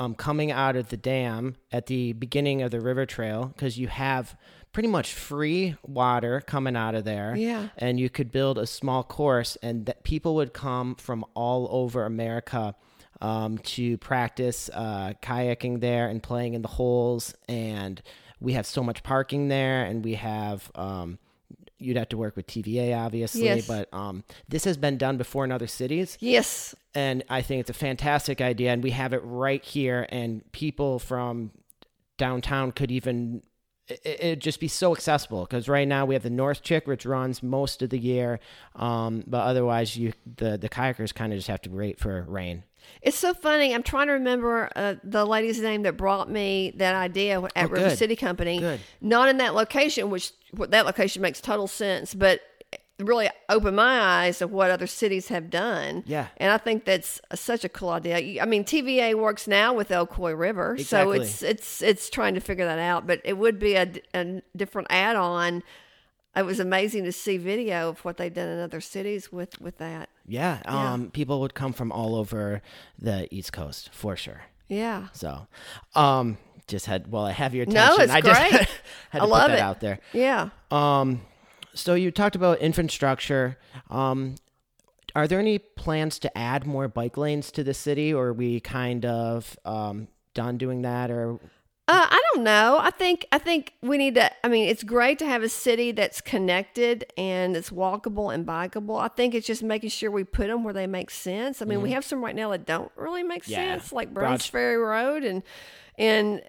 um, 0.00 0.14
coming 0.14 0.50
out 0.50 0.76
of 0.76 0.88
the 0.88 0.96
dam 0.96 1.56
at 1.70 1.86
the 1.86 2.14
beginning 2.14 2.62
of 2.62 2.70
the 2.70 2.80
river 2.80 3.04
trail 3.04 3.52
because 3.54 3.78
you 3.78 3.86
have 3.86 4.34
pretty 4.72 4.88
much 4.88 5.12
free 5.12 5.76
water 5.86 6.40
coming 6.40 6.74
out 6.74 6.94
of 6.94 7.04
there. 7.04 7.36
Yeah. 7.36 7.68
And 7.76 8.00
you 8.00 8.08
could 8.08 8.32
build 8.32 8.56
a 8.56 8.66
small 8.66 9.04
course, 9.04 9.56
and 9.62 9.86
that 9.86 10.02
people 10.02 10.34
would 10.36 10.54
come 10.54 10.94
from 10.94 11.24
all 11.34 11.68
over 11.70 12.06
America 12.06 12.74
um, 13.20 13.58
to 13.58 13.98
practice 13.98 14.70
uh, 14.72 15.12
kayaking 15.22 15.80
there 15.80 16.08
and 16.08 16.22
playing 16.22 16.54
in 16.54 16.62
the 16.62 16.68
holes. 16.68 17.34
And 17.46 18.00
we 18.40 18.54
have 18.54 18.64
so 18.64 18.82
much 18.82 19.02
parking 19.02 19.48
there, 19.48 19.84
and 19.84 20.02
we 20.02 20.14
have. 20.14 20.70
Um, 20.74 21.18
You'd 21.80 21.96
have 21.96 22.10
to 22.10 22.16
work 22.18 22.36
with 22.36 22.46
TVA, 22.46 22.96
obviously, 22.96 23.44
Yes. 23.44 23.66
but 23.66 23.92
um, 23.92 24.22
this 24.48 24.64
has 24.64 24.76
been 24.76 24.98
done 24.98 25.16
before 25.16 25.44
in 25.44 25.50
other 25.52 25.66
cities 25.66 26.18
Yes. 26.20 26.74
and 26.94 27.24
I 27.28 27.42
think 27.42 27.60
it's 27.60 27.70
a 27.70 27.74
fantastic 27.74 28.40
idea, 28.40 28.72
and 28.72 28.82
we 28.82 28.90
have 28.90 29.12
it 29.12 29.22
right 29.24 29.64
here, 29.64 30.06
and 30.10 30.42
people 30.52 30.98
from 30.98 31.50
downtown 32.18 32.70
could 32.72 32.90
even 32.90 33.42
it, 33.90 34.00
it'd 34.04 34.40
just 34.40 34.60
be 34.60 34.68
so 34.68 34.92
accessible 34.94 35.42
because 35.42 35.68
right 35.68 35.86
now 35.88 36.04
we 36.06 36.14
have 36.14 36.22
the 36.22 36.30
North 36.30 36.62
Chick, 36.62 36.86
which 36.86 37.04
runs 37.06 37.42
most 37.42 37.82
of 37.82 37.90
the 37.90 37.98
year, 37.98 38.40
um, 38.76 39.24
but 39.26 39.42
otherwise 39.42 39.96
you 39.96 40.12
the 40.36 40.56
the 40.58 40.68
kayakers 40.68 41.14
kind 41.14 41.32
of 41.32 41.38
just 41.38 41.48
have 41.48 41.62
to 41.62 41.70
wait 41.70 41.98
for 41.98 42.22
rain. 42.28 42.64
It's 43.02 43.18
so 43.18 43.34
funny. 43.34 43.74
I'm 43.74 43.82
trying 43.82 44.06
to 44.08 44.14
remember 44.14 44.70
uh, 44.74 44.94
the 45.04 45.24
lady's 45.26 45.60
name 45.60 45.82
that 45.82 45.96
brought 45.96 46.30
me 46.30 46.72
that 46.76 46.94
idea 46.94 47.40
at 47.54 47.66
Oh, 47.66 47.68
River. 47.68 47.94
City 47.94 48.16
Company. 48.16 48.58
Good. 48.58 48.80
Not 49.00 49.28
in 49.28 49.36
that 49.36 49.54
location, 49.54 50.10
which 50.10 50.32
what- 50.52 50.70
that 50.70 50.86
location 50.86 51.20
makes 51.22 51.40
total 51.40 51.66
sense, 51.66 52.14
but 52.14 52.40
really 53.00 53.28
opened 53.48 53.76
my 53.76 54.00
eyes 54.00 54.38
to 54.38 54.46
what 54.46 54.70
other 54.70 54.86
cities 54.86 55.28
have 55.28 55.50
done. 55.50 56.02
Yeah. 56.06 56.28
and 56.36 56.52
I 56.52 56.58
think 56.58 56.84
that's 56.84 57.20
such 57.34 57.64
a 57.64 57.68
cool 57.68 57.90
idea. 57.90 58.42
I 58.42 58.46
mean, 58.46 58.64
TVA 58.64 59.14
works 59.14 59.46
now 59.48 59.72
with 59.74 59.88
Ocoee 59.88 60.38
River, 60.38 60.76
so 60.78 61.12
it's 61.12 61.42
it's 61.42 61.82
it's 61.82 62.10
trying 62.10 62.34
to 62.34 62.40
figure 62.40 62.64
that 62.64 62.78
out. 62.78 63.06
But 63.06 63.20
it 63.24 63.38
would 63.38 63.58
be 63.58 63.74
a, 63.74 63.90
a 64.14 64.42
different 64.56 64.88
add-on. 64.90 65.62
It 66.36 66.44
was 66.44 66.60
amazing 66.60 67.04
to 67.04 67.12
see 67.12 67.38
video 67.38 67.88
of 67.88 68.04
what 68.04 68.16
they've 68.16 68.32
done 68.32 68.46
in 68.48 68.60
other 68.60 68.80
cities 68.80 69.32
with 69.32 69.60
with 69.60 69.78
that. 69.78 70.08
Yeah, 70.26 70.60
Yeah. 70.64 70.92
um, 70.92 71.10
people 71.10 71.40
would 71.40 71.54
come 71.54 71.72
from 71.72 71.90
all 71.90 72.14
over 72.14 72.62
the 72.98 73.26
East 73.34 73.52
Coast 73.52 73.90
for 73.92 74.14
sure. 74.16 74.42
Yeah. 74.68 75.08
So, 75.12 75.48
um, 75.96 76.38
just 76.68 76.86
had 76.86 77.10
well, 77.10 77.24
I 77.24 77.32
have 77.32 77.52
your 77.52 77.64
attention. 77.64 77.96
No, 77.96 78.02
it's 78.04 78.12
I 78.12 78.20
just 78.20 78.40
great. 78.50 78.52
had 79.10 79.18
to 79.18 79.22
I 79.22 79.24
love 79.26 79.42
put 79.42 79.48
that 79.48 79.58
it. 79.58 79.60
out 79.60 79.80
there. 79.80 79.98
Yeah. 80.12 80.50
Um, 80.70 81.22
so 81.80 81.94
you 81.94 82.10
talked 82.10 82.36
about 82.36 82.58
infrastructure. 82.58 83.58
Um, 83.90 84.36
are 85.14 85.26
there 85.26 85.40
any 85.40 85.58
plans 85.58 86.18
to 86.20 86.38
add 86.38 86.66
more 86.66 86.86
bike 86.88 87.16
lanes 87.16 87.50
to 87.52 87.64
the 87.64 87.74
city, 87.74 88.12
or 88.14 88.28
are 88.28 88.32
we 88.32 88.60
kind 88.60 89.04
of 89.04 89.56
um, 89.64 90.08
done 90.34 90.56
doing 90.58 90.82
that? 90.82 91.10
Or 91.10 91.32
Uh, 91.88 92.06
I 92.08 92.22
don't 92.32 92.44
know. 92.44 92.78
I 92.80 92.90
think 92.90 93.26
I 93.32 93.38
think 93.38 93.72
we 93.82 93.98
need 93.98 94.14
to. 94.14 94.30
I 94.44 94.48
mean, 94.48 94.68
it's 94.68 94.84
great 94.84 95.18
to 95.18 95.26
have 95.26 95.42
a 95.42 95.48
city 95.48 95.90
that's 95.90 96.20
connected 96.20 97.06
and 97.18 97.56
it's 97.56 97.70
walkable 97.70 98.32
and 98.32 98.46
bikeable. 98.46 99.00
I 99.00 99.08
think 99.08 99.34
it's 99.34 99.46
just 99.48 99.64
making 99.64 99.90
sure 99.90 100.10
we 100.12 100.22
put 100.22 100.46
them 100.46 100.62
where 100.62 100.72
they 100.74 100.86
make 100.86 101.10
sense. 101.10 101.60
I 101.60 101.64
mean, 101.64 101.82
we 101.82 101.90
have 101.90 102.04
some 102.04 102.22
right 102.24 102.36
now 102.36 102.50
that 102.50 102.64
don't 102.64 102.92
really 102.96 103.24
make 103.24 103.42
Mm-hmm. 103.42 103.50
Yeah. 103.52 103.78
sense, 103.78 103.92
like 103.92 104.14
Broad- 104.14 104.40
Ferry 104.42 104.76
Road, 104.76 105.24
and 105.24 105.42
and 105.98 106.40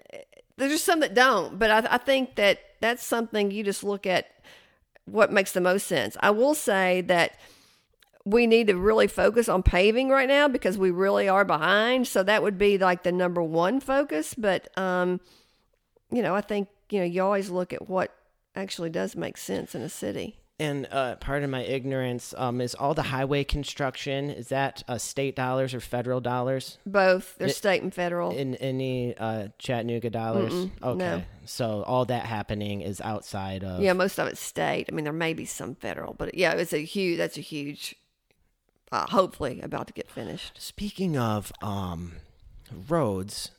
there's 0.56 0.70
just 0.70 0.84
some 0.84 1.00
that 1.00 1.14
don't. 1.14 1.58
But 1.58 1.70
I, 1.72 1.94
I 1.94 1.98
think 1.98 2.36
that 2.36 2.60
that's 2.80 3.04
something 3.04 3.50
you 3.50 3.64
just 3.64 3.82
look 3.82 4.06
at 4.06 4.26
what 5.06 5.32
makes 5.32 5.52
the 5.52 5.60
most 5.60 5.86
sense. 5.86 6.16
I 6.20 6.30
will 6.30 6.54
say 6.54 7.00
that 7.02 7.38
we 8.24 8.46
need 8.46 8.68
to 8.68 8.76
really 8.76 9.08
focus 9.08 9.48
on 9.48 9.62
paving 9.62 10.08
right 10.08 10.28
now 10.28 10.46
because 10.48 10.78
we 10.78 10.90
really 10.90 11.28
are 11.28 11.44
behind. 11.44 12.06
So 12.06 12.22
that 12.22 12.42
would 12.42 12.56
be 12.56 12.78
like 12.78 13.02
the 13.02 13.12
number 13.12 13.42
one 13.42 13.80
focus. 13.80 14.34
But 14.34 14.76
um, 14.78 15.20
you 16.10 16.22
know, 16.22 16.34
I 16.34 16.40
think 16.40 16.68
you 16.90 17.00
know 17.00 17.04
you 17.06 17.22
always 17.22 17.50
look 17.50 17.72
at 17.72 17.88
what 17.88 18.14
actually 18.54 18.90
does 18.90 19.16
make 19.16 19.36
sense 19.36 19.74
in 19.74 19.82
a 19.82 19.88
city. 19.88 20.41
And 20.62 20.86
uh, 20.92 21.16
part 21.16 21.42
of 21.42 21.50
my 21.50 21.62
ignorance 21.62 22.34
um, 22.36 22.60
is 22.60 22.76
all 22.76 22.94
the 22.94 23.02
highway 23.02 23.42
construction. 23.42 24.30
Is 24.30 24.48
that 24.50 24.84
uh, 24.86 24.96
state 24.96 25.34
dollars 25.34 25.74
or 25.74 25.80
federal 25.80 26.20
dollars? 26.20 26.78
Both. 26.86 27.36
They're 27.36 27.48
state 27.48 27.82
and 27.82 27.92
federal. 27.92 28.30
In 28.30 28.54
any 28.56 29.16
uh, 29.16 29.48
Chattanooga 29.58 30.10
dollars? 30.10 30.52
okay. 30.52 30.98
no. 30.98 31.22
So 31.46 31.82
all 31.84 32.04
that 32.04 32.26
happening 32.26 32.80
is 32.80 33.00
outside 33.00 33.64
of. 33.64 33.80
yeah, 33.80 33.92
most 33.92 34.20
of 34.20 34.28
it's 34.28 34.40
state. 34.40 34.86
I 34.88 34.94
mean, 34.94 35.02
there 35.02 35.12
may 35.12 35.34
be 35.34 35.46
some 35.46 35.74
federal, 35.74 36.14
but 36.14 36.34
yeah, 36.36 36.52
it's 36.52 36.72
a 36.72 36.84
huge. 36.84 37.18
That's 37.18 37.36
a 37.38 37.42
huge. 37.42 37.96
Uh, 38.92 39.06
hopefully, 39.08 39.60
about 39.62 39.88
to 39.88 39.92
get 39.92 40.08
finished. 40.08 40.60
Speaking 40.60 41.16
of 41.16 41.50
um, 41.60 42.12
roads, 42.88 43.50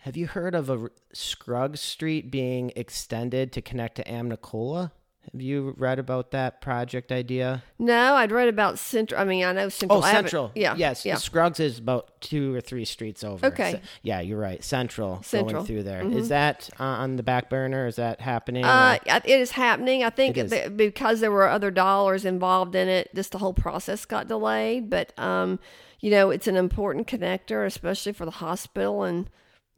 have 0.00 0.16
you 0.16 0.28
heard 0.28 0.54
of 0.54 0.70
a 0.70 0.90
Scruggs 1.12 1.80
Street 1.80 2.30
being 2.30 2.72
extended 2.76 3.50
to 3.52 3.60
connect 3.60 3.96
to 3.96 4.04
Amnicola? 4.04 4.92
Have 5.30 5.40
you 5.40 5.74
read 5.78 5.98
about 6.00 6.32
that 6.32 6.60
project 6.60 7.12
idea? 7.12 7.62
No, 7.78 8.14
I'd 8.14 8.32
read 8.32 8.48
about 8.48 8.78
Central. 8.78 9.20
I 9.20 9.24
mean, 9.24 9.44
I 9.44 9.52
know 9.52 9.68
Central. 9.68 10.00
Oh, 10.00 10.02
Central. 10.02 10.50
Yeah. 10.54 10.74
Yes. 10.76 11.06
Yeah. 11.06 11.14
Scruggs 11.14 11.60
is 11.60 11.78
about 11.78 12.20
two 12.20 12.54
or 12.54 12.60
three 12.60 12.84
streets 12.84 13.22
over. 13.22 13.46
Okay. 13.46 13.72
So- 13.72 13.80
yeah, 14.02 14.20
you're 14.20 14.38
right. 14.38 14.62
Central, 14.62 15.22
Central. 15.22 15.52
going 15.52 15.66
through 15.66 15.84
there. 15.84 16.02
Is 16.02 16.28
that 16.28 16.68
uh, 16.78 16.82
on 16.84 17.16
the 17.16 17.22
back 17.22 17.48
burner? 17.48 17.86
Is 17.86 17.96
that 17.96 18.20
happening? 18.20 18.64
Uh, 18.64 18.98
it 19.06 19.24
is 19.26 19.52
happening. 19.52 20.02
I 20.02 20.10
think 20.10 20.34
that 20.36 20.76
because 20.76 21.20
there 21.20 21.30
were 21.32 21.48
other 21.48 21.70
dollars 21.70 22.24
involved 22.24 22.74
in 22.74 22.88
it, 22.88 23.14
just 23.14 23.30
the 23.32 23.38
whole 23.38 23.54
process 23.54 24.04
got 24.04 24.26
delayed. 24.28 24.90
But 24.90 25.16
um, 25.18 25.60
you 26.00 26.10
know, 26.10 26.30
it's 26.30 26.48
an 26.48 26.56
important 26.56 27.06
connector, 27.06 27.64
especially 27.64 28.12
for 28.12 28.24
the 28.24 28.32
hospital 28.32 29.04
and 29.04 29.30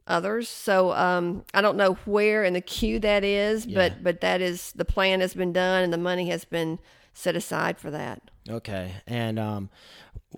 others. 0.06 0.48
So 0.48 0.92
um, 0.92 1.44
I 1.54 1.60
don't 1.60 1.76
know 1.76 1.94
where 2.04 2.44
in 2.44 2.52
the 2.54 2.60
queue 2.60 2.98
that 3.00 3.24
is, 3.24 3.66
Yeah. 3.66 3.74
but 3.90 4.02
but 4.02 4.20
that 4.20 4.40
is 4.40 4.72
the 4.72 4.84
plan 4.84 5.20
has 5.20 5.34
been 5.34 5.52
done 5.52 5.84
and 5.84 5.92
the 5.92 5.98
money 5.98 6.28
has 6.28 6.44
been 6.44 6.78
set 7.12 7.36
aside 7.36 7.78
for 7.78 7.90
that. 7.90 8.22
Okay. 8.48 8.92
And 9.06 9.38
um, 9.38 9.70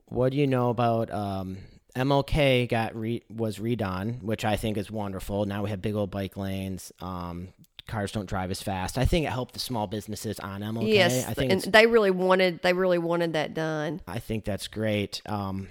what 0.07 0.31
do 0.33 0.39
you 0.39 0.47
know 0.47 0.69
about 0.71 1.11
um, 1.12 1.59
MLK 1.97 2.69
got 2.69 2.95
re- 2.95 3.25
was 3.35 3.59
redone, 3.59 4.23
which 4.23 4.45
I 4.45 4.57
think 4.57 4.77
is 4.77 4.91
wonderful. 4.91 5.45
Now 5.47 5.62
we 5.64 5.71
have 5.71 5.81
big 5.83 5.95
old 5.95 6.11
bike 6.11 6.37
lanes. 6.37 6.93
Um, 7.01 7.49
cars 7.89 8.12
don't 8.12 8.27
drive 8.29 8.51
as 8.51 8.61
fast. 8.62 8.99
I 8.99 9.05
think 9.05 9.27
it 9.27 9.31
helped 9.33 9.55
the 9.55 9.61
small 9.61 9.87
businesses 9.87 10.39
on 10.41 10.61
MLK. 10.61 10.93
yes, 10.93 11.27
I 11.27 11.35
think 11.35 11.53
and 11.53 11.62
they 11.62 11.87
really 11.87 12.11
wanted 12.11 12.61
they 12.62 12.73
really 12.73 12.99
wanted 12.99 13.33
that 13.33 13.55
done. 13.55 14.01
I 14.07 14.19
think 14.19 14.45
that's 14.45 14.69
great. 14.69 15.23
Um, 15.27 15.69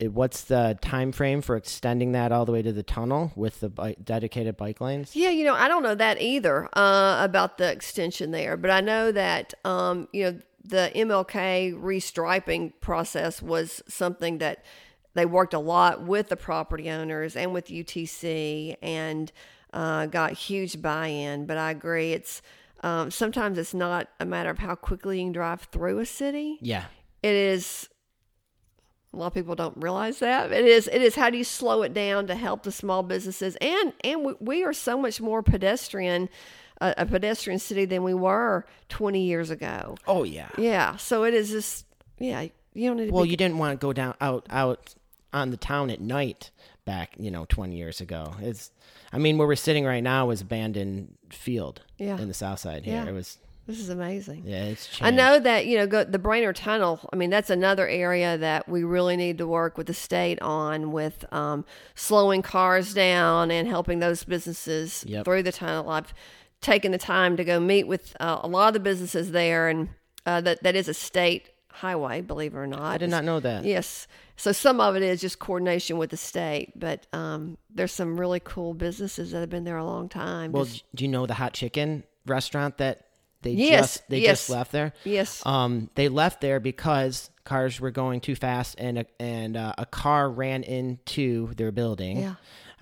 what's 0.00 0.42
the 0.42 0.78
time 0.80 1.12
frame 1.12 1.40
for 1.40 1.56
extending 1.56 2.12
that 2.12 2.32
all 2.32 2.44
the 2.44 2.52
way 2.52 2.62
to 2.62 2.72
the 2.72 2.82
tunnel 2.82 3.32
with 3.36 3.60
the 3.60 3.68
bi- 3.68 3.96
dedicated 4.02 4.56
bike 4.56 4.80
lanes? 4.80 5.14
Yeah, 5.14 5.30
you 5.30 5.44
know, 5.44 5.54
I 5.54 5.68
don't 5.68 5.82
know 5.82 5.94
that 5.94 6.20
either 6.20 6.68
uh, 6.76 7.18
about 7.22 7.58
the 7.58 7.70
extension 7.70 8.30
there, 8.30 8.56
but 8.56 8.70
I 8.70 8.80
know 8.80 9.12
that 9.12 9.54
um, 9.64 10.08
you 10.12 10.24
know 10.24 10.38
the 10.64 10.90
MLK 10.94 11.74
restriping 11.78 12.72
process 12.80 13.42
was 13.42 13.82
something 13.86 14.38
that 14.38 14.64
they 15.14 15.26
worked 15.26 15.54
a 15.54 15.58
lot 15.58 16.02
with 16.02 16.28
the 16.28 16.36
property 16.36 16.90
owners 16.90 17.36
and 17.36 17.52
with 17.52 17.66
UTC 17.68 18.76
and 18.82 19.30
uh, 19.72 20.06
got 20.06 20.32
huge 20.32 20.80
buy-in. 20.82 21.46
But 21.46 21.56
I 21.56 21.70
agree, 21.70 22.12
it's 22.12 22.42
um, 22.82 23.10
sometimes 23.10 23.58
it's 23.58 23.74
not 23.74 24.08
a 24.18 24.26
matter 24.26 24.50
of 24.50 24.58
how 24.58 24.74
quickly 24.74 25.18
you 25.18 25.26
can 25.26 25.32
drive 25.32 25.62
through 25.62 26.00
a 26.00 26.06
city. 26.06 26.58
Yeah. 26.60 26.84
It 27.22 27.34
is. 27.34 27.88
A 29.14 29.18
lot 29.18 29.26
of 29.28 29.34
people 29.34 29.54
don't 29.54 29.76
realize 29.76 30.18
that 30.18 30.50
it 30.52 30.64
is. 30.64 30.88
It 30.88 31.00
is 31.02 31.14
how 31.14 31.30
do 31.30 31.38
you 31.38 31.44
slow 31.44 31.82
it 31.82 31.94
down 31.94 32.26
to 32.26 32.34
help 32.34 32.62
the 32.64 32.72
small 32.72 33.02
businesses 33.02 33.56
and 33.60 33.92
and 34.02 34.24
we, 34.24 34.34
we 34.40 34.64
are 34.64 34.72
so 34.72 34.98
much 34.98 35.20
more 35.20 35.42
pedestrian, 35.42 36.28
uh, 36.80 36.94
a 36.98 37.06
pedestrian 37.06 37.58
city 37.58 37.84
than 37.84 38.02
we 38.02 38.14
were 38.14 38.66
twenty 38.88 39.22
years 39.24 39.50
ago. 39.50 39.96
Oh 40.06 40.24
yeah. 40.24 40.48
Yeah, 40.58 40.96
so 40.96 41.24
it 41.24 41.34
is 41.34 41.50
just 41.50 41.86
yeah. 42.18 42.48
You 42.72 42.88
don't 42.88 42.96
need 42.96 43.06
to 43.06 43.12
Well, 43.12 43.24
be 43.24 43.30
you 43.30 43.36
didn't 43.36 43.58
want 43.58 43.78
to 43.78 43.84
go 43.84 43.92
down 43.92 44.14
out 44.20 44.46
out 44.50 44.94
on 45.32 45.50
the 45.50 45.56
town 45.56 45.90
at 45.90 46.00
night 46.00 46.50
back, 46.84 47.14
you 47.18 47.30
know, 47.30 47.44
20 47.48 47.74
years 47.76 48.00
ago. 48.00 48.34
It's 48.40 48.70
I 49.12 49.18
mean, 49.18 49.38
where 49.38 49.46
we're 49.48 49.56
sitting 49.56 49.84
right 49.84 50.02
now 50.02 50.30
is 50.30 50.40
abandoned 50.40 51.14
field 51.30 51.82
Yeah. 51.98 52.18
in 52.20 52.28
the 52.28 52.34
south 52.34 52.58
side 52.58 52.84
here. 52.84 52.94
Yeah. 53.02 53.08
It 53.08 53.12
was 53.12 53.38
This 53.66 53.80
is 53.80 53.88
amazing. 53.88 54.42
yeah, 54.46 54.64
it's 54.64 54.86
changed. 54.86 55.02
I 55.04 55.10
know 55.10 55.38
that 55.38 55.64
you 55.66 55.78
know 55.78 55.86
go, 55.86 56.04
the 56.04 56.18
Brainerd 56.18 56.56
Tunnel. 56.56 57.00
I 57.12 57.16
mean, 57.16 57.30
that's 57.30 57.48
another 57.50 57.88
area 57.88 58.36
that 58.36 58.68
we 58.68 58.84
really 58.84 59.16
need 59.16 59.38
to 59.38 59.46
work 59.46 59.78
with 59.78 59.86
the 59.86 59.94
state 59.94 60.40
on, 60.42 60.92
with 60.92 61.24
um, 61.32 61.64
slowing 61.94 62.42
cars 62.42 62.92
down 62.92 63.50
and 63.50 63.66
helping 63.66 64.00
those 64.00 64.22
businesses 64.24 65.04
Yep. 65.06 65.24
through 65.24 65.42
the 65.44 65.52
tunnel. 65.52 65.88
I've 65.90 66.12
taken 66.60 66.92
the 66.92 66.98
time 66.98 67.36
to 67.38 67.44
go 67.44 67.58
meet 67.58 67.86
with 67.86 68.14
uh, 68.20 68.40
a 68.42 68.48
lot 68.48 68.68
of 68.68 68.74
the 68.74 68.80
businesses 68.80 69.32
there, 69.32 69.68
and 69.68 69.88
uh, 70.26 70.40
that 70.42 70.62
that 70.62 70.76
is 70.76 70.88
a 70.88 70.94
state 70.94 71.48
highway, 71.70 72.20
believe 72.20 72.54
it 72.54 72.58
or 72.58 72.66
not. 72.66 72.82
I 72.82 72.98
did 72.98 73.10
not 73.10 73.24
know 73.24 73.40
that. 73.40 73.64
Yes. 73.64 74.06
So 74.36 74.52
some 74.52 74.80
of 74.80 74.94
it 74.96 75.02
is 75.02 75.20
just 75.20 75.38
coordination 75.38 75.96
with 75.96 76.10
the 76.10 76.16
state, 76.16 76.72
but 76.78 77.06
um, 77.12 77.56
there's 77.74 77.92
some 77.92 78.18
really 78.20 78.40
cool 78.40 78.74
businesses 78.74 79.30
that 79.30 79.40
have 79.40 79.50
been 79.50 79.64
there 79.64 79.76
a 79.78 79.84
long 79.84 80.08
time. 80.08 80.52
Well, 80.52 80.64
Just- 80.66 80.84
do 80.94 81.04
you 81.04 81.08
know 81.08 81.24
the 81.26 81.34
hot 81.34 81.52
chicken 81.54 82.04
restaurant 82.26 82.78
that 82.78 83.06
they 83.44 83.52
Yes, 83.52 83.94
just 83.98 84.08
they 84.08 84.18
yes. 84.18 84.40
just 84.40 84.50
left 84.50 84.72
there? 84.72 84.92
yes. 85.04 85.44
Um, 85.46 85.88
they 85.94 86.08
left 86.08 86.40
there 86.40 86.58
because 86.58 87.30
cars 87.44 87.80
were 87.80 87.92
going 87.92 88.20
too 88.20 88.34
fast, 88.34 88.74
and 88.78 88.98
a, 88.98 89.06
and 89.20 89.56
uh, 89.56 89.72
a 89.78 89.86
car 89.86 90.28
ran 90.28 90.62
into 90.64 91.54
their 91.54 91.70
building. 91.70 92.18
Yeah. 92.18 92.34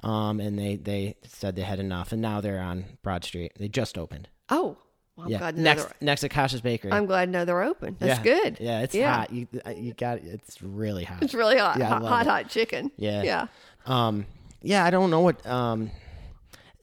Um, 0.02 0.40
and 0.40 0.58
they 0.58 0.76
they 0.76 1.16
said 1.26 1.54
they 1.54 1.62
had 1.62 1.78
enough, 1.78 2.10
and 2.12 2.22
now 2.22 2.40
they're 2.40 2.60
on 2.60 2.84
Broad 3.02 3.22
Street. 3.24 3.52
They 3.58 3.68
just 3.68 3.96
opened. 3.98 4.28
oh, 4.48 4.76
well, 5.14 5.30
yeah. 5.30 5.50
Next 5.54 5.86
next 6.00 6.22
to 6.22 6.30
Kasha's 6.30 6.62
Bakery. 6.62 6.90
I'm 6.90 7.04
glad 7.04 7.26
to 7.26 7.30
know 7.30 7.44
they're 7.44 7.62
open. 7.62 7.96
That's 8.00 8.18
yeah. 8.18 8.22
good. 8.24 8.56
Yeah, 8.58 8.80
it's 8.80 8.94
Yeah. 8.94 9.12
hot. 9.14 9.30
You 9.32 9.46
uh, 9.66 9.70
you 9.70 9.92
got 9.92 10.18
it's 10.18 10.62
really 10.62 11.04
hot. 11.04 11.22
It's 11.22 11.34
really 11.34 11.58
hot. 11.58 11.76
Yeah, 11.78 11.88
hot, 11.88 12.02
hot, 12.02 12.26
hot 12.26 12.48
chicken. 12.48 12.90
Yeah. 12.96 13.22
Yeah. 13.22 13.46
Um, 13.84 14.24
yeah, 14.62 14.84
I 14.84 14.90
don't 14.90 15.10
know 15.10 15.20
what. 15.20 15.46
Um, 15.46 15.90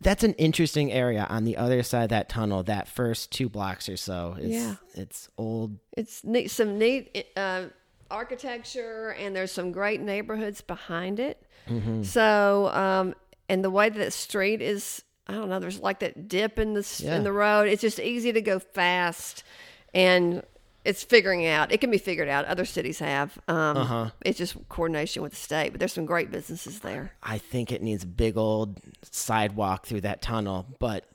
that's 0.02 0.24
an 0.24 0.34
interesting 0.36 0.91
area 0.91 1.26
on 1.30 1.43
the 1.43 1.58
other 1.58 1.84
side 1.84 2.04
of 2.04 2.10
that 2.10 2.30
tunnel. 2.30 2.64
That 2.64 2.88
first 2.88 3.32
two 3.32 3.50
blocks 3.50 3.89
or 3.89 3.97
so. 3.97 4.36
It's, 4.39 4.47
Yeah. 4.47 4.76
it's 4.95 5.30
old. 5.38 5.78
It's 5.97 6.24
neat, 6.24 6.50
some 6.52 6.78
neat 6.78 7.26
uh, 7.36 7.66
architecture, 8.10 9.16
and 9.20 9.36
there's 9.36 9.52
some 9.52 9.72
great 9.72 10.02
neighborhoods 10.02 10.62
behind 10.62 11.20
it. 11.20 11.45
Mm-hmm. 11.68 12.04
So, 12.04 12.70
um, 12.74 13.16
and 13.47 13.64
the 13.64 13.70
way 13.70 13.89
that 13.89 14.14
street 14.14 14.62
is, 14.62 15.04
I 15.28 15.34
don't 15.34 15.50
know. 15.50 15.60
There's 15.60 15.80
like 15.80 16.00
that 16.00 16.28
dip 16.28 16.60
in 16.60 16.74
the 16.74 16.88
Yeah. 17.04 17.16
in 17.18 17.24
the 17.24 17.32
road. 17.34 17.68
It's 17.68 17.82
just 17.82 18.00
easy 18.00 18.32
to 18.32 18.41
go 18.41 18.60
fast, 18.60 19.43
and 19.93 20.43
it's 20.86 21.03
figuring 21.03 21.45
out. 21.45 21.71
It 21.71 21.82
can 21.82 21.91
be 21.91 21.97
figured 21.97 22.30
out. 22.30 22.45
Other 22.45 22.65
cities 22.65 22.99
have. 22.99 23.38
Um, 23.47 23.77
Uh-huh. 23.77 24.09
It's 24.25 24.38
just 24.38 24.55
coordination 24.69 25.21
with 25.21 25.32
the 25.34 25.38
state, 25.38 25.71
but 25.71 25.80
there's 25.80 25.93
some 25.93 26.05
great 26.05 26.32
businesses 26.32 26.80
there. 26.80 27.11
I 27.21 27.38
think 27.38 27.71
it 27.71 27.82
needs 27.82 28.03
a 28.03 28.07
big 28.07 28.38
old 28.38 28.80
sidewalk 29.11 29.86
through 29.86 30.01
that 30.01 30.21
tunnel, 30.21 30.65
but 30.80 31.05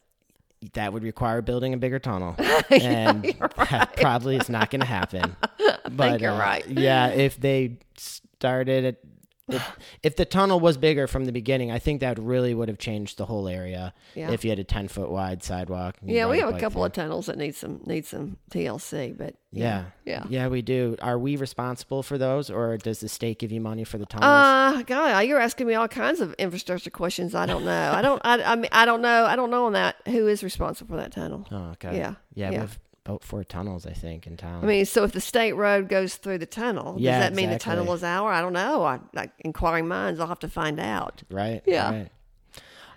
that 0.73 0.93
would 0.93 1.03
require 1.03 1.43
building 1.43 1.75
a 1.75 1.77
bigger 1.77 1.99
tunnel, 1.99 2.35
and 2.71 3.23
that 3.71 3.97
probably 3.97 4.37
is 4.37 4.49
not 4.49 4.71
going 4.71 4.81
to 4.81 4.87
happen. 4.87 5.37
But 5.91 6.21
you're 6.21 6.33
uh, 6.33 6.39
right. 6.39 6.67
Yeah, 6.67 7.09
if 7.09 7.39
they 7.39 7.77
started 7.99 8.85
it. 8.85 9.05
If, 9.49 9.79
if 10.03 10.17
the 10.17 10.25
tunnel 10.25 10.59
was 10.61 10.77
bigger 10.77 11.07
from 11.07 11.25
the 11.27 11.33
beginning, 11.33 11.71
I 11.71 11.79
think 11.79 12.01
that 12.01 12.19
really 12.19 12.55
would 12.55 12.69
have 12.69 12.79
changed 12.79 13.19
the 13.19 13.27
whole 13.27 13.49
area. 13.49 13.93
Yeah. 14.15 14.31
If 14.31 14.45
you 14.45 14.51
had 14.51 14.59
a 14.59 14.65
ten 14.65 14.89
foot 14.89 15.11
wide 15.11 15.43
sidewalk. 15.43 15.97
Yeah, 16.03 16.29
we 16.29 16.39
have 16.41 16.49
a 16.49 16.53
couple 16.59 16.81
through. 16.81 16.85
of 16.87 16.93
tunnels 16.93 17.27
that 17.27 17.37
need 17.39 17.55
some 17.55 17.81
need 17.87 18.07
some 18.07 18.39
TLC, 18.51 19.17
but 19.17 19.35
Yeah. 19.53 19.85
yeah. 20.05 20.25
Yeah, 20.29 20.49
we 20.49 20.63
do. 20.63 20.97
Are 21.03 21.19
we 21.19 21.37
responsible 21.37 22.03
for 22.03 22.17
those, 22.19 22.51
or 22.51 22.77
does 22.79 23.01
the 23.01 23.09
state 23.09 23.39
give 23.39 23.53
you 23.53 23.61
money 23.61 23.85
for 23.85 23.99
the 23.99 24.07
tunnels? 24.07 24.79
Uh, 24.79 24.83
God, 24.85 25.19
you're 25.27 25.41
asking 25.41 25.67
me 25.67 25.75
all 25.75 25.89
kinds 25.89 26.21
of 26.21 26.33
infrastructure 26.35 26.91
questions. 26.91 27.35
I 27.35 27.47
don't 27.47 27.65
know. 27.65 27.93
I 27.93 28.03
don't. 28.03 28.21
I, 28.25 28.43
I 28.43 28.57
mean, 28.57 28.71
I 28.73 28.85
don't 28.87 29.03
know. 29.03 29.25
I 29.25 29.37
don't 29.37 29.51
know 29.51 29.67
on 29.67 29.73
that. 29.75 29.97
Who 30.07 30.27
is 30.29 30.43
responsible 30.43 30.97
for 30.97 30.97
that 30.97 31.13
tunnel? 31.13 31.47
oh, 31.51 31.71
okay. 31.73 31.97
yeah, 31.97 32.15
Yeah, 32.35 32.51
yeah. 32.51 32.61
have 32.61 32.79
about 33.05 33.23
four 33.23 33.45
tunnels, 33.45 33.87
I 33.87 33.93
think, 33.93 34.27
in 34.27 34.37
town. 34.37 34.65
I 34.65 34.67
mean, 34.67 34.85
so 34.87 35.05
if 35.05 35.13
the 35.13 35.21
state 35.21 35.53
road 35.53 35.89
goes 35.89 36.17
through 36.17 36.39
the 36.39 36.47
tunnel, 36.47 36.97
Yeah, 36.99 37.19
does 37.19 37.29
that 37.31 37.35
mean 37.35 37.51
the 37.51 37.59
tunnel 37.59 37.93
is 37.93 38.03
our? 38.03 38.33
I 38.33 38.41
don't 38.41 38.53
know. 38.55 38.83
I, 38.83 38.99
like 39.13 39.31
inquiring 39.41 39.87
minds, 39.89 40.21
I'll 40.21 40.27
have 40.27 40.39
to 40.41 40.49
find 40.49 40.81
out. 40.81 41.23
right? 41.31 41.63
Yeah. 41.67 41.91
Right. 41.91 42.11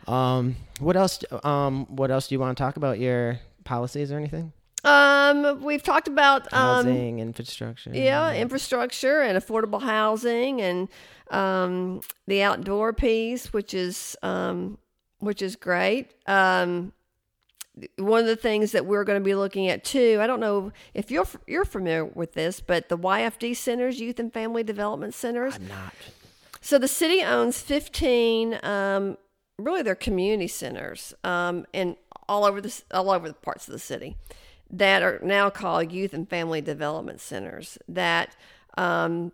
Um, 0.07 0.55
what 0.79 0.95
else? 0.95 1.19
Um, 1.43 1.85
what 1.87 2.11
else 2.11 2.27
do 2.29 2.35
you 2.35 2.39
want 2.39 2.57
to 2.57 2.63
talk 2.63 2.77
about? 2.77 2.99
Your 2.99 3.39
policies 3.65 4.11
or 4.11 4.17
anything? 4.17 4.53
Um, 4.85 5.61
we've 5.63 5.83
talked 5.83 6.07
about 6.07 6.43
um, 6.53 6.85
Housing, 6.85 7.19
infrastructure. 7.19 7.89
yeah, 7.93 8.33
infrastructure 8.33 9.21
and 9.21 9.37
affordable 9.37 9.81
housing 9.81 10.61
and 10.61 10.87
um, 11.31 11.99
the 12.27 12.41
outdoor 12.43 12.93
piece, 12.93 13.51
which 13.51 13.73
is 13.73 14.15
um, 14.23 14.77
which 15.19 15.41
is 15.41 15.57
great. 15.57 16.11
Um, 16.27 16.93
one 17.97 18.21
of 18.21 18.27
the 18.27 18.35
things 18.35 18.71
that 18.71 18.85
we're 18.85 19.03
going 19.03 19.19
to 19.19 19.23
be 19.25 19.35
looking 19.35 19.67
at 19.69 19.83
too. 19.83 20.19
I 20.21 20.27
don't 20.27 20.39
know 20.39 20.71
if 20.93 21.11
you're 21.11 21.27
you're 21.45 21.65
familiar 21.65 22.05
with 22.05 22.33
this, 22.33 22.59
but 22.59 22.89
the 22.89 22.97
YFD 22.97 23.55
centers, 23.55 23.99
Youth 23.99 24.19
and 24.19 24.33
Family 24.33 24.63
Development 24.63 25.13
Centers. 25.13 25.55
I'm 25.55 25.67
not. 25.67 25.93
So 26.61 26.77
the 26.77 26.87
city 26.87 27.23
owns 27.23 27.61
15, 27.61 28.59
um, 28.63 29.17
really 29.57 29.83
they're 29.83 29.95
community 29.95 30.47
centers, 30.47 31.13
um, 31.23 31.65
and 31.73 31.95
all 32.27 32.43
over 32.43 32.59
the 32.61 32.81
all 32.91 33.09
over 33.09 33.27
the 33.27 33.33
parts 33.33 33.67
of 33.67 33.71
the 33.71 33.79
city. 33.79 34.17
that 34.69 35.01
are 35.01 35.19
now 35.23 35.49
called 35.49 35.91
youth 35.93 36.13
and 36.13 36.29
family 36.29 36.61
development 36.61 37.21
centers. 37.21 37.77
That 37.87 38.35
um, 38.77 39.31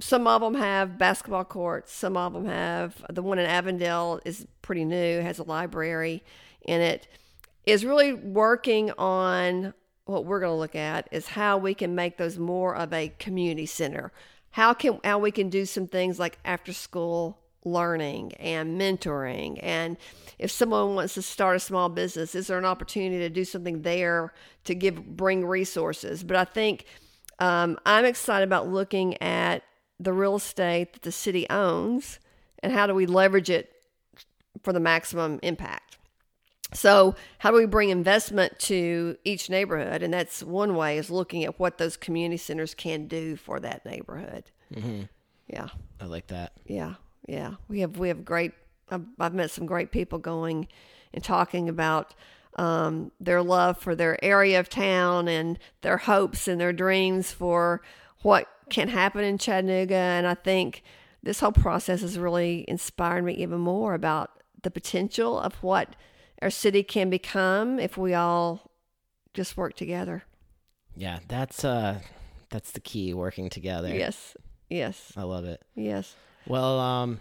some 0.00 0.26
of 0.26 0.40
them 0.40 0.54
have 0.54 0.98
basketball 0.98 1.44
courts. 1.44 1.92
Some 1.92 2.16
of 2.16 2.32
them 2.32 2.46
have 2.46 3.04
the 3.10 3.22
one 3.22 3.38
in 3.38 3.46
Avondale 3.46 4.20
is 4.24 4.46
pretty 4.62 4.84
new, 4.84 5.20
has 5.20 5.38
a 5.38 5.42
library 5.44 6.22
in 6.62 6.80
it. 6.80 7.08
Is 7.68 7.84
really 7.84 8.14
working 8.14 8.92
on 8.92 9.74
what 10.06 10.24
we're 10.24 10.40
going 10.40 10.52
to 10.52 10.56
look 10.56 10.74
at 10.74 11.06
is 11.12 11.28
how 11.28 11.58
we 11.58 11.74
can 11.74 11.94
make 11.94 12.16
those 12.16 12.38
more 12.38 12.74
of 12.74 12.94
a 12.94 13.12
community 13.18 13.66
center. 13.66 14.10
How 14.52 14.72
can 14.72 14.98
how 15.04 15.18
we 15.18 15.30
can 15.30 15.50
do 15.50 15.66
some 15.66 15.86
things 15.86 16.18
like 16.18 16.38
after 16.46 16.72
school 16.72 17.38
learning 17.64 18.32
and 18.34 18.80
mentoring. 18.80 19.58
And 19.62 19.96
if 20.38 20.50
someone 20.50 20.94
wants 20.94 21.14
to 21.14 21.22
start 21.22 21.56
a 21.56 21.60
small 21.60 21.88
business 21.88 22.34
is 22.34 22.46
there 22.46 22.58
an 22.58 22.64
opportunity 22.64 23.18
to 23.18 23.28
do 23.28 23.44
something 23.44 23.82
there 23.82 24.32
to 24.64 24.74
give 24.74 25.16
bring 25.16 25.44
resources? 25.44 26.22
But 26.22 26.36
i 26.36 26.44
think 26.44 26.86
um, 27.38 27.78
i'm 27.84 28.04
excited 28.04 28.44
about 28.44 28.68
looking 28.68 29.20
at 29.22 29.62
the 30.00 30.12
real 30.12 30.36
estate 30.36 30.94
that 30.94 31.02
the 31.02 31.12
city 31.12 31.48
owns 31.50 32.18
and 32.60 32.72
how 32.72 32.86
do 32.86 32.94
we 32.94 33.06
leverage 33.06 33.50
it 33.50 33.72
for 34.62 34.72
the 34.72 34.80
maximum 34.80 35.38
impact 35.42 35.97
so 36.78 37.16
how 37.38 37.50
do 37.50 37.56
we 37.56 37.66
bring 37.66 37.90
investment 37.90 38.56
to 38.60 39.16
each 39.24 39.50
neighborhood? 39.50 40.00
And 40.00 40.14
that's 40.14 40.44
one 40.44 40.76
way 40.76 40.96
is 40.96 41.10
looking 41.10 41.42
at 41.42 41.58
what 41.58 41.78
those 41.78 41.96
community 41.96 42.36
centers 42.36 42.72
can 42.72 43.08
do 43.08 43.34
for 43.34 43.58
that 43.58 43.84
neighborhood. 43.84 44.44
Mm-hmm. 44.72 45.02
yeah. 45.48 45.68
I 46.00 46.04
like 46.04 46.28
that. 46.28 46.52
yeah. 46.66 46.94
Yeah. 47.26 47.54
We 47.66 47.80
have 47.80 47.98
we 47.98 48.08
have 48.08 48.24
great 48.24 48.52
I've, 48.90 49.04
I've 49.18 49.34
met 49.34 49.50
some 49.50 49.66
great 49.66 49.90
people 49.90 50.18
going 50.18 50.68
and 51.12 51.22
talking 51.22 51.68
about 51.68 52.14
um, 52.54 53.10
their 53.18 53.42
love 53.42 53.78
for 53.78 53.96
their 53.96 54.22
area 54.24 54.60
of 54.60 54.68
town 54.68 55.26
and 55.26 55.58
their 55.82 55.98
hopes 55.98 56.46
and 56.46 56.60
their 56.60 56.72
dreams 56.72 57.32
for 57.32 57.82
what 58.22 58.46
can 58.70 58.88
happen 58.88 59.24
in 59.24 59.36
Chattanooga. 59.36 59.94
And 59.94 60.28
I 60.28 60.34
think 60.34 60.84
this 61.24 61.40
whole 61.40 61.52
process 61.52 62.02
has 62.02 62.18
really 62.18 62.64
inspired 62.68 63.24
me 63.24 63.34
even 63.34 63.58
more 63.58 63.94
about 63.94 64.30
the 64.62 64.70
potential 64.70 65.38
of 65.38 65.54
what 65.56 65.96
our 66.42 66.50
city 66.50 66.82
can 66.82 67.10
become 67.10 67.78
if 67.78 67.96
we 67.96 68.14
all 68.14 68.70
just 69.34 69.56
work 69.56 69.74
together 69.74 70.24
Yeah, 70.96 71.18
that's 71.28 71.64
uh 71.64 72.00
that's 72.50 72.72
the 72.72 72.80
key, 72.80 73.12
working 73.14 73.48
together. 73.50 73.88
yes 73.94 74.36
yes 74.68 75.12
I 75.16 75.22
love 75.22 75.44
it. 75.44 75.62
yes 75.74 76.14
Well, 76.46 76.78
um 76.80 77.20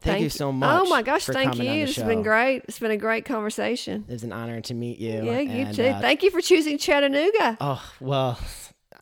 thank, 0.00 0.22
you 0.22 0.30
so 0.30 0.50
much. 0.52 0.80
Oh 0.82 0.88
my 0.88 1.02
gosh, 1.02 1.26
thank 1.26 1.56
you. 1.58 1.70
It's 1.70 1.92
show. 1.92 2.06
been 2.06 2.22
great. 2.22 2.64
It's 2.66 2.78
been 2.78 2.90
a 2.90 2.96
great 2.96 3.24
conversation. 3.24 4.04
It 4.08 4.12
was 4.12 4.24
an 4.24 4.32
honor 4.32 4.60
to 4.62 4.74
meet 4.74 4.98
you. 4.98 5.24
Yeah, 5.24 5.40
you 5.40 5.66
and, 5.66 5.76
too. 5.76 5.84
uh, 5.86 6.00
thank 6.00 6.22
you 6.22 6.30
for 6.30 6.40
choosing 6.40 6.78
Chattanooga. 6.78 7.58
oh, 7.60 7.82
well, 8.00 8.38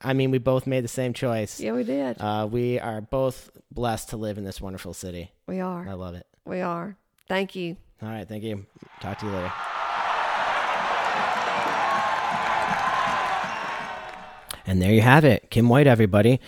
I 0.03 0.13
mean, 0.13 0.31
we 0.31 0.39
both 0.39 0.67
made 0.67 0.85
the 0.85 0.89
same 0.89 1.13
choice. 1.13 1.61
Yeah, 1.61 1.73
we 1.73 1.85
did. 1.85 2.21
Uh, 2.21 2.47
we 2.51 2.79
are 2.79 3.01
both 3.01 3.51
blessed 3.71 4.11
to 4.11 4.17
live 4.17 4.39
in 4.39 4.45
this 4.45 4.61
wonderful 4.61 4.93
city. 4.95 5.31
we 5.47 5.61
are. 5.61 5.87
I 5.89 5.95
love 5.95 6.15
it. 6.15 6.27
We 6.45 6.61
are. 6.61 6.97
Thank 7.29 7.55
you. 7.55 7.77
All 8.01 8.09
right, 8.09 8.29
thank 8.29 8.45
you. 8.45 8.65
Talk 9.01 9.19
to 9.19 9.27
you 9.27 9.33
later. 9.33 9.53
And 14.67 14.83
there 14.83 14.93
you 14.93 15.01
have 15.01 15.25
it. 15.25 15.51
Kim 15.51 15.69
White, 15.69 15.87
everybody. 15.87 16.41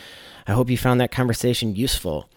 I 0.46 0.53
hope 0.53 0.70
you 0.70 0.76
found 0.76 1.01
that 1.01 1.11
conversation 1.11 1.74
useful. 1.74 2.28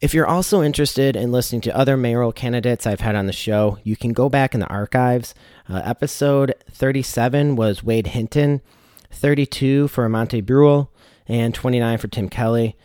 If 0.00 0.14
you're 0.14 0.26
also 0.26 0.62
interested 0.62 1.16
in 1.16 1.32
listening 1.32 1.60
to 1.62 1.76
other 1.76 1.96
mayoral 1.96 2.32
candidates 2.32 2.86
I've 2.86 3.00
had 3.00 3.14
on 3.14 3.26
the 3.26 3.32
show, 3.32 3.78
you 3.82 3.96
can 3.96 4.12
go 4.12 4.28
back 4.28 4.54
in 4.54 4.60
the 4.60 4.66
archives. 4.68 5.34
Uh, 5.68 5.82
episode 5.84 6.54
37 6.70 7.56
was 7.56 7.84
Wade 7.84 8.08
Hinton, 8.08 8.62
32 9.10 9.88
for 9.88 10.08
Monty 10.08 10.40
Bruell, 10.40 10.90
and 11.26 11.54
29 11.54 11.98
for 11.98 12.08
Tim 12.08 12.28
Kelly. 12.28 12.76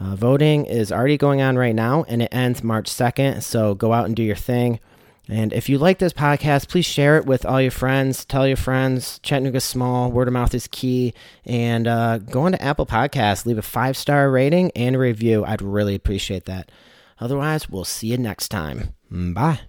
Uh, 0.00 0.16
voting 0.16 0.64
is 0.64 0.90
already 0.90 1.16
going 1.16 1.40
on 1.40 1.56
right 1.56 1.74
now, 1.74 2.04
and 2.08 2.22
it 2.22 2.34
ends 2.34 2.64
March 2.64 2.90
2nd, 2.90 3.42
so 3.42 3.74
go 3.74 3.92
out 3.92 4.06
and 4.06 4.16
do 4.16 4.22
your 4.22 4.34
thing. 4.34 4.80
And 5.28 5.52
if 5.52 5.68
you 5.68 5.78
like 5.78 5.98
this 5.98 6.12
podcast, 6.12 6.68
please 6.68 6.84
share 6.84 7.16
it 7.16 7.26
with 7.26 7.46
all 7.46 7.60
your 7.60 7.70
friends. 7.70 8.24
Tell 8.24 8.46
your 8.46 8.56
friends. 8.56 9.20
Chattanooga's 9.20 9.64
small. 9.64 10.10
Word 10.10 10.28
of 10.28 10.34
mouth 10.34 10.54
is 10.54 10.66
key. 10.66 11.14
And 11.44 11.86
uh, 11.86 12.18
go 12.18 12.46
into 12.46 12.60
Apple 12.60 12.86
Podcasts. 12.86 13.46
Leave 13.46 13.58
a 13.58 13.62
five 13.62 13.96
star 13.96 14.30
rating 14.30 14.72
and 14.74 14.98
review. 14.98 15.44
I'd 15.44 15.62
really 15.62 15.94
appreciate 15.94 16.46
that. 16.46 16.70
Otherwise, 17.20 17.68
we'll 17.70 17.84
see 17.84 18.08
you 18.08 18.18
next 18.18 18.48
time. 18.48 18.94
Bye. 19.10 19.60